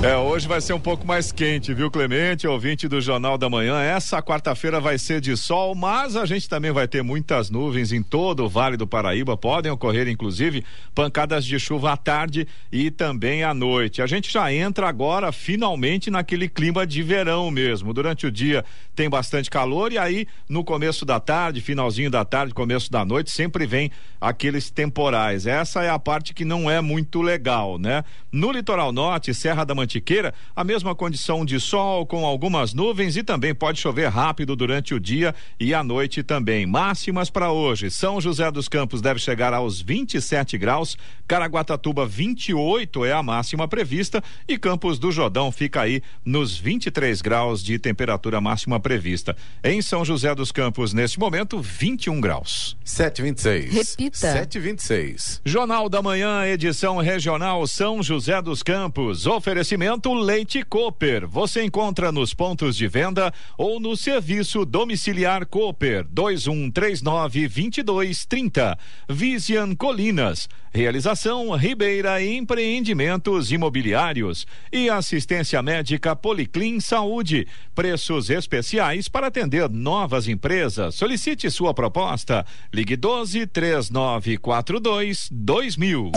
É, 0.03 0.17
hoje 0.17 0.47
vai 0.47 0.61
ser 0.61 0.75
um 0.75 0.81
pouco 0.81 1.07
mais 1.07 1.33
quente, 1.33 1.73
viu, 1.73 1.91
Clemente? 1.91 2.47
Ouvinte 2.47 2.87
do 2.87 3.01
Jornal 3.01 3.39
da 3.39 3.49
Manhã. 3.49 3.81
Essa 3.81 4.23
quarta-feira 4.23 4.79
vai 4.79 4.99
ser 4.99 5.21
de 5.21 5.37
sol, 5.37 5.75
mas 5.75 6.15
a 6.15 6.27
gente 6.27 6.49
também 6.49 6.71
vai 6.71 6.87
ter 6.87 7.03
muitas 7.03 7.49
nuvens 7.49 7.91
em 7.91 8.03
todo 8.03 8.45
o 8.45 8.49
Vale 8.49 8.77
do 8.77 8.87
Paraíba. 8.87 9.37
Podem 9.37 9.73
ocorrer, 9.73 10.09
inclusive, 10.09 10.65
pancadas 10.95 11.45
de 11.45 11.59
chuva 11.59 11.93
à 11.93 11.97
tarde 11.97 12.47
e 12.71 12.91
também 12.91 13.45
à 13.45 13.55
noite. 13.55 14.03
A 14.03 14.07
gente 14.07 14.31
já 14.31 14.53
entra 14.53 14.89
agora, 14.89 15.33
finalmente, 15.33 16.11
naquele 16.11 16.49
clima 16.49 16.87
de 16.87 17.03
verão 17.03 17.51
mesmo. 17.51 17.95
Durante 17.95 18.27
o 18.27 18.31
dia 18.31 18.65
tem 18.95 19.09
bastante 19.09 19.49
calor 19.49 19.91
e 19.91 19.99
aí, 19.99 20.27
no 20.49 20.63
começo 20.63 21.07
da 21.07 21.19
tarde, 21.19 21.61
finalzinho 21.61 22.11
da 22.11 22.25
tarde, 22.25 22.53
começo 22.53 22.91
da 22.91 23.05
noite, 23.05 23.31
sempre 23.31 23.67
vem 23.67 23.91
aqueles 24.21 24.71
temporais. 24.71 25.47
Essa 25.47 25.83
é 25.83 25.89
a 25.89 25.99
parte 25.99 26.35
que 26.35 26.42
que 26.43 26.45
não 26.45 26.69
é 26.69 26.81
muito 26.81 27.23
legal, 27.23 27.79
né? 27.79 28.03
No 28.33 28.51
litoral 28.51 28.91
norte, 28.91 29.33
Serra 29.33 29.65
da 29.65 29.77
Mantiqueira, 29.77 30.35
a 30.57 30.65
mesma 30.65 30.93
condição 30.93 31.45
de 31.45 31.61
sol 31.61 32.05
com 32.05 32.27
algumas 32.27 32.75
nuvens 32.75 33.17
e 33.17 33.23
também 33.23 33.55
pode 33.55 33.79
chover 33.79 34.09
rápido 34.09 34.57
durante 34.57 34.93
o 34.93 34.99
dia 34.99 35.33
e 35.61 35.73
à 35.73 35.85
noite 35.85 36.21
também. 36.25 36.67
Máximas 36.67 37.31
para 37.31 37.53
hoje: 37.53 37.93
São 37.93 38.21
José 38.21 38.51
dos 38.51 38.69
Campos 38.69 39.01
deve 39.01 39.21
chegar 39.21 39.55
aos 39.55 39.81
27 39.81 40.59
graus, 40.59 40.99
Caraguatatuba 41.29 42.05
28 42.05 43.05
é 43.05 43.13
a 43.13 43.23
máxima 43.23 43.69
prevista 43.69 44.21
e 44.49 44.59
Campos 44.59 44.99
do 44.99 45.13
Jordão 45.13 45.53
fica 45.53 45.83
aí 45.83 46.03
nos 46.25 46.59
23 46.59 47.23
graus 47.23 47.63
de 47.63 47.79
temperatura 47.79 48.41
máxima 48.41 48.81
prevista. 48.81 49.37
Em 49.63 49.81
São 49.81 50.05
José 50.05 50.35
dos 50.35 50.51
Campos, 50.51 50.93
neste 50.93 51.21
momento, 51.21 51.61
21 51.61 52.21
graus. 52.21 52.77
726. 52.85 53.73
Repita. 53.73 54.19
726. 54.19 55.41
Jornal 55.45 55.89
da 55.89 56.03
Edição 56.49 56.97
regional 56.97 57.67
São 57.67 58.03
José 58.03 58.41
dos 58.41 58.63
Campos. 58.63 59.27
Oferecimento 59.27 60.13
Leite 60.15 60.63
Cooper. 60.63 61.29
Você 61.29 61.63
encontra 61.63 62.11
nos 62.11 62.33
pontos 62.33 62.77
de 62.77 62.89
venda 62.89 63.33
ou 63.59 63.79
no 63.79 63.97
serviço 63.97 64.65
domiciliar 64.65 65.45
Cooper 65.47 66.07
2139 66.09 67.49
2230. 67.49 68.79
Vision 69.09 69.75
Colinas. 69.75 70.49
Realização 70.75 71.51
Ribeira 71.55 72.25
Empreendimentos 72.25 73.53
Imobiliários 73.53 74.47
e 74.73 74.89
assistência 74.89 75.63
médica 75.63 76.17
Policlin 76.17 76.81
Saúde. 76.81 77.47
Preços 77.75 78.31
especiais 78.31 79.07
para 79.07 79.27
atender 79.27 79.69
novas 79.69 80.27
empresas. 80.27 80.95
Solicite 80.95 81.51
sua 81.51 81.75
proposta. 81.75 82.47
Ligue 82.73 82.97
12 82.97 83.47
3942 83.49 85.29
2000. 85.31 86.13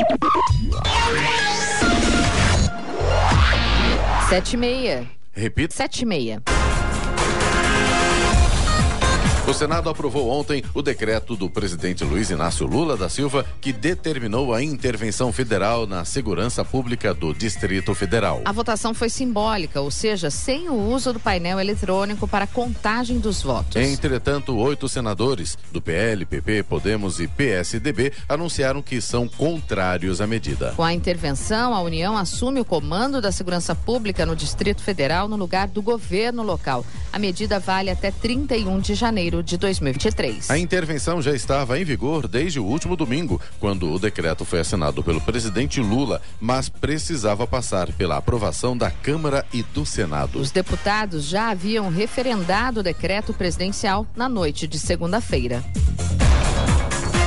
Sete 4.30 4.54
e 4.54 4.58
meia. 4.58 5.06
Repita. 5.34 5.76
Sete 5.76 6.04
e 6.04 6.06
meia. 6.06 6.42
O 9.48 9.54
Senado 9.54 9.92
aprovou 9.92 10.28
ontem 10.32 10.64
o 10.74 10.82
decreto 10.82 11.36
do 11.36 11.48
presidente 11.48 12.04
Luiz 12.04 12.32
Inácio 12.32 12.66
Lula 12.66 12.98
da 12.98 13.08
Silva 13.08 13.46
que 13.62 13.72
determinou 13.72 14.56
a 14.56 14.64
intervenção 14.64 15.32
federal 15.32 15.86
na 15.86 16.04
segurança 16.04 16.66
pública 16.66 17.14
do 17.14 17.32
Distrito 17.32 17.94
Federal. 17.94 18.42
A 18.44 18.52
votação 18.52 18.92
foi 18.92 19.08
simbólica, 19.08 19.80
ou 19.80 19.92
seja, 19.92 20.32
sem 20.32 20.68
o 20.68 20.74
uso 20.74 21.14
do 21.14 21.20
painel 21.20 21.60
eletrônico 21.60 22.28
para 22.28 22.48
contagem 22.48 23.20
dos 23.20 23.44
votos. 23.44 23.76
Entretanto, 23.76 24.58
oito 24.58 24.90
senadores 24.90 25.60
do 25.72 25.80
PL, 25.80 26.26
PP, 26.26 26.64
Podemos 26.64 27.20
e 27.20 27.28
PSDB 27.28 28.14
anunciaram 28.28 28.82
que 28.82 29.00
são 29.00 29.28
contrários 29.28 30.22
à 30.22 30.26
medida. 30.26 30.74
Com 30.76 30.84
a 30.84 30.92
intervenção, 30.92 31.76
a 31.76 31.82
União 31.84 32.18
assume 32.18 32.62
o 32.62 32.66
comando 32.66 33.22
da 33.22 33.32
segurança 33.32 33.76
pública 33.76 34.26
no 34.26 34.36
Distrito 34.36 34.82
Federal 34.82 35.28
no 35.28 35.36
lugar 35.36 35.68
do 35.68 35.84
governo 35.84 36.42
local. 36.42 36.84
A 37.14 37.20
medida 37.20 37.60
vale 37.60 37.92
até 37.92 38.10
31 38.10 38.80
de 38.80 38.96
janeiro 38.96 39.35
de 39.42 39.58
2023. 39.58 40.50
A 40.50 40.58
intervenção 40.58 41.22
já 41.22 41.34
estava 41.34 41.80
em 41.80 41.84
vigor 41.84 42.28
desde 42.28 42.60
o 42.60 42.66
último 42.66 42.96
domingo, 42.96 43.42
quando 43.60 43.92
o 43.92 44.00
decreto 44.00 44.46
foi 44.46 44.60
assinado 44.60 45.04
pelo 45.04 45.22
presidente 45.22 45.80
Lula, 45.80 46.22
mas 46.40 46.70
precisava 46.70 47.48
passar 47.48 47.92
pela 47.94 48.18
aprovação 48.18 48.78
da 48.78 48.92
Câmara 48.92 49.46
e 49.54 49.64
do 49.64 49.86
Senado. 49.86 50.40
Os 50.40 50.52
deputados 50.52 51.26
já 51.26 51.50
haviam 51.50 51.90
referendado 51.90 52.80
o 52.80 52.84
decreto 52.84 53.34
presidencial 53.34 54.06
na 54.16 54.30
noite 54.30 54.68
de 54.68 54.80
segunda-feira. 54.80 55.64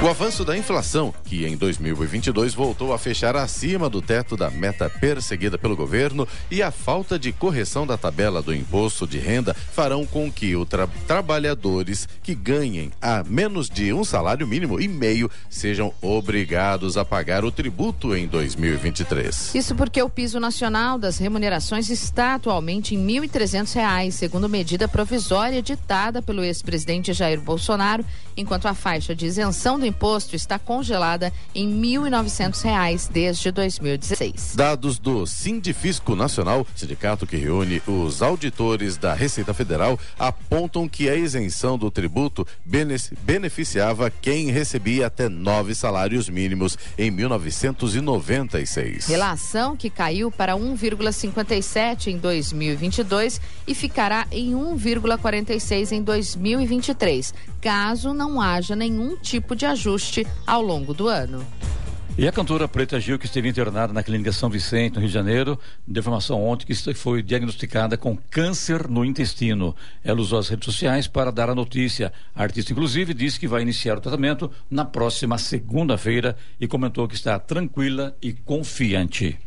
O 0.00 0.06
avanço 0.06 0.44
da 0.44 0.56
inflação, 0.56 1.12
que 1.24 1.44
em 1.44 1.56
2022 1.56 2.54
voltou 2.54 2.92
a 2.92 2.98
fechar 3.00 3.34
acima 3.34 3.90
do 3.90 4.00
teto 4.00 4.36
da 4.36 4.48
meta 4.48 4.88
perseguida 4.88 5.58
pelo 5.58 5.74
governo, 5.74 6.26
e 6.48 6.62
a 6.62 6.70
falta 6.70 7.18
de 7.18 7.32
correção 7.32 7.84
da 7.84 7.98
tabela 7.98 8.40
do 8.40 8.54
imposto 8.54 9.08
de 9.08 9.18
renda 9.18 9.54
farão 9.54 10.06
com 10.06 10.30
que 10.30 10.54
os 10.54 10.68
tra 10.68 10.86
trabalhadores 11.08 12.08
que 12.22 12.32
ganhem 12.32 12.92
a 13.02 13.24
menos 13.24 13.68
de 13.68 13.92
um 13.92 14.04
salário 14.04 14.46
mínimo 14.46 14.80
e 14.80 14.86
meio 14.86 15.28
sejam 15.50 15.92
obrigados 16.00 16.96
a 16.96 17.04
pagar 17.04 17.44
o 17.44 17.50
tributo 17.50 18.14
em 18.14 18.28
2023. 18.28 19.52
Isso 19.56 19.74
porque 19.74 20.00
o 20.00 20.08
piso 20.08 20.38
nacional 20.38 20.96
das 20.96 21.18
remunerações 21.18 21.90
está 21.90 22.36
atualmente 22.36 22.94
em 22.94 23.04
R$ 23.04 23.26
1.300, 23.26 24.12
segundo 24.12 24.48
medida 24.48 24.86
provisória 24.86 25.60
ditada 25.60 26.22
pelo 26.22 26.44
ex-presidente 26.44 27.12
Jair 27.12 27.40
Bolsonaro, 27.40 28.04
enquanto 28.36 28.66
a 28.66 28.74
faixa 28.74 29.12
de 29.12 29.26
isenção 29.26 29.76
do 29.76 29.87
imposto 29.88 30.36
está 30.36 30.58
congelada 30.58 31.32
em 31.54 31.68
R$ 31.68 31.98
1.900 31.98 33.10
desde 33.10 33.50
2016. 33.50 34.54
Dados 34.54 34.98
do 34.98 35.26
Sindifisco 35.26 36.14
Nacional, 36.14 36.66
sindicato 36.74 37.26
que 37.26 37.36
reúne 37.36 37.82
os 37.86 38.22
auditores 38.22 38.96
da 38.96 39.14
Receita 39.14 39.52
Federal, 39.52 39.98
apontam 40.18 40.88
que 40.88 41.08
a 41.08 41.16
isenção 41.16 41.76
do 41.76 41.90
tributo 41.90 42.46
beneficiava 43.24 44.10
quem 44.10 44.50
recebia 44.50 45.06
até 45.06 45.28
nove 45.28 45.74
salários 45.74 46.28
mínimos 46.28 46.78
em 46.96 47.10
1996. 47.10 49.06
Relação 49.06 49.76
que 49.76 49.90
caiu 49.90 50.30
para 50.30 50.54
1,57 50.54 52.08
em 52.08 52.18
2022 52.18 53.40
e 53.66 53.74
ficará 53.74 54.26
em 54.30 54.52
1,46 54.52 55.92
em 55.92 56.02
2023, 56.02 57.34
caso 57.60 58.12
não 58.12 58.40
haja 58.40 58.76
nenhum 58.76 59.16
tipo 59.16 59.54
de 59.54 59.66
ajuste 59.78 60.26
ao 60.44 60.60
longo 60.60 60.92
do 60.92 61.06
ano. 61.06 61.46
E 62.16 62.26
a 62.26 62.32
cantora 62.32 62.66
Preta 62.66 62.98
Gil, 62.98 63.16
que 63.16 63.26
esteve 63.26 63.48
internada 63.48 63.92
na 63.92 64.02
Clínica 64.02 64.32
São 64.32 64.50
Vicente, 64.50 64.94
no 64.94 64.98
Rio 64.98 65.06
de 65.06 65.14
Janeiro, 65.14 65.56
deu 65.86 66.00
informação 66.00 66.44
ontem 66.44 66.66
que 66.66 66.74
foi 66.94 67.22
diagnosticada 67.22 67.96
com 67.96 68.18
câncer 68.28 68.88
no 68.88 69.04
intestino. 69.04 69.76
Ela 70.02 70.20
usou 70.20 70.40
as 70.40 70.48
redes 70.48 70.64
sociais 70.64 71.06
para 71.06 71.30
dar 71.30 71.48
a 71.48 71.54
notícia. 71.54 72.12
A 72.34 72.42
artista, 72.42 72.72
inclusive, 72.72 73.14
disse 73.14 73.38
que 73.38 73.46
vai 73.46 73.62
iniciar 73.62 73.96
o 73.96 74.00
tratamento 74.00 74.50
na 74.68 74.84
próxima 74.84 75.38
segunda-feira 75.38 76.36
e 76.60 76.66
comentou 76.66 77.06
que 77.06 77.14
está 77.14 77.38
tranquila 77.38 78.16
e 78.20 78.32
confiante. 78.32 79.38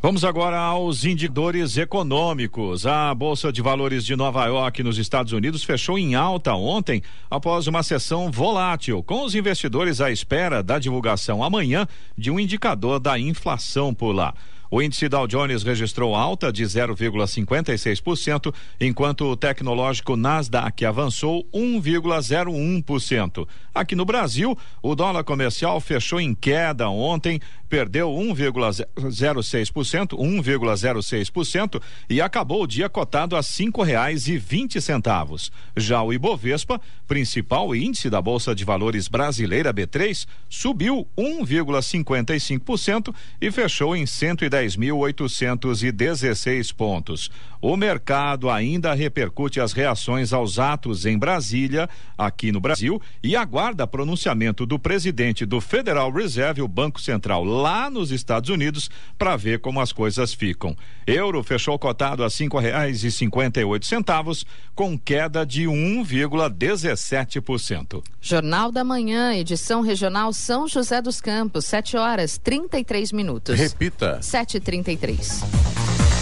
Vamos 0.00 0.24
agora 0.24 0.56
aos 0.56 1.04
indicadores 1.04 1.76
econômicos. 1.76 2.86
A 2.86 3.12
Bolsa 3.12 3.50
de 3.50 3.60
Valores 3.60 4.06
de 4.06 4.14
Nova 4.14 4.46
York, 4.46 4.80
nos 4.84 4.96
Estados 4.96 5.32
Unidos, 5.32 5.64
fechou 5.64 5.98
em 5.98 6.14
alta 6.14 6.54
ontem, 6.54 7.02
após 7.28 7.66
uma 7.66 7.82
sessão 7.82 8.30
volátil, 8.30 9.02
com 9.02 9.24
os 9.24 9.34
investidores 9.34 10.00
à 10.00 10.08
espera 10.08 10.62
da 10.62 10.78
divulgação 10.78 11.42
amanhã 11.42 11.84
de 12.16 12.30
um 12.30 12.38
indicador 12.38 13.00
da 13.00 13.18
inflação 13.18 13.92
por 13.92 14.12
lá. 14.12 14.34
O 14.70 14.82
índice 14.82 15.08
Dow 15.08 15.26
Jones 15.26 15.62
registrou 15.62 16.14
alta 16.14 16.52
de 16.52 16.62
0,56%, 16.62 18.54
enquanto 18.78 19.24
o 19.24 19.34
tecnológico 19.34 20.14
Nasdaq 20.14 20.84
avançou 20.84 21.42
1,01%. 21.54 23.48
Aqui 23.74 23.96
no 23.96 24.04
Brasil, 24.04 24.58
o 24.82 24.94
dólar 24.94 25.24
comercial 25.24 25.80
fechou 25.80 26.20
em 26.20 26.34
queda 26.34 26.90
ontem, 26.90 27.40
perdeu 27.68 28.10
1,06%, 28.10 30.16
1,06% 30.16 31.82
e 32.08 32.20
acabou 32.20 32.62
o 32.62 32.66
dia 32.66 32.88
cotado 32.88 33.34
a 33.36 33.42
cinco 33.42 33.82
reais 33.82 34.28
e 34.28 34.38
vinte 34.38 34.80
centavos. 34.80 35.50
Já 35.76 36.00
o 36.02 36.12
Ibovespa, 36.12 36.80
principal 37.06 37.72
índice 37.74 38.10
da 38.10 38.22
Bolsa 38.22 38.54
de 38.54 38.64
Valores 38.64 39.08
brasileira 39.08 39.74
B3, 39.74 40.26
subiu 40.48 41.08
1,55% 41.16 43.12
e 43.40 43.50
fechou 43.50 43.96
em 43.96 44.04
110.816 44.04 46.74
pontos. 46.74 47.30
O 47.60 47.76
mercado 47.76 48.48
ainda 48.48 48.94
repercute 48.94 49.60
as 49.60 49.72
reações 49.72 50.32
aos 50.32 50.60
atos 50.60 51.04
em 51.04 51.18
Brasília, 51.18 51.88
aqui 52.16 52.52
no 52.52 52.60
Brasil, 52.60 53.02
e 53.22 53.34
aguarda 53.34 53.86
pronunciamento 53.86 54.64
do 54.64 54.78
presidente 54.78 55.44
do 55.44 55.60
Federal 55.60 56.10
Reserve, 56.10 56.62
o 56.62 56.68
Banco 56.68 57.00
Central, 57.00 57.42
lá 57.58 57.90
nos 57.90 58.10
Estados 58.10 58.48
Unidos, 58.48 58.88
para 59.18 59.36
ver 59.36 59.60
como 59.60 59.78
as 59.80 59.92
coisas 59.92 60.32
ficam. 60.32 60.74
Euro 61.06 61.42
fechou 61.42 61.78
cotado 61.78 62.24
a 62.24 62.30
cinco 62.30 62.58
reais 62.58 63.04
e 63.04 63.10
cinquenta 63.10 63.60
e 63.60 63.64
oito 63.64 63.84
centavos, 63.86 64.46
com 64.74 64.98
queda 64.98 65.44
de 65.44 65.64
1,17%. 65.64 68.02
Jornal 68.20 68.72
da 68.72 68.84
Manhã, 68.84 69.34
edição 69.34 69.80
regional 69.80 70.32
São 70.32 70.68
José 70.68 71.02
dos 71.02 71.20
Campos, 71.20 71.64
7 71.66 71.96
horas 71.96 72.38
33 72.38 73.10
minutos. 73.12 73.58
Repita. 73.58 74.20
7h33. 74.20 76.17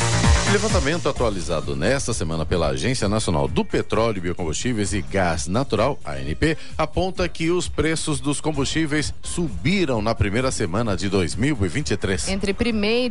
Levantamento 0.56 1.06
atualizado 1.06 1.76
nesta 1.76 2.14
semana 2.14 2.46
pela 2.46 2.68
Agência 2.68 3.10
Nacional 3.10 3.46
do 3.46 3.62
Petróleo, 3.62 4.22
Biocombustíveis 4.22 4.94
e 4.94 5.02
Gás 5.02 5.46
Natural, 5.46 5.98
ANP, 6.02 6.56
aponta 6.78 7.28
que 7.28 7.50
os 7.50 7.68
preços 7.68 8.20
dos 8.20 8.40
combustíveis 8.40 9.12
subiram 9.22 10.00
na 10.00 10.14
primeira 10.14 10.50
semana 10.50 10.96
de 10.96 11.10
2023. 11.10 12.28
Entre 12.28 12.52
1 12.52 12.54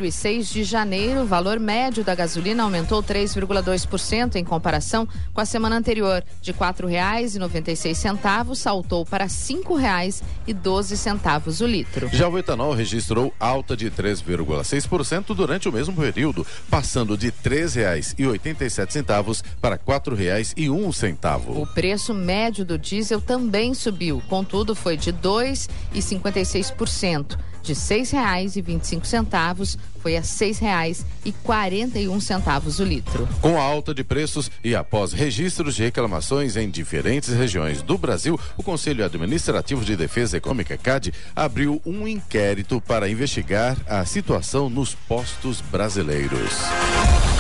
e 0.06 0.12
6 0.12 0.50
de 0.50 0.64
janeiro, 0.64 1.22
o 1.22 1.28
valor 1.28 1.60
médio 1.60 2.04
da 2.04 2.16
gasolina 2.16 2.64
aumentou 2.64 3.04
3,2% 3.04 4.38
em 4.38 4.44
comparação 4.44 5.08
com 5.32 5.40
a 5.40 5.46
semana 5.46 5.78
anterior. 5.78 6.24
De 6.42 6.52
R$ 6.52 6.58
4,96 6.58 8.56
saltou 8.56 9.06
para 9.06 9.26
R$ 9.26 9.30
5,12 9.30 11.62
o 11.62 11.68
litro. 11.68 12.10
Já 12.12 12.28
o 12.28 12.40
etanol 12.40 12.74
registrou 12.74 13.32
alta 13.40 13.78
de 13.78 13.92
3,6% 13.92 15.36
durante 15.36 15.70
o 15.70 15.72
mesmo 15.72 15.96
período, 15.96 16.44
passando 16.72 17.16
de 17.16 17.35
três 17.44 17.76
reais 17.76 18.16
e 18.18 18.26
oitenta 18.26 18.66
e 18.66 18.70
sete 18.70 18.94
centavos 18.94 19.44
para 19.62 19.78
quatro 19.78 20.16
reais 20.16 20.54
e 20.56 20.70
um 20.70 20.92
centavo. 20.92 21.62
O 21.62 21.68
preço 21.68 22.14
médio 22.14 22.66
do 22.66 22.78
diesel 22.78 23.22
também 23.22 23.74
subiu, 23.74 24.22
contudo 24.28 24.76
foi 24.76 24.98
de 24.98 25.12
dois 25.12 25.70
e 25.94 26.02
cinquenta 26.02 26.40
e 26.40 26.46
seis 26.46 26.72
por 26.72 26.88
cento. 26.88 27.38
De 27.62 27.74
seis 27.74 28.12
reais 28.12 28.56
e 28.56 28.62
vinte 28.62 28.84
e 28.84 28.88
cinco 28.88 29.08
centavos 29.08 29.76
foi 30.00 30.16
a 30.16 30.22
seis 30.22 30.60
reais 30.60 31.04
e 31.26 31.32
quarenta 31.32 31.98
e 31.98 32.08
um 32.08 32.20
centavos 32.20 32.78
o 32.80 32.84
litro. 32.84 33.28
Com 33.42 33.60
a 33.60 33.64
alta 33.64 33.92
de 33.92 34.04
preços 34.04 34.52
e 34.64 34.76
após 34.76 35.14
registros 35.14 35.76
de 35.76 35.82
reclamações 35.82 36.56
em 36.58 36.70
diferentes 36.70 37.30
regiões 37.30 37.82
do 37.82 37.98
Brasil, 37.98 38.40
o 38.56 38.62
Conselho 38.62 39.04
Administrativo 39.04 39.84
de 39.84 39.96
Defesa 39.96 40.38
Econômica 40.38 40.78
CAD 40.78 41.12
abriu 41.36 41.82
um 41.84 42.08
inquérito 42.08 42.80
para 42.80 43.10
investigar 43.10 43.76
a 43.88 44.06
situação 44.06 44.70
nos 44.70 44.94
postos 44.94 45.60
brasileiros. 45.60 46.54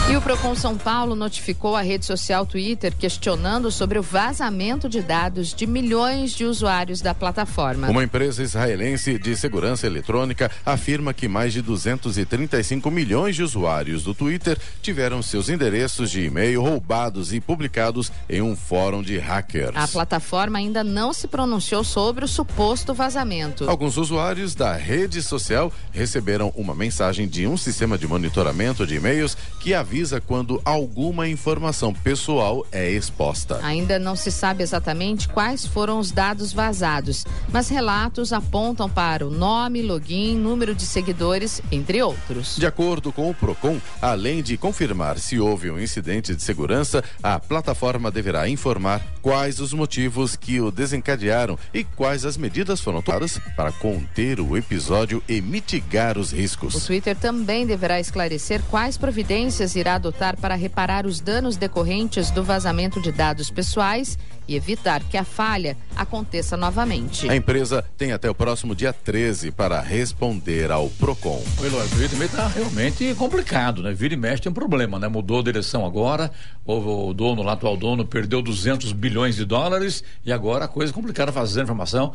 E 0.07 0.15
o 0.15 0.21
Procon 0.21 0.53
São 0.53 0.77
Paulo 0.77 1.15
notificou 1.15 1.75
a 1.75 1.81
rede 1.81 2.05
social 2.05 2.45
Twitter 2.45 2.95
questionando 2.95 3.71
sobre 3.71 3.97
o 3.97 4.03
vazamento 4.03 4.87
de 4.87 5.01
dados 5.01 5.51
de 5.51 5.65
milhões 5.65 6.31
de 6.33 6.45
usuários 6.45 7.01
da 7.01 7.15
plataforma. 7.15 7.89
Uma 7.89 8.03
empresa 8.03 8.43
israelense 8.43 9.17
de 9.17 9.35
segurança 9.35 9.87
eletrônica 9.87 10.51
afirma 10.63 11.11
que 11.11 11.27
mais 11.27 11.53
de 11.53 11.61
235 11.63 12.91
milhões 12.91 13.35
de 13.35 13.41
usuários 13.41 14.03
do 14.03 14.13
Twitter 14.13 14.59
tiveram 14.79 15.23
seus 15.23 15.49
endereços 15.49 16.11
de 16.11 16.23
e-mail 16.23 16.61
roubados 16.61 17.33
e 17.33 17.41
publicados 17.41 18.11
em 18.29 18.43
um 18.43 18.55
fórum 18.55 19.01
de 19.01 19.17
hackers. 19.17 19.75
A 19.75 19.87
plataforma 19.87 20.59
ainda 20.59 20.83
não 20.83 21.13
se 21.13 21.27
pronunciou 21.27 21.83
sobre 21.83 22.23
o 22.23 22.27
suposto 22.27 22.93
vazamento. 22.93 23.67
Alguns 23.67 23.97
usuários 23.97 24.53
da 24.53 24.73
rede 24.75 25.23
social 25.23 25.73
receberam 25.91 26.53
uma 26.55 26.75
mensagem 26.75 27.27
de 27.27 27.47
um 27.47 27.57
sistema 27.57 27.97
de 27.97 28.07
monitoramento 28.07 28.85
de 28.85 28.97
e-mails 28.97 29.35
que 29.59 29.73
havia 29.73 29.94
avisa 29.95 30.19
quando 30.19 30.61
alguma 30.65 31.25
informação 31.25 31.93
pessoal 31.93 32.65
é 32.69 32.91
exposta. 32.91 33.61
Ainda 33.63 33.97
não 33.97 34.13
se 34.13 34.29
sabe 34.29 34.61
exatamente 34.61 35.29
quais 35.29 35.65
foram 35.65 35.99
os 35.99 36.11
dados 36.11 36.51
vazados, 36.51 37.25
mas 37.49 37.69
relatos 37.69 38.33
apontam 38.33 38.89
para 38.89 39.25
o 39.25 39.31
nome, 39.31 39.81
login, 39.81 40.35
número 40.35 40.75
de 40.75 40.85
seguidores, 40.85 41.61
entre 41.71 42.03
outros. 42.03 42.57
De 42.57 42.65
acordo 42.65 43.13
com 43.13 43.29
o 43.29 43.33
Procon, 43.33 43.79
além 44.01 44.43
de 44.43 44.57
confirmar 44.57 45.17
se 45.17 45.39
houve 45.39 45.71
um 45.71 45.79
incidente 45.79 46.35
de 46.35 46.43
segurança, 46.43 47.01
a 47.23 47.39
plataforma 47.39 48.11
deverá 48.11 48.49
informar 48.49 49.01
quais 49.21 49.61
os 49.61 49.71
motivos 49.71 50.35
que 50.35 50.59
o 50.59 50.71
desencadearam 50.71 51.57
e 51.73 51.85
quais 51.85 52.25
as 52.25 52.35
medidas 52.35 52.81
foram 52.81 53.01
tomadas 53.01 53.39
para 53.55 53.71
conter 53.71 54.41
o 54.41 54.57
episódio 54.57 55.23
e 55.29 55.39
mitigar 55.39 56.17
os 56.17 56.33
riscos. 56.33 56.75
O 56.75 56.85
Twitter 56.85 57.15
também 57.15 57.65
deverá 57.65 57.97
esclarecer 57.97 58.61
quais 58.69 58.97
providências 58.97 59.75
irá 59.75 59.84
adotar 59.93 60.35
para 60.35 60.55
reparar 60.55 61.05
os 61.05 61.19
danos 61.19 61.55
decorrentes 61.55 62.31
do 62.31 62.43
vazamento 62.43 62.99
de 62.99 63.11
dados 63.11 63.51
pessoais 63.51 64.17
e 64.47 64.55
evitar 64.55 65.03
que 65.03 65.17
a 65.17 65.23
falha 65.23 65.77
aconteça 65.95 66.55
novamente. 66.57 67.29
A 67.29 67.35
empresa 67.35 67.83
tem 67.97 68.11
até 68.11 68.29
o 68.29 68.35
próximo 68.35 68.75
dia 68.75 68.93
13 68.93 69.51
para 69.51 69.79
responder 69.81 70.71
ao 70.71 70.89
Procon. 70.89 71.43
O 71.59 71.65
Eloy, 71.65 71.87
também 72.09 72.27
está 72.27 72.47
realmente 72.47 73.13
complicado, 73.15 73.81
né? 73.81 73.93
Vira 73.93 74.13
e 74.13 74.17
mexe 74.17 74.43
tem 74.43 74.51
um 74.51 74.55
problema, 74.55 74.99
né? 74.99 75.07
Mudou 75.07 75.39
a 75.39 75.43
direção 75.43 75.85
agora, 75.85 76.31
o, 76.65 77.09
o 77.09 77.13
dono, 77.13 77.43
o 77.43 77.49
atual 77.49 77.77
dono, 77.77 78.05
perdeu 78.05 78.41
200 78.41 78.91
bilhões 78.91 79.35
de 79.35 79.45
dólares 79.45 80.03
e 80.25 80.31
agora 80.31 80.65
a 80.65 80.67
coisa 80.67 80.91
é 80.91 80.95
complicada 80.95 81.31
fazer 81.31 81.63
informação. 81.63 82.13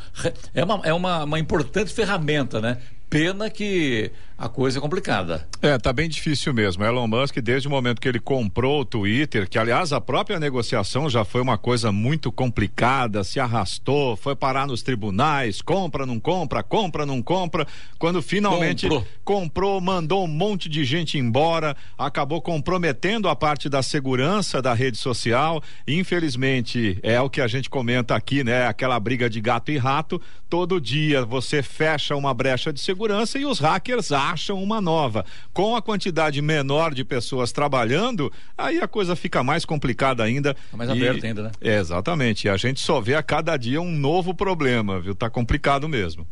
É 0.55 0.65
uma, 0.65 0.81
é 0.85 0.93
uma, 0.93 1.25
uma 1.25 1.39
importante 1.39 1.93
ferramenta, 1.93 2.61
né? 2.61 2.79
Pena 3.09 3.51
que 3.51 4.13
a 4.41 4.49
coisa 4.49 4.79
é 4.79 4.81
complicada. 4.81 5.47
É, 5.61 5.77
tá 5.77 5.93
bem 5.93 6.09
difícil 6.09 6.55
mesmo. 6.55 6.83
Elon 6.83 7.07
Musk, 7.07 7.37
desde 7.41 7.69
o 7.69 7.71
momento 7.71 8.01
que 8.01 8.09
ele 8.09 8.19
comprou 8.19 8.81
o 8.81 8.85
Twitter, 8.87 9.47
que 9.47 9.59
aliás 9.59 9.93
a 9.93 10.01
própria 10.01 10.41
negociação 10.41 11.11
já 11.11 11.27
foi 11.27 11.43
uma 11.43 11.59
coisa 11.59 11.93
muito 11.93 12.33
complicada, 12.33 13.23
se 13.23 13.39
arrastou, 13.39 14.17
foi 14.17 14.35
parar 14.35 14.67
nos 14.67 14.83
tribunais, 14.83 15.61
compra, 15.61 16.07
não 16.07 16.19
compra, 16.19 16.63
compra, 16.63 17.05
não 17.05 17.21
compra. 17.21 17.67
Quando 17.99 18.23
finalmente 18.23 18.89
comprou, 18.89 19.07
comprou 19.23 19.81
mandou 19.81 20.25
um 20.25 20.29
monte 20.29 20.71
de 20.71 20.87
gente 20.87 21.19
embora, 21.19 21.77
acabou 21.99 22.41
comprometendo 22.41 23.29
a 23.29 23.37
parte 23.37 23.69
da 23.69 23.83
segurança 23.83 24.63
da 24.63 24.73
rede 24.73 24.97
social. 24.97 25.63
Infelizmente, 25.87 26.99
é 27.03 27.21
o 27.21 27.29
que 27.29 27.43
a 27.43 27.47
gente 27.47 27.69
comenta 27.69 28.15
aqui, 28.15 28.43
né? 28.43 28.67
Aquela 28.67 28.99
briga 28.99 29.29
de 29.29 29.39
gato 29.39 29.71
e 29.71 29.77
rato. 29.77 30.19
Todo 30.49 30.81
dia 30.81 31.27
você 31.27 31.63
fecha 31.63 32.17
uma 32.17 32.33
brecha 32.33 32.73
de 32.73 32.81
segurança 32.81 33.39
e 33.39 33.45
os 33.45 33.59
hackers 33.59 34.11
acham 34.31 34.63
uma 34.63 34.81
nova. 34.81 35.25
Com 35.53 35.77
a 35.77 35.83
quantidade 35.83 36.41
menor 36.41 36.95
de 36.95 37.05
pessoas 37.05 37.53
trabalhando, 37.53 38.33
aí 38.57 38.79
a 38.79 38.89
coisa 38.89 39.17
fica 39.17 39.43
mais 39.43 39.65
complicada 39.65 40.23
ainda. 40.23 40.55
Tá 40.55 40.77
mais 40.77 40.91
aberta 40.91 41.27
ainda, 41.27 41.43
né? 41.45 41.51
É, 41.61 41.79
exatamente. 41.79 42.47
E 42.47 42.51
a 42.51 42.57
gente 42.57 42.81
só 42.81 43.01
vê 43.01 43.15
a 43.15 43.23
cada 43.23 43.57
dia 43.57 43.81
um 43.81 43.91
novo 43.91 44.35
problema, 44.35 45.01
viu? 45.01 45.15
Tá 45.15 45.29
complicado 45.29 45.89
mesmo. 45.89 46.27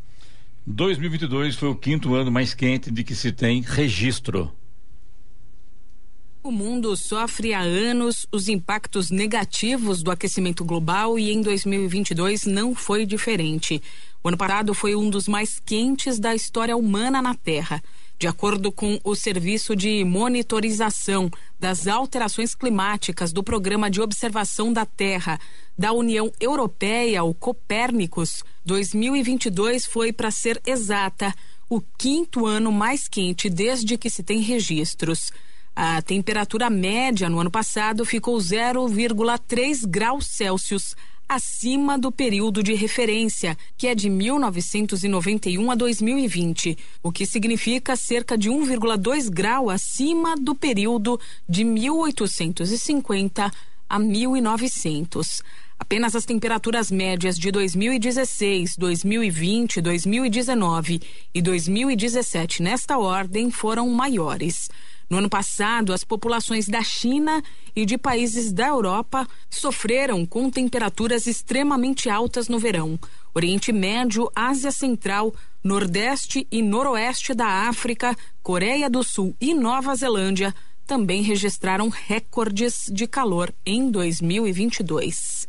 2022 0.66 1.56
foi 1.56 1.68
o 1.70 1.74
quinto 1.74 2.14
ano 2.14 2.30
mais 2.30 2.52
quente 2.52 2.90
de 2.90 3.02
que 3.02 3.14
se 3.14 3.32
tem 3.32 3.62
registro. 3.62 4.52
O 6.42 6.52
mundo 6.52 6.96
sofre 6.96 7.52
há 7.52 7.60
anos 7.60 8.26
os 8.32 8.48
impactos 8.48 9.10
negativos 9.10 10.02
do 10.02 10.10
aquecimento 10.10 10.64
global 10.64 11.18
e 11.18 11.32
em 11.32 11.40
2022 11.40 12.46
não 12.46 12.74
foi 12.74 13.04
diferente. 13.04 13.82
O 14.22 14.28
ano 14.28 14.36
passado 14.36 14.74
foi 14.74 14.96
um 14.96 15.08
dos 15.08 15.28
mais 15.28 15.60
quentes 15.60 16.18
da 16.18 16.34
história 16.34 16.76
humana 16.76 17.22
na 17.22 17.34
Terra. 17.34 17.82
De 18.18 18.26
acordo 18.26 18.72
com 18.72 18.98
o 19.04 19.14
Serviço 19.14 19.76
de 19.76 20.04
Monitorização 20.04 21.30
das 21.58 21.86
Alterações 21.86 22.52
Climáticas 22.52 23.32
do 23.32 23.44
Programa 23.44 23.88
de 23.88 24.00
Observação 24.00 24.72
da 24.72 24.84
Terra 24.84 25.38
da 25.78 25.92
União 25.92 26.32
Europeia, 26.40 27.22
o 27.22 27.32
Copérnicos, 27.32 28.42
2022 28.64 29.86
foi, 29.86 30.12
para 30.12 30.32
ser 30.32 30.60
exata, 30.66 31.32
o 31.70 31.80
quinto 31.80 32.44
ano 32.44 32.72
mais 32.72 33.06
quente 33.06 33.48
desde 33.48 33.96
que 33.96 34.10
se 34.10 34.24
tem 34.24 34.40
registros. 34.40 35.30
A 35.76 36.02
temperatura 36.02 36.68
média 36.68 37.30
no 37.30 37.38
ano 37.38 37.52
passado 37.52 38.04
ficou 38.04 38.36
0,3 38.36 39.86
graus 39.86 40.26
Celsius 40.26 40.96
acima 41.28 41.98
do 41.98 42.10
período 42.10 42.62
de 42.62 42.72
referência, 42.74 43.56
que 43.76 43.86
é 43.86 43.94
de 43.94 44.08
1991 44.08 45.70
a 45.70 45.74
2020, 45.74 46.78
o 47.02 47.12
que 47.12 47.26
significa 47.26 47.94
cerca 47.96 48.38
de 48.38 48.48
1,2 48.48 49.28
grau 49.28 49.68
acima 49.68 50.34
do 50.36 50.54
período 50.54 51.20
de 51.48 51.64
1850 51.64 53.52
a 53.88 53.98
1900. 53.98 55.42
Apenas 55.78 56.16
as 56.16 56.24
temperaturas 56.24 56.90
médias 56.90 57.38
de 57.38 57.52
2016, 57.52 58.76
2020, 58.76 59.80
2019 59.80 61.00
e 61.32 61.40
2017 61.40 62.62
nesta 62.62 62.98
ordem 62.98 63.50
foram 63.50 63.88
maiores. 63.88 64.68
No 65.08 65.18
ano 65.18 65.28
passado, 65.28 65.92
as 65.92 66.04
populações 66.04 66.68
da 66.68 66.82
China 66.82 67.42
e 67.74 67.86
de 67.86 67.96
países 67.96 68.52
da 68.52 68.68
Europa 68.68 69.26
sofreram 69.48 70.26
com 70.26 70.50
temperaturas 70.50 71.26
extremamente 71.26 72.10
altas 72.10 72.48
no 72.48 72.58
verão. 72.58 72.98
Oriente 73.34 73.72
Médio, 73.72 74.30
Ásia 74.34 74.70
Central, 74.70 75.34
Nordeste 75.64 76.46
e 76.50 76.62
Noroeste 76.62 77.32
da 77.34 77.68
África, 77.68 78.16
Coreia 78.42 78.90
do 78.90 79.02
Sul 79.02 79.34
e 79.40 79.54
Nova 79.54 79.94
Zelândia 79.94 80.54
também 80.86 81.22
registraram 81.22 81.90
recordes 81.90 82.90
de 82.90 83.06
calor 83.06 83.52
em 83.64 83.90
2022. 83.90 85.46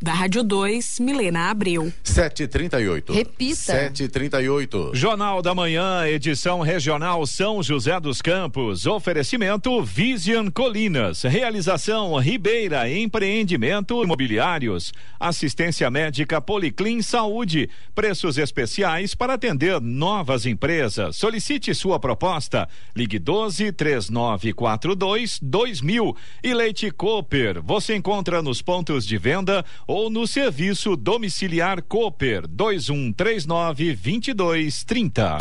Da 0.00 0.12
Rádio 0.12 0.44
2, 0.44 1.00
Milena 1.00 1.50
Abreu. 1.50 1.92
738. 2.04 3.12
Repita. 3.12 3.56
738. 3.56 4.92
Jornal 4.94 5.42
da 5.42 5.52
Manhã, 5.56 6.06
edição 6.06 6.60
regional 6.60 7.26
São 7.26 7.60
José 7.64 7.98
dos 7.98 8.22
Campos. 8.22 8.86
Oferecimento 8.86 9.82
Vision 9.82 10.50
Colinas. 10.50 11.22
Realização 11.22 12.14
Ribeira 12.16 12.88
Empreendimento 12.88 14.00
Imobiliários. 14.04 14.92
Assistência 15.18 15.90
médica 15.90 16.40
Policlin 16.40 17.02
Saúde. 17.02 17.68
Preços 17.92 18.38
especiais 18.38 19.16
para 19.16 19.34
atender 19.34 19.80
novas 19.80 20.46
empresas. 20.46 21.16
Solicite 21.16 21.74
sua 21.74 21.98
proposta. 21.98 22.68
Ligue 22.94 23.18
12 23.18 23.72
3942 23.72 25.40
2000. 25.42 26.16
E 26.44 26.54
Leite 26.54 26.88
Cooper. 26.92 27.60
Você 27.64 27.96
encontra 27.96 28.40
nos 28.40 28.62
pontos 28.62 29.04
de 29.04 29.18
venda 29.18 29.64
ou 29.88 30.10
no 30.10 30.26
serviço 30.26 30.94
domiciliar 30.94 31.82
Cooper 31.82 32.46
2139 32.46 33.96
2230. 33.96 35.38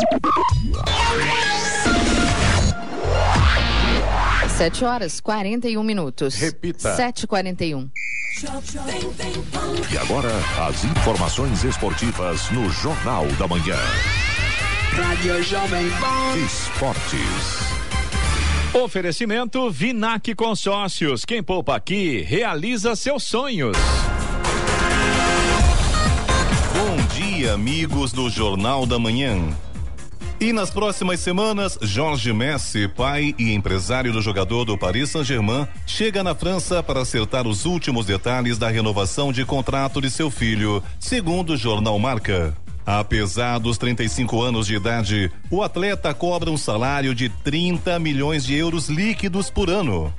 Sete 4.57 4.85
horas 4.85 5.19
quarenta 5.19 5.67
e 5.69 5.77
um 5.77 5.83
minutos. 5.83 6.35
Repita. 6.35 6.95
Sete 6.95 7.27
quarenta 7.27 7.65
e 7.65 7.75
um. 7.75 7.89
E 9.91 9.97
agora, 9.97 10.31
as 10.67 10.85
informações 10.85 11.63
esportivas 11.65 12.49
no 12.51 12.69
Jornal 12.69 13.27
da 13.37 13.47
Manhã. 13.47 13.77
Rádio 14.93 15.43
Jovem 15.43 15.89
Pan. 15.99 16.37
Esportes. 16.37 17.67
Oferecimento 18.73 19.69
Vinac 19.71 20.33
Consórcios. 20.35 21.25
Quem 21.25 21.43
poupa 21.43 21.75
aqui 21.75 22.21
realiza 22.21 22.95
seus 22.95 23.23
sonhos. 23.23 23.75
Dia, 27.37 27.53
amigos 27.53 28.11
do 28.11 28.31
Jornal 28.31 28.87
da 28.87 28.97
Manhã. 28.97 29.37
E 30.39 30.51
nas 30.51 30.71
próximas 30.71 31.19
semanas, 31.19 31.77
Jorge 31.83 32.33
Messi, 32.33 32.87
pai 32.87 33.35
e 33.37 33.53
empresário 33.53 34.11
do 34.11 34.21
jogador 34.23 34.65
do 34.65 34.75
Paris 34.75 35.11
Saint-Germain, 35.11 35.67
chega 35.85 36.23
na 36.23 36.33
França 36.33 36.81
para 36.81 37.01
acertar 37.01 37.45
os 37.45 37.65
últimos 37.65 38.07
detalhes 38.07 38.57
da 38.57 38.69
renovação 38.69 39.31
de 39.31 39.45
contrato 39.45 40.01
de 40.01 40.09
seu 40.09 40.31
filho, 40.31 40.81
segundo 40.99 41.53
o 41.53 41.57
jornal 41.57 41.99
Marca. 41.99 42.57
Apesar 42.83 43.59
dos 43.59 43.77
35 43.77 44.41
anos 44.41 44.65
de 44.65 44.75
idade, 44.75 45.31
o 45.51 45.61
atleta 45.61 46.13
cobra 46.15 46.49
um 46.49 46.57
salário 46.57 47.13
de 47.13 47.29
30 47.29 47.99
milhões 47.99 48.43
de 48.43 48.55
euros 48.55 48.89
líquidos 48.89 49.51
por 49.51 49.69
ano. 49.69 50.11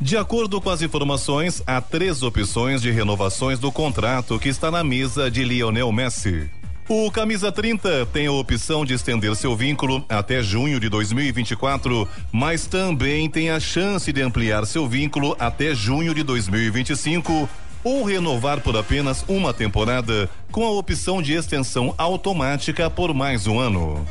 De 0.00 0.16
acordo 0.16 0.60
com 0.60 0.68
as 0.68 0.82
informações, 0.82 1.62
há 1.66 1.80
três 1.80 2.22
opções 2.22 2.82
de 2.82 2.90
renovações 2.90 3.58
do 3.58 3.72
contrato 3.72 4.38
que 4.38 4.48
está 4.48 4.70
na 4.70 4.84
mesa 4.84 5.30
de 5.30 5.42
Lionel 5.42 5.90
Messi. 5.90 6.50
O 6.88 7.10
Camisa 7.10 7.50
30 7.50 8.06
tem 8.12 8.26
a 8.26 8.32
opção 8.32 8.84
de 8.84 8.92
estender 8.92 9.34
seu 9.34 9.56
vínculo 9.56 10.04
até 10.08 10.42
junho 10.42 10.78
de 10.78 10.88
2024, 10.88 12.06
mas 12.30 12.66
também 12.66 13.28
tem 13.28 13.50
a 13.50 13.58
chance 13.58 14.12
de 14.12 14.22
ampliar 14.22 14.66
seu 14.66 14.86
vínculo 14.86 15.34
até 15.38 15.74
junho 15.74 16.14
de 16.14 16.22
2025 16.22 17.48
ou 17.82 18.04
renovar 18.04 18.60
por 18.60 18.76
apenas 18.76 19.24
uma 19.26 19.54
temporada 19.54 20.28
com 20.52 20.64
a 20.64 20.70
opção 20.70 21.22
de 21.22 21.32
extensão 21.32 21.94
automática 21.96 22.90
por 22.90 23.14
mais 23.14 23.46
um 23.46 23.58
ano. 23.58 24.06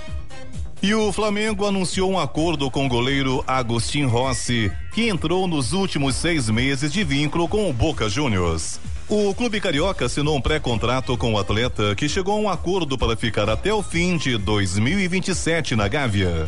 E 0.82 0.94
o 0.94 1.12
Flamengo 1.12 1.66
anunciou 1.66 2.12
um 2.12 2.20
acordo 2.20 2.70
com 2.70 2.86
o 2.86 2.90
goleiro 2.90 3.44
Agostinho 3.48 4.08
Rossi, 4.08 4.72
que 4.94 5.08
entrou 5.08 5.48
nos 5.48 5.74
últimos 5.74 6.16
seis 6.16 6.50
meses 6.50 6.92
de 6.92 7.04
vínculo 7.04 7.48
com 7.48 7.70
o 7.70 7.74
Boca 7.74 8.08
Juniors. 8.08 8.80
O 9.08 9.34
clube 9.34 9.62
carioca 9.62 10.06
assinou 10.06 10.36
um 10.36 10.42
pré-contrato 10.42 11.18
com 11.18 11.34
o 11.34 11.40
atleta 11.40 11.96
que 11.96 12.10
chegou 12.10 12.36
a 12.36 12.40
um 12.40 12.50
acordo 12.50 12.98
para 12.98 13.16
ficar 13.16 13.50
até 13.50 13.74
o 13.74 13.82
fim 13.82 14.18
de 14.18 14.38
2027 14.38 15.76
na 15.76 15.88
Gávea. 15.88 16.48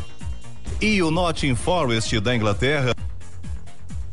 E 0.81 1.01
o 1.01 1.09
Nottingham 1.09 1.55
Forest 1.55 2.19
da 2.19 2.35
Inglaterra 2.35 2.93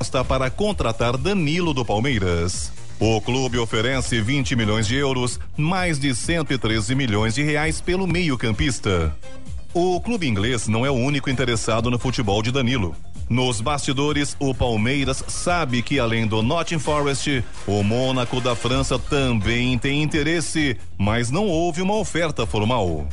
está 0.01 0.25
para 0.25 0.51
contratar 0.51 1.17
Danilo 1.17 1.75
do 1.75 1.85
Palmeiras. 1.85 2.73
O 3.01 3.21
clube 3.21 3.59
oferece 3.59 4.21
20 4.21 4.55
milhões 4.57 4.87
de 4.87 4.95
euros, 4.95 5.41
mais 5.57 5.99
de 5.99 6.15
113 6.15 6.95
milhões 6.95 7.35
de 7.35 7.43
reais 7.43 7.81
pelo 7.81 8.07
meio-campista. 8.07 9.15
O 9.75 10.01
clube 10.01 10.29
inglês 10.29 10.69
não 10.69 10.87
é 10.87 10.91
o 10.91 10.95
único 10.95 11.29
interessado 11.29 11.91
no 11.91 11.99
futebol 11.99 12.41
de 12.41 12.53
Danilo. 12.53 12.95
Nos 13.29 13.61
bastidores, 13.61 14.37
o 14.39 14.55
Palmeiras 14.55 15.25
sabe 15.27 15.83
que 15.83 15.99
além 15.99 16.29
do 16.29 16.45
Nottingham 16.45 16.79
Forest, 16.79 17.43
o 17.67 17.83
Mônaco 17.83 18.41
da 18.41 18.55
França 18.55 19.01
também 19.01 19.77
tem 19.77 20.01
interesse, 20.01 20.77
mas 20.97 21.29
não 21.33 21.49
houve 21.49 21.83
uma 21.83 21.97
oferta 21.97 22.47
formal. 22.47 23.09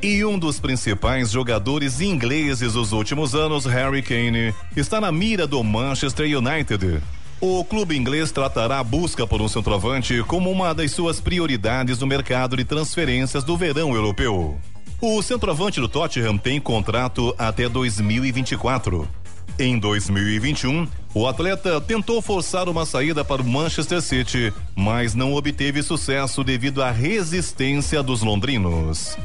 E 0.00 0.24
um 0.24 0.38
dos 0.38 0.60
principais 0.60 1.32
jogadores 1.32 2.00
ingleses 2.00 2.74
dos 2.74 2.92
últimos 2.92 3.34
anos, 3.34 3.66
Harry 3.66 4.00
Kane, 4.00 4.54
está 4.76 5.00
na 5.00 5.10
mira 5.10 5.44
do 5.44 5.64
Manchester 5.64 6.38
United. 6.38 7.02
O 7.40 7.64
clube 7.64 7.96
inglês 7.96 8.30
tratará 8.30 8.78
a 8.78 8.84
busca 8.84 9.26
por 9.26 9.40
um 9.40 9.48
centroavante 9.48 10.22
como 10.24 10.50
uma 10.50 10.72
das 10.72 10.92
suas 10.92 11.20
prioridades 11.20 11.98
no 11.98 12.06
mercado 12.06 12.56
de 12.56 12.64
transferências 12.64 13.42
do 13.42 13.56
verão 13.56 13.94
europeu. 13.94 14.56
O 15.00 15.22
centroavante 15.22 15.80
do 15.80 15.88
Tottenham 15.88 16.36
tem 16.36 16.60
contrato 16.60 17.32
até 17.38 17.68
2024. 17.68 19.08
Em 19.56 19.78
2021, 19.78 20.88
o 21.14 21.28
atleta 21.28 21.80
tentou 21.80 22.20
forçar 22.20 22.68
uma 22.68 22.84
saída 22.84 23.24
para 23.24 23.40
o 23.40 23.44
Manchester 23.44 24.02
City, 24.02 24.52
mas 24.74 25.14
não 25.14 25.34
obteve 25.34 25.84
sucesso 25.84 26.42
devido 26.42 26.82
à 26.82 26.90
resistência 26.90 28.02
dos 28.02 28.22
londrinos. 28.22 29.16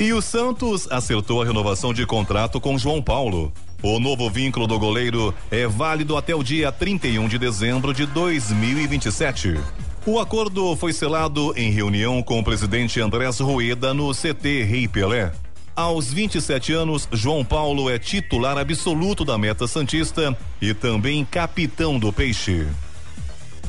E 0.00 0.12
o 0.12 0.20
Santos 0.20 0.90
acertou 0.90 1.42
a 1.42 1.44
renovação 1.44 1.94
de 1.94 2.04
contrato 2.04 2.60
com 2.60 2.76
João 2.76 3.00
Paulo. 3.00 3.52
O 3.80 4.00
novo 4.00 4.28
vínculo 4.28 4.66
do 4.66 4.80
goleiro 4.80 5.32
é 5.48 5.68
válido 5.68 6.16
até 6.16 6.34
o 6.34 6.42
dia 6.42 6.72
31 6.72 7.28
de 7.28 7.38
dezembro 7.38 7.94
de 7.94 8.04
2027. 8.04 9.60
O 10.06 10.18
acordo 10.18 10.74
foi 10.76 10.92
selado 10.92 11.52
em 11.56 11.70
reunião 11.70 12.22
com 12.22 12.38
o 12.38 12.44
presidente 12.44 13.00
Andrés 13.00 13.40
Rueda 13.40 13.92
no 13.92 14.12
CT 14.14 14.62
Rei 14.62 14.88
Pelé. 14.88 15.32
Aos 15.76 16.12
27 16.12 16.72
anos, 16.72 17.08
João 17.12 17.44
Paulo 17.44 17.88
é 17.88 17.98
titular 17.98 18.58
absoluto 18.58 19.24
da 19.24 19.36
meta 19.38 19.66
Santista 19.68 20.36
e 20.60 20.74
também 20.74 21.24
capitão 21.24 21.98
do 21.98 22.12
Peixe. 22.12 22.66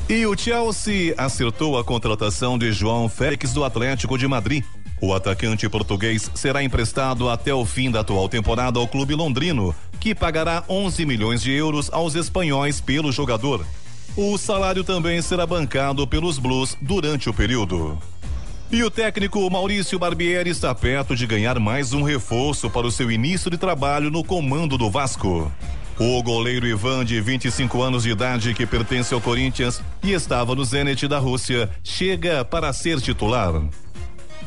E 0.07 0.25
o 0.25 0.35
Chelsea 0.35 1.13
acertou 1.17 1.77
a 1.77 1.83
contratação 1.83 2.57
de 2.57 2.71
João 2.71 3.07
Félix 3.07 3.53
do 3.53 3.63
Atlético 3.63 4.17
de 4.17 4.27
Madrid. 4.27 4.63
O 4.99 5.13
atacante 5.13 5.69
português 5.69 6.31
será 6.33 6.63
emprestado 6.63 7.29
até 7.29 7.53
o 7.53 7.63
fim 7.63 7.91
da 7.91 7.99
atual 7.99 8.27
temporada 8.27 8.79
ao 8.79 8.87
clube 8.87 9.13
londrino, 9.13 9.75
que 9.99 10.15
pagará 10.15 10.63
11 10.67 11.05
milhões 11.05 11.41
de 11.41 11.51
euros 11.51 11.89
aos 11.93 12.15
espanhóis 12.15 12.81
pelo 12.81 13.11
jogador. 13.11 13.63
O 14.21 14.37
salário 14.37 14.83
também 14.83 15.21
será 15.21 15.45
bancado 15.45 16.05
pelos 16.05 16.37
Blues 16.37 16.75
durante 16.81 17.29
o 17.29 17.33
período. 17.33 17.97
E 18.69 18.83
o 18.83 18.91
técnico 18.91 19.49
Maurício 19.49 19.97
Barbieri 19.97 20.49
está 20.49 20.75
perto 20.75 21.15
de 21.15 21.25
ganhar 21.25 21.57
mais 21.57 21.93
um 21.93 22.03
reforço 22.03 22.69
para 22.69 22.85
o 22.85 22.91
seu 22.91 23.09
início 23.09 23.49
de 23.49 23.57
trabalho 23.57 24.11
no 24.11 24.21
comando 24.21 24.77
do 24.77 24.89
Vasco. 24.89 25.49
O 25.97 26.21
goleiro 26.21 26.67
Ivan, 26.67 27.05
de 27.05 27.21
25 27.21 27.81
anos 27.81 28.03
de 28.03 28.09
idade, 28.09 28.53
que 28.53 28.65
pertence 28.65 29.13
ao 29.13 29.21
Corinthians 29.21 29.81
e 30.03 30.11
estava 30.11 30.53
no 30.53 30.65
Zenit 30.65 31.07
da 31.07 31.17
Rússia, 31.17 31.69
chega 31.81 32.43
para 32.43 32.73
ser 32.73 32.99
titular. 32.99 33.53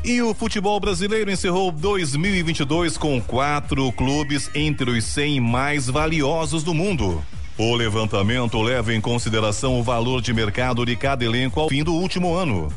E 0.04 0.20
o 0.20 0.34
futebol 0.34 0.78
brasileiro 0.80 1.30
encerrou 1.30 1.72
2022 1.72 2.98
com 2.98 3.22
quatro 3.22 3.90
clubes 3.92 4.50
entre 4.54 4.90
os 4.90 5.02
100 5.02 5.40
mais 5.40 5.86
valiosos 5.86 6.62
do 6.62 6.74
mundo. 6.74 7.24
O 7.64 7.76
levantamento 7.76 8.60
leva 8.60 8.92
em 8.92 9.00
consideração 9.00 9.78
o 9.78 9.84
valor 9.84 10.20
de 10.20 10.34
mercado 10.34 10.84
de 10.84 10.96
cada 10.96 11.24
elenco 11.24 11.60
ao 11.60 11.68
fim 11.68 11.84
do 11.84 11.94
último 11.94 12.34
ano. 12.34 12.68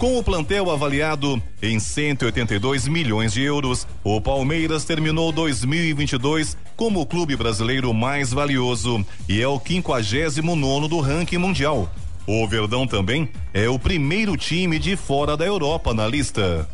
Com 0.00 0.18
o 0.18 0.22
plantel 0.22 0.68
avaliado 0.68 1.40
em 1.62 1.78
182 1.78 2.88
milhões 2.88 3.32
de 3.32 3.40
euros, 3.40 3.86
o 4.02 4.20
Palmeiras 4.20 4.84
terminou 4.84 5.30
2022 5.30 6.56
como 6.76 7.00
o 7.00 7.06
clube 7.06 7.36
brasileiro 7.36 7.94
mais 7.94 8.32
valioso 8.32 9.06
e 9.28 9.40
é 9.40 9.46
o 9.46 9.60
59 9.60 10.42
nono 10.56 10.88
do 10.88 10.98
ranking 10.98 11.38
mundial. 11.38 11.88
O 12.26 12.44
Verdão 12.48 12.84
também 12.84 13.28
é 13.54 13.68
o 13.68 13.78
primeiro 13.78 14.36
time 14.36 14.76
de 14.76 14.96
fora 14.96 15.36
da 15.36 15.46
Europa 15.46 15.94
na 15.94 16.08
lista. 16.08 16.68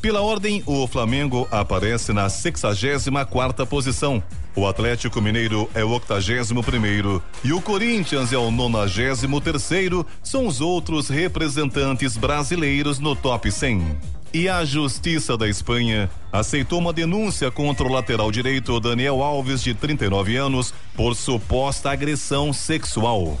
Pela 0.00 0.20
ordem, 0.20 0.62
o 0.64 0.86
Flamengo 0.86 1.48
aparece 1.50 2.12
na 2.12 2.28
64 2.28 3.32
quarta 3.32 3.66
posição, 3.66 4.22
o 4.58 4.66
Atlético 4.66 5.20
Mineiro 5.20 5.70
é 5.72 5.84
o 5.84 5.90
81 5.90 6.62
primeiro 6.62 7.22
e 7.44 7.52
o 7.52 7.60
Corinthians 7.60 8.32
é 8.32 8.36
o 8.36 8.50
93 8.50 9.42
terceiro. 9.42 10.04
São 10.20 10.48
os 10.48 10.60
outros 10.60 11.08
representantes 11.08 12.16
brasileiros 12.16 12.98
no 12.98 13.14
top 13.14 13.52
100. 13.52 13.96
E 14.34 14.48
a 14.48 14.64
Justiça 14.64 15.36
da 15.36 15.48
Espanha 15.48 16.10
aceitou 16.32 16.80
uma 16.80 16.92
denúncia 16.92 17.52
contra 17.52 17.86
o 17.86 17.92
lateral 17.92 18.32
direito 18.32 18.80
Daniel 18.80 19.22
Alves, 19.22 19.62
de 19.62 19.74
39 19.74 20.36
anos, 20.36 20.74
por 20.96 21.14
suposta 21.14 21.90
agressão 21.90 22.52
sexual. 22.52 23.38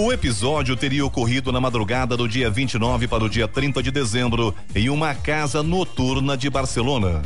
O 0.00 0.12
episódio 0.12 0.76
teria 0.76 1.04
ocorrido 1.04 1.50
na 1.50 1.60
madrugada 1.60 2.16
do 2.16 2.28
dia 2.28 2.48
29 2.48 3.08
para 3.08 3.24
o 3.24 3.28
dia 3.28 3.48
30 3.48 3.82
de 3.82 3.90
dezembro, 3.90 4.54
em 4.72 4.88
uma 4.88 5.12
casa 5.12 5.60
noturna 5.60 6.36
de 6.36 6.48
Barcelona. 6.48 7.20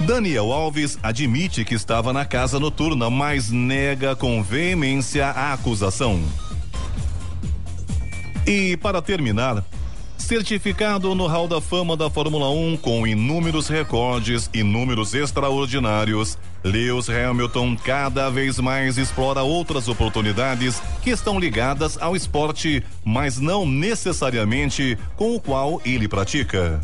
Daniel 0.00 0.50
Alves 0.50 0.98
admite 1.04 1.64
que 1.64 1.72
estava 1.72 2.12
na 2.12 2.24
casa 2.24 2.58
noturna, 2.58 3.08
mas 3.08 3.52
nega 3.52 4.16
com 4.16 4.42
veemência 4.42 5.26
a 5.26 5.52
acusação. 5.52 6.20
E 8.44 8.76
para 8.76 9.00
terminar, 9.00 9.64
certificado 10.20 11.14
no 11.14 11.26
Hall 11.26 11.48
da 11.48 11.60
Fama 11.60 11.96
da 11.96 12.08
Fórmula 12.08 12.48
1 12.50 12.76
com 12.76 13.06
inúmeros 13.06 13.68
recordes 13.68 14.48
e 14.52 14.62
números 14.62 15.14
extraordinários, 15.14 16.38
Lewis 16.62 17.08
Hamilton 17.08 17.76
cada 17.76 18.30
vez 18.30 18.58
mais 18.58 18.98
explora 18.98 19.42
outras 19.42 19.88
oportunidades 19.88 20.80
que 21.02 21.10
estão 21.10 21.40
ligadas 21.40 21.96
ao 22.00 22.14
esporte, 22.14 22.84
mas 23.04 23.38
não 23.38 23.66
necessariamente 23.66 24.96
com 25.16 25.34
o 25.34 25.40
qual 25.40 25.80
ele 25.84 26.06
pratica. 26.06 26.80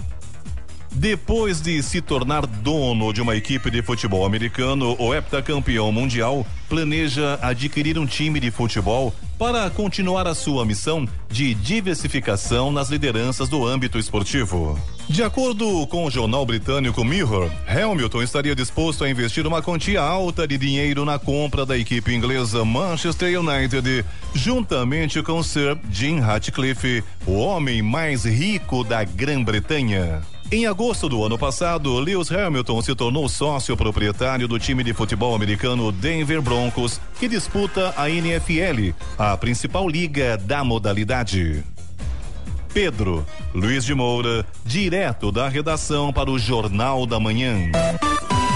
Depois 0.99 1.61
de 1.61 1.83
se 1.83 2.01
tornar 2.01 2.47
dono 2.47 3.13
de 3.13 3.21
uma 3.21 3.37
equipe 3.37 3.71
de 3.71 3.83
futebol 3.83 4.25
americano, 4.25 4.97
o 4.99 5.15
heptacampeão 5.15 5.93
mundial 5.93 6.47
planeja 6.71 7.39
adquirir 7.43 7.99
um 7.99 8.07
time 8.07 8.41
de 8.41 8.51
futebol 8.51 9.15
para 9.39 9.69
continuar 9.69 10.27
a 10.27 10.35
sua 10.35 10.65
missão 10.65 11.07
de 11.29 11.53
diversificação 11.53 12.73
nas 12.73 12.89
lideranças 12.89 13.47
do 13.47 13.67
âmbito 13.67 13.99
esportivo. 13.99 14.81
De 15.07 15.23
acordo 15.23 15.87
com 15.89 16.07
o 16.07 16.11
jornal 16.11 16.47
britânico 16.47 17.05
Mirror, 17.05 17.51
Hamilton 17.69 18.23
estaria 18.23 18.55
disposto 18.55 19.05
a 19.05 19.11
investir 19.11 19.47
uma 19.47 19.61
quantia 19.61 20.01
alta 20.01 20.49
de 20.49 20.57
dinheiro 20.57 21.05
na 21.05 21.19
compra 21.19 21.67
da 21.67 21.77
equipe 21.77 22.15
inglesa 22.15 22.65
Manchester 22.65 23.39
United, 23.39 24.03
juntamente 24.35 25.23
com 25.23 25.43
Sir 25.43 25.77
Jim 25.91 26.21
Ratcliffe, 26.21 27.05
o 27.27 27.35
homem 27.35 27.83
mais 27.83 28.25
rico 28.25 28.83
da 28.83 29.05
Grã-Bretanha. 29.05 30.23
Em 30.51 30.65
agosto 30.65 31.09
do 31.09 31.25
ano 31.25 31.37
passado, 31.37 31.99
Lewis 31.99 32.31
Hamilton 32.31 32.81
se 32.81 32.95
tornou 32.95 33.29
sócio 33.29 33.77
proprietário 33.77 34.47
do 34.47 34.61
time 34.61 34.85
de 34.85 34.95
futebol 34.95 35.35
americano 35.35 35.91
Denver 35.91 36.41
Broncos, 36.41 37.01
que 37.19 37.29
disputa 37.29 37.93
a 37.97 38.09
NFL, 38.09 38.95
a 39.19 39.37
principal 39.37 39.89
liga 39.89 40.37
da 40.37 40.63
modalidade. 40.63 41.65
Pedro 42.73 43.27
Luiz 43.53 43.85
de 43.85 43.95
Moura, 43.95 44.47
direto 44.65 45.33
da 45.33 45.49
redação 45.49 46.13
para 46.13 46.31
o 46.31 46.39
Jornal 46.39 47.07
da 47.07 47.19
Manhã. 47.19 47.73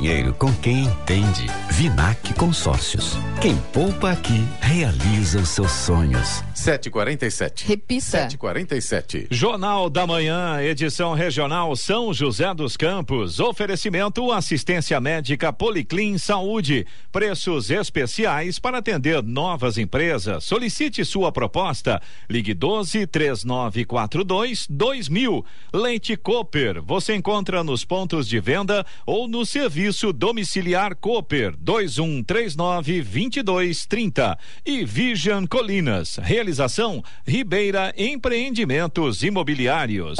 dinheiro 0.00 0.32
com 0.32 0.50
quem 0.54 0.84
entende. 0.84 1.46
Vinac 1.70 2.32
Consórcios. 2.34 3.18
Quem 3.40 3.54
poupa 3.72 4.10
aqui 4.10 4.42
realiza 4.60 5.38
os 5.38 5.50
seus 5.50 5.70
sonhos. 5.70 6.42
747. 6.60 7.66
Repita. 7.66 8.00
747. 8.02 9.28
Jornal 9.30 9.88
da 9.88 10.06
Manhã, 10.06 10.60
edição 10.60 11.14
regional 11.14 11.74
São 11.74 12.12
José 12.12 12.52
dos 12.52 12.76
Campos. 12.76 13.40
Oferecimento 13.40 14.30
assistência 14.30 15.00
médica 15.00 15.54
Policlin 15.54 16.18
Saúde. 16.18 16.86
Preços 17.10 17.70
especiais 17.70 18.58
para 18.58 18.78
atender 18.78 19.22
novas 19.22 19.78
empresas. 19.78 20.44
Solicite 20.44 21.02
sua 21.02 21.32
proposta. 21.32 22.00
Ligue 22.28 22.52
12 22.52 23.06
3942 23.06 24.66
2000. 24.68 25.44
Leite 25.72 26.14
Cooper. 26.14 26.82
Você 26.82 27.14
encontra 27.14 27.64
nos 27.64 27.86
pontos 27.86 28.28
de 28.28 28.38
venda 28.38 28.84
ou 29.06 29.26
no 29.26 29.46
serviço 29.46 30.12
domiciliar 30.12 30.94
Cooper 30.94 31.56
2139 31.56 33.02
2230. 33.02 34.38
E 34.66 34.84
Vision 34.84 35.46
Colinas. 35.46 36.16
Realização 36.16 36.49
Realização 36.50 37.02
Ribeira 37.24 37.94
Empreendimentos 37.96 39.22
Imobiliários. 39.22 40.18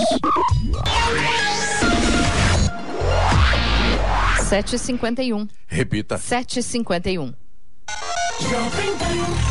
Sete 4.49 4.79
cinquenta 4.79 5.25
e 5.25 5.33
um. 5.33 5.49
Repita. 5.67 6.19
Sete 6.19 6.63
cinquenta 6.63 7.11
e 7.11 7.19
um. 7.19 7.35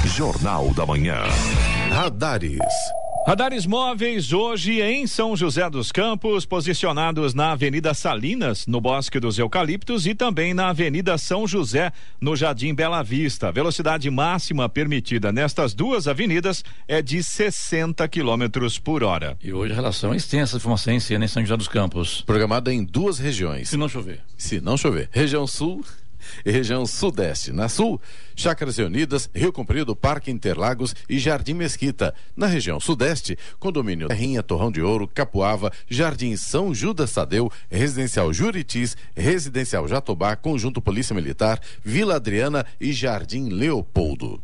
Jornal 0.05 0.73
da 0.73 0.85
Manhã. 0.85 1.23
Radares. 1.91 2.59
Radares 3.27 3.65
móveis 3.65 4.33
hoje 4.33 4.81
em 4.81 5.05
São 5.05 5.35
José 5.35 5.69
dos 5.69 5.91
Campos, 5.91 6.45
posicionados 6.45 7.33
na 7.33 7.51
Avenida 7.51 7.93
Salinas, 7.93 8.65
no 8.65 8.81
Bosque 8.81 9.19
dos 9.19 9.37
Eucaliptos, 9.37 10.07
e 10.07 10.15
também 10.15 10.53
na 10.53 10.69
Avenida 10.69 11.17
São 11.17 11.45
José, 11.45 11.91
no 12.19 12.35
Jardim 12.35 12.73
Bela 12.73 13.03
Vista. 13.03 13.51
Velocidade 13.51 14.09
máxima 14.09 14.67
permitida 14.67 15.31
nestas 15.31 15.73
duas 15.73 16.07
avenidas 16.07 16.63
é 16.87 17.01
de 17.01 17.21
60 17.21 18.07
quilômetros 18.07 18.79
por 18.79 19.03
hora. 19.03 19.37
E 19.43 19.53
hoje 19.53 19.73
a 19.73 19.75
relação 19.75 20.13
é 20.13 20.17
extensa 20.17 20.57
de 20.57 20.63
formação 20.63 20.93
em 20.93 20.99
cena 20.99 21.25
em 21.25 21.27
São 21.27 21.43
José 21.43 21.57
dos 21.57 21.67
Campos. 21.67 22.21
Programada 22.21 22.73
em 22.73 22.83
duas 22.83 23.19
regiões. 23.19 23.69
Se 23.69 23.77
não 23.77 23.89
chover. 23.89 24.21
Se 24.37 24.59
não 24.59 24.75
chover. 24.75 25.07
Região 25.11 25.45
Sul 25.45 25.83
e 26.45 26.51
região 26.51 26.85
Sudeste. 26.85 27.51
Na 27.51 27.69
Sul, 27.69 27.99
Chácaras 28.35 28.77
Reunidas, 28.77 29.29
Rio 29.33 29.51
Comprido, 29.51 29.95
Parque 29.95 30.31
Interlagos 30.31 30.95
e 31.09 31.19
Jardim 31.19 31.53
Mesquita. 31.53 32.13
Na 32.35 32.47
região 32.47 32.79
Sudeste, 32.79 33.37
Condomínio 33.59 34.07
Terrinha, 34.07 34.41
Torrão 34.41 34.71
de 34.71 34.81
Ouro, 34.81 35.07
Capuava, 35.07 35.71
Jardim 35.89 36.35
São 36.35 36.73
Judas 36.73 37.11
Tadeu, 37.11 37.51
Residencial 37.69 38.33
Juritis, 38.33 38.95
Residencial 39.15 39.87
Jatobá, 39.87 40.35
Conjunto 40.35 40.81
Polícia 40.81 41.13
Militar, 41.13 41.59
Vila 41.83 42.15
Adriana 42.15 42.65
e 42.79 42.93
Jardim 42.93 43.49
Leopoldo. 43.49 44.41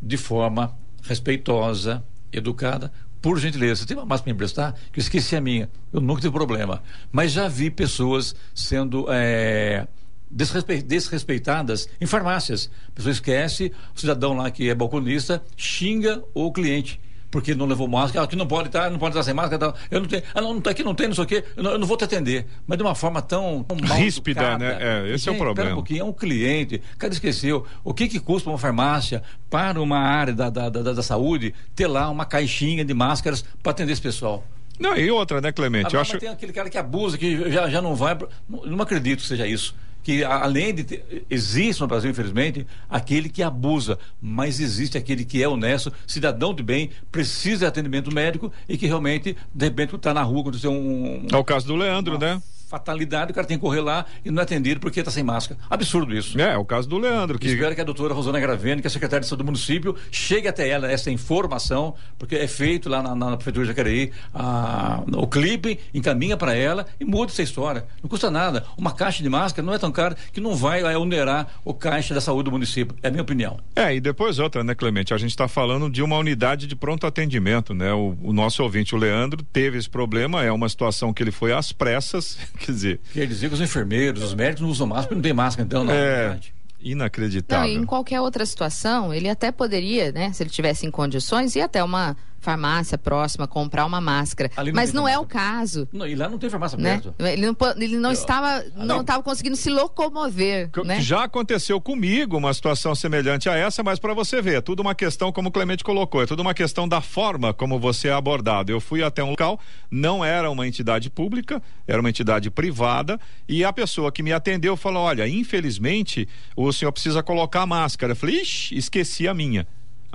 de 0.00 0.18
forma 0.18 0.76
respeitosa, 1.02 2.04
educada, 2.30 2.92
por 3.22 3.38
gentileza, 3.38 3.80
você 3.80 3.86
tem 3.86 3.96
uma 3.96 4.04
máscara 4.04 4.24
para 4.24 4.32
emprestar? 4.32 4.74
Que 4.92 5.00
eu 5.00 5.02
esqueci 5.02 5.34
a 5.34 5.40
minha. 5.40 5.70
Eu 5.90 6.02
nunca 6.02 6.20
tive 6.20 6.34
problema. 6.34 6.82
Mas 7.10 7.32
já 7.32 7.48
vi 7.48 7.70
pessoas 7.70 8.36
sendo 8.54 9.06
é, 9.08 9.88
desrespeitadas 10.30 11.88
em 11.98 12.04
farmácias. 12.04 12.70
A 12.88 12.92
pessoa 12.92 13.12
esquece, 13.12 13.72
o 13.96 13.98
cidadão 13.98 14.34
lá 14.34 14.50
que 14.50 14.68
é 14.68 14.74
balconista 14.74 15.42
xinga 15.56 16.22
o 16.34 16.52
cliente 16.52 17.00
porque 17.34 17.52
não 17.52 17.66
levou 17.66 17.88
máscara, 17.88 18.24
aqui 18.24 18.36
não 18.36 18.46
pode 18.46 18.68
estar, 18.68 18.88
não 18.88 18.96
pode 18.96 19.10
estar 19.10 19.24
sem 19.24 19.34
máscara, 19.34 19.72
tá, 19.72 19.78
eu 19.90 20.00
não 20.00 20.06
tenho, 20.06 20.22
ah, 20.32 20.40
não, 20.40 20.60
tá 20.60 20.70
aqui, 20.70 20.84
não 20.84 20.94
tem, 20.94 21.08
não 21.08 21.16
sei 21.16 21.24
o 21.24 21.26
quê, 21.26 21.42
eu 21.56 21.64
não, 21.64 21.72
eu 21.72 21.78
não 21.80 21.86
vou 21.86 21.96
te 21.96 22.04
atender. 22.04 22.46
Mas 22.64 22.78
de 22.78 22.84
uma 22.84 22.94
forma 22.94 23.20
tão, 23.20 23.64
tão 23.64 23.76
mal 23.76 23.98
ríspida, 23.98 24.40
educada. 24.40 24.64
né? 24.64 24.78
É, 24.80 25.08
esse 25.12 25.24
Gente, 25.24 25.30
é 25.30 25.32
o 25.32 25.44
problema. 25.44 25.72
um 25.72 25.74
pouquinho, 25.74 26.02
é 26.02 26.04
um 26.04 26.12
cliente, 26.12 26.80
o 26.94 26.96
cara 26.96 27.12
esqueceu. 27.12 27.66
O 27.82 27.92
que 27.92 28.06
que 28.06 28.20
custa 28.20 28.48
uma 28.48 28.56
farmácia 28.56 29.20
para 29.50 29.82
uma 29.82 29.98
área 29.98 30.32
da, 30.32 30.48
da, 30.48 30.68
da, 30.68 30.92
da 30.92 31.02
saúde 31.02 31.52
ter 31.74 31.88
lá 31.88 32.08
uma 32.08 32.24
caixinha 32.24 32.84
de 32.84 32.94
máscaras 32.94 33.44
para 33.60 33.72
atender 33.72 33.94
esse 33.94 34.02
pessoal? 34.02 34.44
Não, 34.78 34.96
e 34.96 35.10
outra, 35.10 35.40
né, 35.40 35.50
Clemente? 35.50 35.86
Agora, 35.86 35.96
eu 35.96 36.02
acho... 36.02 36.18
tem 36.18 36.28
aquele 36.28 36.52
cara 36.52 36.70
que 36.70 36.78
abusa, 36.78 37.18
que 37.18 37.50
já, 37.50 37.68
já 37.68 37.82
não 37.82 37.96
vai. 37.96 38.16
Não, 38.48 38.64
não 38.64 38.82
acredito 38.82 39.22
que 39.22 39.26
seja 39.26 39.44
isso 39.44 39.74
que 40.04 40.22
além 40.22 40.74
de 40.74 40.84
ter, 40.84 41.24
existe 41.30 41.80
no 41.80 41.88
Brasil, 41.88 42.10
infelizmente, 42.10 42.66
aquele 42.90 43.30
que 43.30 43.42
abusa, 43.42 43.98
mas 44.20 44.60
existe 44.60 44.98
aquele 44.98 45.24
que 45.24 45.42
é 45.42 45.48
honesto, 45.48 45.90
cidadão 46.06 46.54
de 46.54 46.62
bem, 46.62 46.90
precisa 47.10 47.60
de 47.60 47.66
atendimento 47.66 48.12
médico 48.12 48.52
e 48.68 48.76
que 48.76 48.86
realmente, 48.86 49.34
de 49.52 49.64
repente, 49.64 49.96
está 49.96 50.12
na 50.12 50.22
rua, 50.22 50.42
aconteceu 50.42 50.70
um. 50.70 51.26
É 51.32 51.36
o 51.36 51.42
caso 51.42 51.66
do 51.66 51.74
Leandro, 51.74 52.18
né? 52.18 52.40
Fatalidade, 52.78 53.30
o 53.30 53.34
cara 53.34 53.46
tem 53.46 53.56
que 53.56 53.60
correr 53.60 53.80
lá 53.80 54.04
e 54.24 54.30
não 54.30 54.40
é 54.40 54.42
atendido 54.42 54.80
porque 54.80 55.00
está 55.00 55.10
sem 55.10 55.22
máscara. 55.22 55.58
Absurdo 55.70 56.14
isso. 56.14 56.40
É, 56.40 56.54
é 56.54 56.56
o 56.56 56.64
caso 56.64 56.88
do 56.88 56.98
Leandro. 56.98 57.38
Que... 57.38 57.48
Espero 57.48 57.74
que 57.74 57.80
a 57.80 57.84
doutora 57.84 58.12
Rosana 58.14 58.40
Gravene, 58.40 58.80
que 58.80 58.86
é 58.86 58.88
a 58.88 58.90
secretária 58.90 59.20
de 59.20 59.26
saúde 59.26 59.42
do 59.42 59.46
município, 59.46 59.94
chegue 60.10 60.48
até 60.48 60.68
ela 60.68 60.90
essa 60.90 61.10
informação, 61.10 61.94
porque 62.18 62.36
é 62.36 62.46
feito 62.46 62.88
lá 62.88 63.02
na, 63.02 63.14
na 63.14 63.36
prefeitura 63.36 63.64
de 63.64 63.70
Jacareí, 63.70 64.12
a, 64.34 65.02
o 65.12 65.26
clipe 65.26 65.78
encaminha 65.92 66.36
para 66.36 66.54
ela 66.54 66.86
e 66.98 67.04
muda 67.04 67.32
essa 67.32 67.42
história. 67.42 67.84
Não 68.02 68.08
custa 68.08 68.30
nada. 68.30 68.64
Uma 68.76 68.92
caixa 68.92 69.22
de 69.22 69.28
máscara 69.28 69.64
não 69.64 69.74
é 69.74 69.78
tão 69.78 69.92
cara 69.92 70.16
que 70.32 70.40
não 70.40 70.54
vai 70.54 70.82
é, 70.82 70.98
onerar 70.98 71.46
o 71.64 71.72
caixa 71.72 72.14
da 72.14 72.20
saúde 72.20 72.44
do 72.44 72.52
município. 72.52 72.96
É 73.02 73.08
a 73.08 73.10
minha 73.10 73.22
opinião. 73.22 73.58
É, 73.76 73.94
e 73.94 74.00
depois 74.00 74.38
outra, 74.38 74.64
né, 74.64 74.74
Clemente? 74.74 75.14
A 75.14 75.18
gente 75.18 75.30
está 75.30 75.48
falando 75.48 75.88
de 75.88 76.02
uma 76.02 76.16
unidade 76.16 76.66
de 76.66 76.76
pronto 76.76 77.06
atendimento, 77.06 77.72
né? 77.72 77.92
O, 77.92 78.16
o 78.22 78.32
nosso 78.32 78.62
ouvinte, 78.62 78.94
o 78.94 78.98
Leandro, 78.98 79.42
teve 79.42 79.78
esse 79.78 79.88
problema, 79.88 80.44
é 80.44 80.50
uma 80.50 80.68
situação 80.68 81.12
que 81.12 81.22
ele 81.22 81.30
foi 81.30 81.52
às 81.52 81.72
pressas, 81.72 82.38
quer 82.64 82.72
dizer. 82.72 83.00
Quer 83.12 83.26
dizer 83.26 83.48
que 83.48 83.54
os 83.54 83.60
enfermeiros, 83.60 84.22
os 84.22 84.34
médicos 84.34 84.62
não 84.62 84.70
usam 84.70 84.86
máscara, 84.86 85.14
não 85.14 85.22
tem 85.22 85.32
máscara, 85.32 85.66
então, 85.66 85.84
não. 85.84 85.92
É. 85.92 86.38
Inacreditável. 86.80 87.66
Não, 87.66 87.82
em 87.82 87.86
qualquer 87.86 88.20
outra 88.20 88.44
situação, 88.44 89.12
ele 89.12 89.28
até 89.28 89.50
poderia, 89.50 90.12
né, 90.12 90.32
se 90.34 90.42
ele 90.42 90.50
tivesse 90.50 90.86
em 90.86 90.90
condições, 90.90 91.56
ir 91.56 91.62
até 91.62 91.82
uma 91.82 92.14
farmácia 92.44 92.98
próxima 92.98 93.48
comprar 93.48 93.86
uma 93.86 94.00
máscara. 94.00 94.50
Mas 94.72 94.92
não, 94.92 95.02
não 95.02 95.08
é 95.08 95.18
o 95.18 95.24
caso. 95.24 95.88
Não, 95.92 96.06
e 96.06 96.14
lá 96.14 96.28
não 96.28 96.38
tem 96.38 96.50
farmácia 96.50 96.78
né? 96.78 97.00
perto. 97.00 97.14
Ele 97.18 97.46
não, 97.46 97.56
ele 97.76 97.96
não 97.96 98.10
Eu... 98.10 98.14
estava 98.14 98.58
ah, 98.58 98.84
não 98.84 99.00
estava 99.00 99.22
conseguindo 99.22 99.56
se 99.56 99.70
locomover. 99.70 100.70
Que, 100.70 100.82
né? 100.82 101.00
Já 101.00 101.24
aconteceu 101.24 101.80
comigo 101.80 102.36
uma 102.36 102.52
situação 102.52 102.94
semelhante 102.94 103.48
a 103.48 103.56
essa, 103.56 103.82
mas 103.82 103.98
para 103.98 104.12
você 104.12 104.42
ver, 104.42 104.58
é 104.58 104.60
tudo 104.60 104.80
uma 104.80 104.94
questão, 104.94 105.32
como 105.32 105.48
o 105.48 105.52
Clemente 105.52 105.82
colocou, 105.82 106.22
é 106.22 106.26
tudo 106.26 106.40
uma 106.40 106.54
questão 106.54 106.86
da 106.86 107.00
forma 107.00 107.54
como 107.54 107.80
você 107.80 108.08
é 108.08 108.12
abordado. 108.12 108.70
Eu 108.70 108.80
fui 108.80 109.02
até 109.02 109.24
um 109.24 109.30
local, 109.30 109.58
não 109.90 110.24
era 110.24 110.50
uma 110.50 110.66
entidade 110.66 111.08
pública, 111.08 111.62
era 111.86 111.98
uma 111.98 112.10
entidade 112.10 112.50
privada, 112.50 113.18
e 113.48 113.64
a 113.64 113.72
pessoa 113.72 114.12
que 114.12 114.22
me 114.22 114.32
atendeu 114.32 114.76
falou: 114.76 115.04
olha, 115.04 115.26
infelizmente 115.26 116.28
o 116.54 116.70
senhor 116.72 116.92
precisa 116.92 117.22
colocar 117.22 117.64
máscara. 117.66 118.12
Eu 118.12 118.16
falei, 118.16 118.42
ixi, 118.42 118.76
esqueci 118.76 119.26
a 119.26 119.32
minha. 119.32 119.66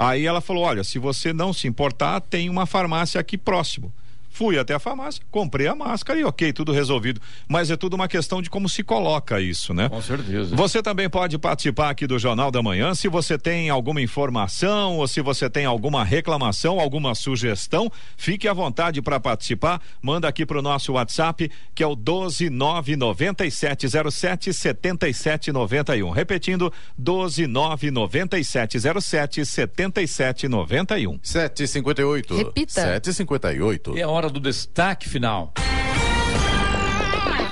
Aí 0.01 0.25
ela 0.25 0.39
falou: 0.39 0.63
olha, 0.63 0.81
se 0.81 0.97
você 0.97 1.33
não 1.33 1.51
se 1.51 1.67
importar, 1.67 2.21
tem 2.21 2.49
uma 2.49 2.65
farmácia 2.65 3.19
aqui 3.19 3.37
próximo. 3.37 3.93
Fui 4.29 4.57
até 4.57 4.73
a 4.73 4.79
farmácia, 4.79 5.21
comprei 5.29 5.67
a 5.67 5.75
máscara 5.75 6.17
e 6.19 6.23
ok, 6.23 6.53
tudo 6.53 6.71
resolvido. 6.71 7.19
Mas 7.47 7.71
é 7.71 7.75
tudo 7.75 7.95
uma 7.95 8.07
questão 8.07 8.41
de 8.41 8.49
como 8.49 8.69
se 8.69 8.83
coloca 8.83 9.41
isso, 9.41 9.73
né? 9.73 9.89
Com 9.89 10.01
certeza. 10.01 10.55
Você 10.55 10.81
também 10.81 11.09
pode 11.09 11.37
participar 11.37 11.89
aqui 11.89 12.07
do 12.07 12.17
Jornal 12.17 12.51
da 12.51 12.61
Manhã. 12.61 12.93
Se 12.95 13.07
você 13.07 13.37
tem 13.37 13.69
alguma 13.69 14.01
informação 14.01 14.97
ou 14.97 15.07
se 15.07 15.21
você 15.21 15.49
tem 15.49 15.65
alguma 15.65 16.03
reclamação, 16.03 16.79
alguma 16.79 17.15
sugestão, 17.15 17.91
fique 18.15 18.47
à 18.47 18.53
vontade 18.53 19.01
para 19.01 19.19
participar. 19.19 19.81
Manda 20.01 20.27
aqui 20.27 20.45
para 20.45 20.59
o 20.59 20.61
nosso 20.61 20.93
WhatsApp, 20.93 21.49
que 21.73 21.83
é 21.83 21.87
o 21.87 21.95
1299707 21.95 24.53
7791. 24.53 26.11
Repetindo, 26.11 26.71
1299707 27.01 29.45
7791. 29.45 31.19
758. 31.21 32.37
Repita. 32.37 32.73
758. 32.73 33.97
É 33.97 34.05
hora 34.19 34.29
do 34.29 34.39
destaque 34.39 35.07
final. 35.07 35.53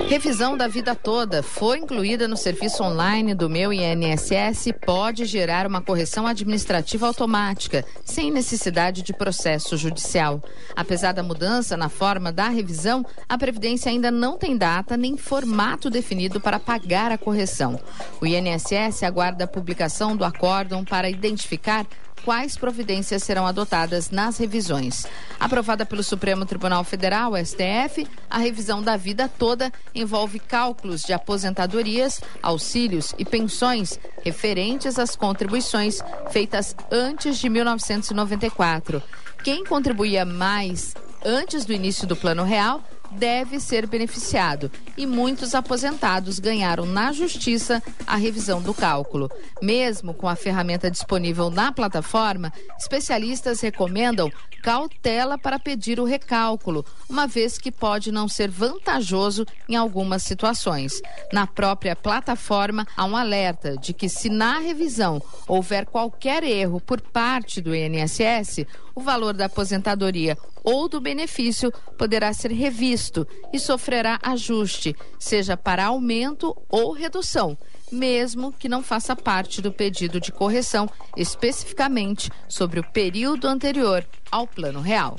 Revisão 0.08 0.56
da 0.56 0.68
vida 0.68 0.96
toda 0.96 1.44
foi 1.44 1.80
incluída 1.80 2.28
no 2.28 2.38
serviço 2.38 2.82
online 2.82 3.34
do 3.34 3.50
meu 3.50 3.74
INSS 3.74 4.74
pode 4.86 5.26
gerar 5.26 5.68
uma 5.68 5.82
correção 5.82 6.26
administrativa 6.26 7.08
automática, 7.08 7.84
sem 8.06 8.32
necessidade 8.32 9.02
de 9.02 9.12
processo 9.12 9.76
judicial. 9.76 10.42
Apesar 10.76 11.12
da 11.12 11.24
mudança 11.24 11.76
na 11.76 11.90
forma 11.90 12.32
da 12.32 12.48
revisão, 12.48 13.06
a 13.28 13.38
Previdência 13.38 13.92
ainda 13.92 14.10
não 14.10 14.38
tem 14.38 14.58
data 14.58 14.96
nem 14.96 15.18
formato 15.18 15.90
definido 15.90 16.40
para 16.40 16.60
pagar 16.60 17.12
a 17.12 17.18
correção. 17.18 17.80
O 18.22 18.26
INSS 18.26 19.04
aguarda 19.04 19.44
a 19.44 19.48
publicação 19.48 20.16
do 20.16 20.24
acórdão 20.24 20.86
para 20.86 21.10
identificar 21.10 21.86
quais 22.24 22.58
providências 22.58 23.24
serão 23.24 23.46
adotadas 23.46 24.10
nas 24.10 24.38
revisões. 24.38 25.06
Aprovada 25.40 25.86
pelo 25.86 26.04
Supremo 26.04 26.46
Tribunal 26.46 26.84
Federal, 26.84 27.34
STF, 27.38 28.08
a 28.30 28.38
revisão 28.38 28.82
da 28.82 28.98
vida 28.98 29.30
toda 29.30 29.72
envolve 29.94 30.40
cálculos 30.40 31.04
de 31.04 31.14
aposentadorias, 31.14 32.22
auxílios 32.42 33.14
e 33.18 33.26
pensões 33.26 34.00
referentes 34.24 35.00
às 35.00 35.16
contribuições 35.16 36.00
feitas 36.32 36.76
antes 36.92 37.38
de 37.38 37.50
1994. 37.50 39.02
Quem 39.44 39.64
contribuía 39.64 40.26
mais 40.26 40.94
antes 41.24 41.66
do 41.66 41.74
início 41.74 42.08
do 42.08 42.16
Plano 42.16 42.44
Real 42.44 42.84
deve 43.18 43.60
ser 43.60 43.88
beneficiado 43.88 44.72
e 44.96 45.06
muitos 45.06 45.56
aposentados 45.56 46.40
ganharam 46.40 46.86
na 46.86 47.12
justiça 47.12 47.82
a 48.06 48.16
revisão 48.16 48.62
do 48.62 48.74
cálculo. 48.74 49.30
Mesmo 49.62 50.14
com 50.14 50.28
a 50.28 50.36
ferramenta 50.36 50.90
disponível 50.90 51.50
na 51.50 51.72
plataforma, 51.72 52.54
especialistas 52.78 53.60
recomendam 53.62 54.32
cautela 54.62 55.38
para 55.38 55.58
pedir 55.58 56.00
o 56.00 56.04
recálculo, 56.04 56.86
uma 57.10 57.26
vez 57.26 57.58
que 57.58 57.72
pode 57.72 58.12
não 58.12 58.28
ser 58.28 58.50
vantajoso 58.50 59.46
em 59.68 59.76
algumas 59.76 60.24
situações. 60.24 61.02
Na 61.32 61.48
própria 61.48 61.96
plataforma, 61.96 62.86
há 62.96 63.06
um 63.06 63.16
alerta 63.16 63.78
de 63.78 63.94
que, 63.94 64.10
se 64.10 64.30
na 64.30 64.60
revisão 64.60 65.22
houver 65.48 65.86
qualquer 65.86 66.44
erro 66.44 66.80
por 66.80 67.02
parte 67.02 67.62
do 67.62 67.74
INSS, 67.74 68.66
o 68.94 69.02
valor 69.02 69.34
da 69.34 69.46
aposentadoria 69.46 70.38
ou 70.68 70.90
do 70.90 71.00
benefício 71.00 71.72
poderá 71.98 72.34
ser 72.34 72.52
revisto 72.52 73.26
e 73.54 73.58
sofrerá 73.58 74.20
ajuste, 74.22 74.94
seja 75.18 75.56
para 75.56 75.86
aumento 75.86 76.54
ou 76.68 76.92
redução, 76.92 77.58
mesmo 77.90 78.52
que 78.52 78.68
não 78.68 78.84
faça 78.84 79.16
parte 79.16 79.62
do 79.62 79.72
pedido 79.72 80.20
de 80.20 80.30
correção 80.30 80.90
especificamente 81.16 82.30
sobre 82.50 82.82
o 82.82 82.84
período 82.84 83.48
anterior 83.48 84.06
ao 84.30 84.46
Plano 84.46 84.82
Real. 84.82 85.16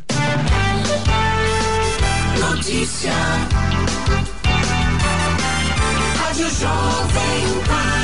notícia. 2.38 3.12
Rádio 6.18 6.50
Jovem 6.50 7.64
Pan. 7.66 7.97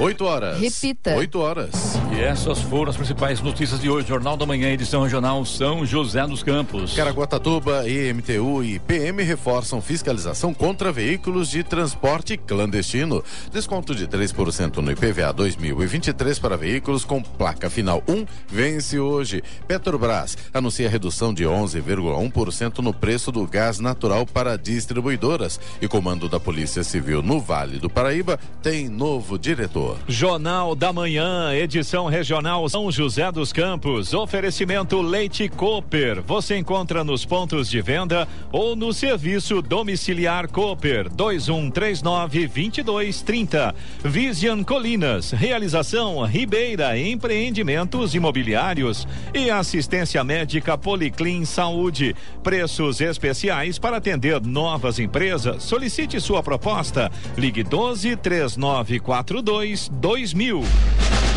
8 0.00 0.24
horas. 0.24 0.60
Repita. 0.60 1.16
8 1.16 1.40
horas. 1.40 1.98
E 2.16 2.20
essas 2.20 2.60
foram 2.60 2.88
as 2.90 2.96
principais 2.96 3.40
notícias 3.40 3.80
de 3.80 3.90
hoje. 3.90 4.06
Jornal 4.06 4.36
da 4.36 4.46
Manhã, 4.46 4.70
edição 4.70 5.02
regional 5.02 5.44
São 5.44 5.84
José 5.84 6.24
dos 6.24 6.40
Campos. 6.40 6.94
Caraguatatuba, 6.94 7.88
EMTU 7.88 8.62
e 8.62 8.78
PM 8.78 9.24
reforçam 9.24 9.82
fiscalização 9.82 10.54
contra 10.54 10.92
veículos 10.92 11.50
de 11.50 11.64
transporte 11.64 12.36
clandestino. 12.36 13.24
Desconto 13.52 13.92
de 13.92 14.06
3% 14.06 14.76
no 14.76 14.92
IPVA 14.92 15.32
2023 15.32 16.38
para 16.38 16.56
veículos 16.56 17.04
com 17.04 17.20
placa 17.20 17.68
final 17.68 18.00
1 18.06 18.24
vence 18.46 19.00
hoje. 19.00 19.42
Petrobras 19.66 20.38
anuncia 20.54 20.88
redução 20.88 21.34
de 21.34 21.42
11,1% 21.42 22.78
no 22.78 22.94
preço 22.94 23.32
do 23.32 23.44
gás 23.48 23.80
natural 23.80 24.24
para 24.24 24.56
distribuidoras. 24.56 25.58
E 25.82 25.88
comando 25.88 26.28
da 26.28 26.38
Polícia 26.38 26.84
Civil 26.84 27.20
no 27.20 27.40
Vale 27.40 27.78
do 27.78 27.90
Paraíba 27.90 28.38
tem 28.62 28.88
novo 28.88 29.36
diretor. 29.36 29.87
Jornal 30.06 30.74
da 30.74 30.92
Manhã, 30.92 31.54
edição 31.54 32.06
regional 32.06 32.68
São 32.68 32.90
José 32.90 33.30
dos 33.30 33.52
Campos. 33.52 34.12
Oferecimento 34.12 35.00
Leite 35.00 35.48
Cooper. 35.48 36.22
Você 36.22 36.56
encontra 36.56 37.04
nos 37.04 37.24
pontos 37.24 37.70
de 37.70 37.80
venda 37.80 38.26
ou 38.50 38.74
no 38.74 38.92
serviço 38.92 39.62
domiciliar 39.62 40.48
Cooper 40.48 41.08
2139 41.08 42.48
2230. 42.48 43.74
Vision 44.04 44.62
Colinas. 44.62 45.30
Realização 45.30 46.24
Ribeira 46.24 46.98
Empreendimentos 46.98 48.14
Imobiliários 48.14 49.06
e 49.32 49.50
assistência 49.50 50.24
médica 50.24 50.76
Policlin 50.76 51.44
Saúde. 51.44 52.14
Preços 52.42 53.00
especiais 53.00 53.78
para 53.78 53.98
atender 53.98 54.40
novas 54.40 54.98
empresas. 54.98 55.62
Solicite 55.62 56.20
sua 56.20 56.42
proposta. 56.42 57.10
Ligue 57.36 57.62
12 57.62 58.16
3942 58.16 59.77
2000. 59.86 61.27